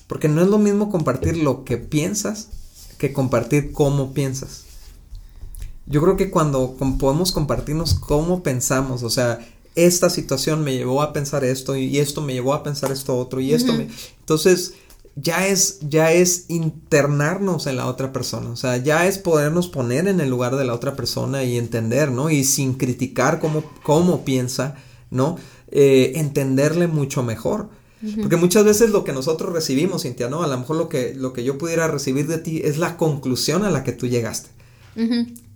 Porque 0.07 0.27
no 0.27 0.41
es 0.41 0.47
lo 0.47 0.57
mismo 0.57 0.89
compartir 0.89 1.37
lo 1.37 1.63
que 1.63 1.77
piensas 1.77 2.49
que 3.01 3.13
compartir 3.13 3.71
cómo 3.71 4.13
piensas. 4.13 4.65
Yo 5.87 6.03
creo 6.03 6.17
que 6.17 6.29
cuando 6.29 6.75
podemos 6.99 7.31
compartirnos 7.31 7.95
cómo 7.95 8.43
pensamos, 8.43 9.01
o 9.01 9.09
sea, 9.09 9.39
esta 9.73 10.11
situación 10.11 10.63
me 10.63 10.75
llevó 10.75 11.01
a 11.01 11.11
pensar 11.11 11.43
esto 11.43 11.75
y 11.75 11.97
esto 11.97 12.21
me 12.21 12.33
llevó 12.33 12.53
a 12.53 12.61
pensar 12.61 12.91
esto 12.91 13.17
otro 13.17 13.41
y 13.41 13.55
esto 13.55 13.73
me... 13.73 13.89
Entonces, 14.19 14.75
ya 15.21 15.47
es, 15.47 15.79
ya 15.81 16.11
es 16.11 16.45
internarnos 16.49 17.67
en 17.67 17.77
la 17.77 17.87
otra 17.87 18.11
persona, 18.11 18.49
o 18.49 18.55
sea, 18.55 18.77
ya 18.77 19.07
es 19.07 19.17
podernos 19.17 19.67
poner 19.67 20.07
en 20.07 20.21
el 20.21 20.29
lugar 20.29 20.55
de 20.55 20.65
la 20.65 20.73
otra 20.73 20.95
persona 20.95 21.43
y 21.43 21.57
entender, 21.57 22.11
¿no? 22.11 22.29
Y 22.29 22.43
sin 22.43 22.73
criticar 22.73 23.39
cómo, 23.39 23.63
cómo 23.83 24.23
piensa, 24.25 24.75
¿no? 25.09 25.37
Eh, 25.69 26.13
entenderle 26.15 26.87
mucho 26.87 27.23
mejor. 27.23 27.69
Porque 28.19 28.35
muchas 28.35 28.65
veces 28.65 28.89
lo 28.89 29.03
que 29.03 29.13
nosotros 29.13 29.53
recibimos, 29.53 30.01
Cintia, 30.01 30.27
¿no? 30.27 30.41
A 30.41 30.47
lo 30.47 30.57
mejor 30.57 30.75
lo 30.75 30.89
que, 30.89 31.13
lo 31.13 31.33
que 31.33 31.43
yo 31.43 31.59
pudiera 31.59 31.87
recibir 31.87 32.25
de 32.25 32.39
ti 32.39 32.59
es 32.63 32.79
la 32.79 32.97
conclusión 32.97 33.63
a 33.63 33.69
la 33.69 33.83
que 33.83 33.91
tú 33.91 34.07
llegaste 34.07 34.49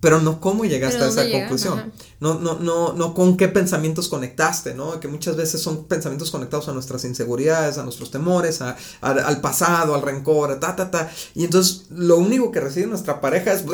pero 0.00 0.20
no 0.20 0.40
cómo 0.40 0.64
llegaste 0.64 1.02
a 1.02 1.08
esa 1.08 1.30
conclusión. 1.30 1.92
No, 2.20 2.38
no, 2.38 2.58
no, 2.58 2.92
no 2.92 3.14
con 3.14 3.36
qué 3.36 3.48
pensamientos 3.48 4.08
conectaste, 4.08 4.74
¿no? 4.74 5.00
Que 5.00 5.08
muchas 5.08 5.36
veces 5.36 5.62
son 5.62 5.84
pensamientos 5.84 6.30
conectados 6.30 6.68
a 6.68 6.72
nuestras 6.72 7.04
inseguridades, 7.04 7.78
a 7.78 7.82
nuestros 7.82 8.10
temores, 8.10 8.60
a, 8.60 8.76
al 9.00 9.40
pasado, 9.40 9.94
al 9.94 10.02
rencor, 10.02 10.60
ta, 10.60 10.76
ta, 10.76 10.90
ta. 10.90 11.10
Y 11.34 11.44
entonces 11.44 11.86
lo 11.90 12.18
único 12.18 12.50
que 12.50 12.60
recibe 12.60 12.86
nuestra 12.86 13.20
pareja 13.20 13.52
es 13.52 13.64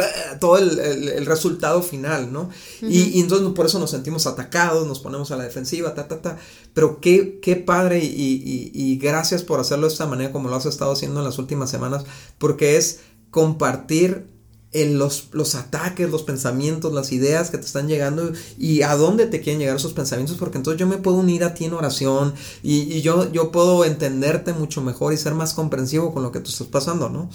todo 0.40 0.58
el, 0.58 0.78
el, 0.78 1.26
resultado 1.26 1.82
final, 1.82 2.32
¿no? 2.32 2.50
y, 2.82 3.18
y, 3.18 3.20
entonces 3.20 3.48
por 3.54 3.66
eso 3.66 3.78
nos 3.78 3.90
sentimos 3.90 4.26
atacados, 4.26 4.86
nos 4.86 5.00
ponemos 5.00 5.30
a 5.32 5.36
la 5.36 5.44
defensiva, 5.44 5.94
ta, 5.94 6.08
ta, 6.08 6.22
ta. 6.22 6.38
Pero 6.72 7.00
qué, 7.00 7.40
qué 7.40 7.56
padre 7.56 7.98
y, 7.98 8.06
y, 8.06 8.70
y 8.72 8.98
gracias 8.98 9.42
por 9.42 9.60
hacerlo 9.60 9.86
de 9.86 9.92
esta 9.92 10.06
manera 10.06 10.32
como 10.32 10.48
lo 10.48 10.56
has 10.56 10.66
estado 10.66 10.92
haciendo 10.92 11.20
en 11.20 11.26
las 11.26 11.38
últimas 11.38 11.70
semanas, 11.70 12.04
porque 12.38 12.76
es 12.76 13.00
compartir 13.30 14.32
en 14.72 14.98
los, 14.98 15.28
los, 15.32 15.54
ataques, 15.54 16.10
los 16.10 16.22
pensamientos, 16.22 16.92
las 16.92 17.12
ideas 17.12 17.50
que 17.50 17.58
te 17.58 17.66
están 17.66 17.88
llegando 17.88 18.32
y 18.58 18.82
a 18.82 18.96
dónde 18.96 19.26
te 19.26 19.40
quieren 19.40 19.60
llegar 19.60 19.76
esos 19.76 19.92
pensamientos, 19.92 20.36
porque 20.38 20.58
entonces 20.58 20.80
yo 20.80 20.86
me 20.86 20.96
puedo 20.96 21.18
unir 21.18 21.44
a 21.44 21.54
ti 21.54 21.66
en 21.66 21.74
oración 21.74 22.34
y, 22.62 22.92
y 22.92 23.02
yo, 23.02 23.30
yo 23.32 23.52
puedo 23.52 23.84
entenderte 23.84 24.52
mucho 24.52 24.80
mejor 24.80 25.12
y 25.12 25.18
ser 25.18 25.34
más 25.34 25.54
comprensivo 25.54 26.14
con 26.14 26.22
lo 26.22 26.32
que 26.32 26.40
tú 26.40 26.50
estás 26.50 26.68
pasando, 26.68 27.08
¿no? 27.08 27.28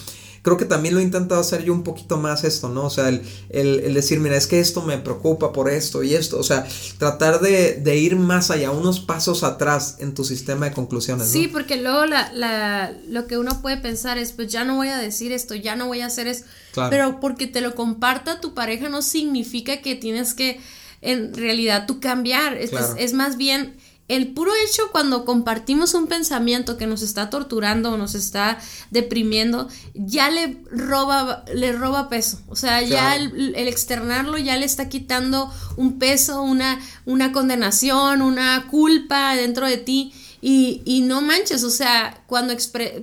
Creo 0.47 0.57
que 0.57 0.63
también 0.63 0.93
lo 0.93 1.01
he 1.01 1.03
intentado 1.03 1.41
hacer 1.41 1.65
yo 1.65 1.73
un 1.73 1.83
poquito 1.83 2.15
más 2.15 2.45
esto, 2.45 2.69
¿no? 2.69 2.85
O 2.85 2.89
sea, 2.89 3.09
el, 3.09 3.21
el, 3.49 3.93
decir, 3.93 4.21
mira, 4.21 4.37
es 4.37 4.47
que 4.47 4.61
esto 4.61 4.81
me 4.81 4.97
preocupa 4.97 5.51
por 5.51 5.69
esto 5.69 6.03
y 6.03 6.15
esto, 6.15 6.39
o 6.39 6.43
sea, 6.43 6.65
tratar 6.97 7.41
de, 7.41 7.73
de, 7.73 7.97
ir 7.97 8.15
más 8.15 8.49
allá, 8.49 8.71
unos 8.71 9.01
pasos 9.01 9.43
atrás 9.43 9.97
en 9.99 10.15
tu 10.15 10.23
sistema 10.23 10.67
de 10.67 10.71
conclusiones. 10.71 11.27
Sí, 11.27 11.49
porque 11.49 11.75
luego 11.75 12.05
la, 12.05 12.31
la, 12.31 12.95
lo 13.09 13.27
que 13.27 13.37
uno 13.37 13.61
puede 13.61 13.75
pensar 13.75 14.17
es, 14.17 14.31
pues 14.31 14.49
ya 14.49 14.63
no 14.63 14.77
voy 14.77 14.87
a 14.87 14.97
decir 14.97 15.33
esto, 15.33 15.53
ya 15.53 15.75
no 15.75 15.87
voy 15.87 15.99
a 15.99 16.05
hacer 16.05 16.27
eso, 16.27 16.45
pero 16.89 17.19
porque 17.19 17.47
te 17.47 17.59
lo 17.59 17.75
comparta 17.75 18.39
tu 18.39 18.53
pareja 18.53 18.87
no 18.87 19.01
significa 19.01 19.81
que 19.81 19.95
tienes 19.95 20.33
que 20.33 20.61
en 21.01 21.33
realidad 21.33 21.87
tú 21.87 21.99
cambiar, 21.99 22.55
es, 22.55 22.71
es 22.97 23.11
más 23.11 23.35
bien 23.35 23.75
el 24.07 24.29
puro 24.29 24.51
hecho 24.65 24.83
cuando 24.91 25.25
compartimos 25.25 25.93
un 25.93 26.07
pensamiento 26.07 26.77
que 26.77 26.87
nos 26.87 27.01
está 27.01 27.29
torturando 27.29 27.91
o 27.91 27.97
nos 27.97 28.15
está 28.15 28.57
deprimiendo, 28.89 29.67
ya 29.93 30.29
le 30.29 30.57
roba, 30.71 31.43
le 31.53 31.73
roba 31.73 32.07
peso. 32.07 32.39
O 32.47 32.55
sea, 32.55 32.81
ya 32.81 33.17
el, 33.17 33.55
externarlo 33.55 34.37
ya 34.37 34.55
le 34.55 34.65
está 34.65 34.87
quitando 34.87 35.51
un 35.75 35.99
peso, 35.99 36.41
una, 36.41 36.79
una 37.05 37.33
condenación, 37.33 38.21
una 38.21 38.67
culpa 38.69 39.35
dentro 39.35 39.67
de 39.67 39.77
ti. 39.77 40.13
Y, 40.39 40.83
y 40.85 41.01
no 41.01 41.21
manches, 41.21 41.63
o 41.63 41.69
sea, 41.69 42.23
cuando, 42.27 42.53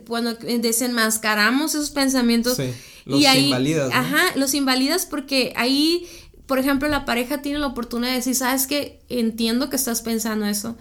cuando 0.06 0.34
desenmascaramos 0.34 1.74
esos 1.74 1.90
pensamientos. 1.90 2.56
los 3.04 3.20
y 3.20 3.26
ahí, 3.26 3.46
invalidas. 3.46 3.90
Ajá, 3.92 4.22
los 4.36 4.54
invalidas 4.54 5.04
porque 5.04 5.52
ahí 5.56 6.08
por 6.46 6.58
ejemplo, 6.58 6.88
la 6.88 7.04
pareja 7.04 7.40
tiene 7.40 7.58
la 7.58 7.68
oportunidad 7.68 8.10
de 8.10 8.16
decir, 8.16 8.34
sabes 8.34 8.66
que 8.66 9.00
entiendo 9.08 9.70
que 9.70 9.76
estás 9.76 10.02
pensando 10.02 10.46
eso, 10.46 10.76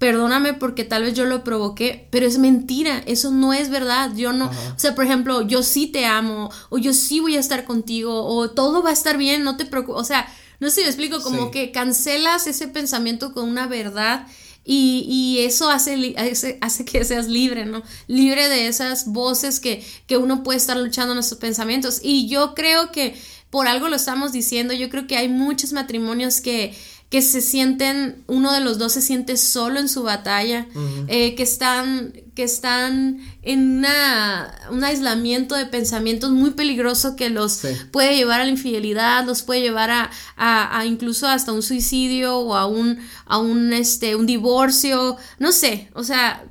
perdóname 0.00 0.54
porque 0.54 0.84
tal 0.84 1.02
vez 1.02 1.12
yo 1.12 1.26
lo 1.26 1.44
provoqué, 1.44 2.08
pero 2.10 2.26
es 2.26 2.38
mentira, 2.38 3.02
eso 3.04 3.30
no 3.30 3.52
es 3.52 3.68
verdad, 3.68 4.10
yo 4.16 4.32
no, 4.32 4.46
o 4.46 4.78
sea, 4.78 4.94
por 4.94 5.04
ejemplo, 5.04 5.42
yo 5.42 5.62
sí 5.62 5.88
te 5.88 6.06
amo, 6.06 6.50
o 6.70 6.78
yo 6.78 6.94
sí 6.94 7.20
voy 7.20 7.36
a 7.36 7.40
estar 7.40 7.64
contigo, 7.64 8.24
o 8.24 8.50
todo 8.50 8.82
va 8.82 8.88
a 8.88 8.94
estar 8.94 9.18
bien, 9.18 9.44
no 9.44 9.58
te 9.58 9.66
preocupes, 9.66 10.00
o 10.00 10.04
sea, 10.04 10.26
no 10.58 10.70
sé 10.70 10.76
si 10.76 10.80
me 10.80 10.86
explico, 10.86 11.20
como 11.20 11.50
que 11.50 11.70
cancelas 11.70 12.46
ese 12.46 12.66
pensamiento 12.66 13.34
con 13.34 13.46
una 13.46 13.66
verdad 13.66 14.26
y, 14.64 15.04
y 15.06 15.44
eso 15.44 15.68
hace, 15.68 16.14
hace, 16.16 16.56
hace, 16.62 16.84
que 16.86 17.04
seas 17.04 17.28
libre, 17.28 17.66
¿no? 17.66 17.82
Libre 18.06 18.48
de 18.48 18.68
esas 18.68 19.06
voces 19.06 19.60
que, 19.60 19.84
que 20.06 20.16
uno 20.16 20.42
puede 20.42 20.58
estar 20.58 20.78
luchando 20.78 21.12
en 21.12 21.16
nuestros 21.16 21.40
pensamientos. 21.40 22.00
Y 22.02 22.28
yo 22.28 22.54
creo 22.54 22.92
que 22.92 23.14
por 23.50 23.66
algo 23.68 23.88
lo 23.88 23.96
estamos 23.96 24.32
diciendo, 24.32 24.72
yo 24.74 24.88
creo 24.90 25.06
que 25.06 25.16
hay 25.16 25.28
muchos 25.28 25.72
matrimonios 25.72 26.40
que 26.40 26.74
que 27.10 27.22
se 27.22 27.40
sienten, 27.40 28.22
uno 28.28 28.52
de 28.52 28.60
los 28.60 28.78
dos 28.78 28.92
se 28.92 29.02
siente 29.02 29.36
solo 29.36 29.80
en 29.80 29.88
su 29.88 30.04
batalla, 30.04 30.68
eh, 31.08 31.34
que 31.34 31.42
están, 31.42 32.12
que 32.36 32.44
están 32.44 33.18
en 33.42 33.78
una, 33.78 34.54
un 34.70 34.84
aislamiento 34.84 35.56
de 35.56 35.66
pensamientos 35.66 36.30
muy 36.30 36.52
peligroso 36.52 37.16
que 37.16 37.28
los 37.28 37.62
puede 37.90 38.16
llevar 38.16 38.40
a 38.40 38.44
la 38.44 38.50
infidelidad, 38.50 39.26
los 39.26 39.42
puede 39.42 39.60
llevar 39.60 39.90
a, 39.90 40.08
a, 40.36 40.86
incluso 40.86 41.26
hasta 41.26 41.50
un 41.50 41.64
suicidio 41.64 42.38
o 42.38 42.54
a 42.54 42.66
un, 42.66 43.00
a 43.26 43.38
un, 43.38 43.72
este, 43.72 44.14
un 44.14 44.26
divorcio, 44.26 45.16
no 45.40 45.50
sé, 45.50 45.90
o 45.94 46.04
sea, 46.04 46.44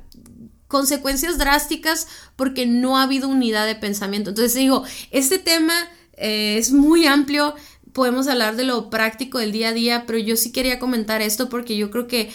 consecuencias 0.68 1.38
drásticas 1.38 2.06
porque 2.36 2.66
no 2.66 2.98
ha 2.98 3.04
habido 3.04 3.28
unidad 3.28 3.64
de 3.64 3.76
pensamiento. 3.76 4.28
Entonces 4.28 4.52
digo, 4.52 4.84
este 5.10 5.38
tema 5.38 5.72
eh, 6.18 6.58
es 6.58 6.70
muy 6.70 7.06
amplio, 7.06 7.54
podemos 7.92 8.28
hablar 8.28 8.56
de 8.56 8.64
lo 8.64 8.90
práctico 8.90 9.38
del 9.38 9.52
día 9.52 9.70
a 9.70 9.72
día, 9.72 10.04
pero 10.06 10.18
yo 10.18 10.36
sí 10.36 10.52
quería 10.52 10.78
comentar 10.78 11.22
esto 11.22 11.48
porque 11.48 11.76
yo 11.76 11.90
creo 11.90 12.06
que 12.06 12.30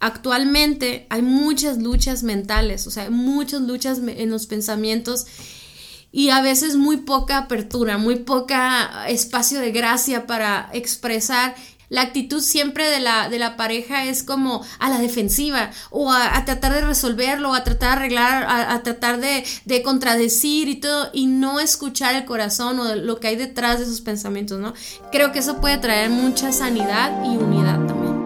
actualmente 0.00 1.06
hay 1.10 1.22
muchas 1.22 1.78
luchas 1.78 2.22
mentales, 2.22 2.86
o 2.86 2.90
sea, 2.90 3.04
hay 3.04 3.10
muchas 3.10 3.62
luchas 3.62 4.00
en 4.04 4.30
los 4.30 4.46
pensamientos 4.46 5.26
y 6.10 6.30
a 6.30 6.40
veces 6.40 6.76
muy 6.76 6.98
poca 6.98 7.38
apertura, 7.38 7.98
muy 7.98 8.16
poca 8.16 9.08
espacio 9.08 9.60
de 9.60 9.72
gracia 9.72 10.26
para 10.26 10.70
expresar 10.72 11.54
la 11.88 12.02
actitud 12.02 12.40
siempre 12.40 12.88
de 12.90 13.00
la, 13.00 13.28
de 13.28 13.38
la 13.38 13.56
pareja 13.56 14.04
es 14.04 14.22
como 14.22 14.64
a 14.78 14.88
la 14.88 14.98
defensiva 14.98 15.70
o 15.90 16.12
a, 16.12 16.44
tratar 16.44 16.72
de 16.72 16.82
resolverlo, 16.82 17.54
a 17.54 17.64
tratar 17.64 17.90
de 17.90 17.96
arreglar, 17.96 18.46
a, 18.48 18.82
tratar 18.82 19.20
de, 19.20 19.44
de, 19.64 19.82
contradecir 19.82 20.68
y 20.68 20.76
todo 20.76 21.10
y 21.12 21.26
no 21.26 21.60
escuchar 21.60 22.14
el 22.14 22.24
corazón 22.24 22.78
o 22.80 22.94
lo 22.94 23.20
que 23.20 23.28
hay 23.28 23.36
detrás 23.36 23.78
de 23.78 23.86
sus 23.86 24.00
pensamientos, 24.00 24.60
¿no? 24.60 24.74
Creo 25.10 25.32
que 25.32 25.38
eso 25.38 25.60
puede 25.60 25.78
traer 25.78 26.10
mucha 26.10 26.52
sanidad 26.52 27.24
y 27.24 27.36
unidad 27.36 27.86
también. 27.86 28.18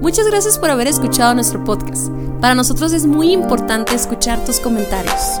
Muchas 0.00 0.26
gracias 0.26 0.58
por 0.58 0.70
haber 0.70 0.86
escuchado 0.86 1.34
nuestro 1.34 1.64
podcast. 1.64 2.08
Para 2.40 2.54
nosotros 2.54 2.92
es 2.92 3.04
muy 3.04 3.32
importante 3.32 3.94
escuchar 3.94 4.44
tus 4.44 4.60
comentarios. 4.60 5.40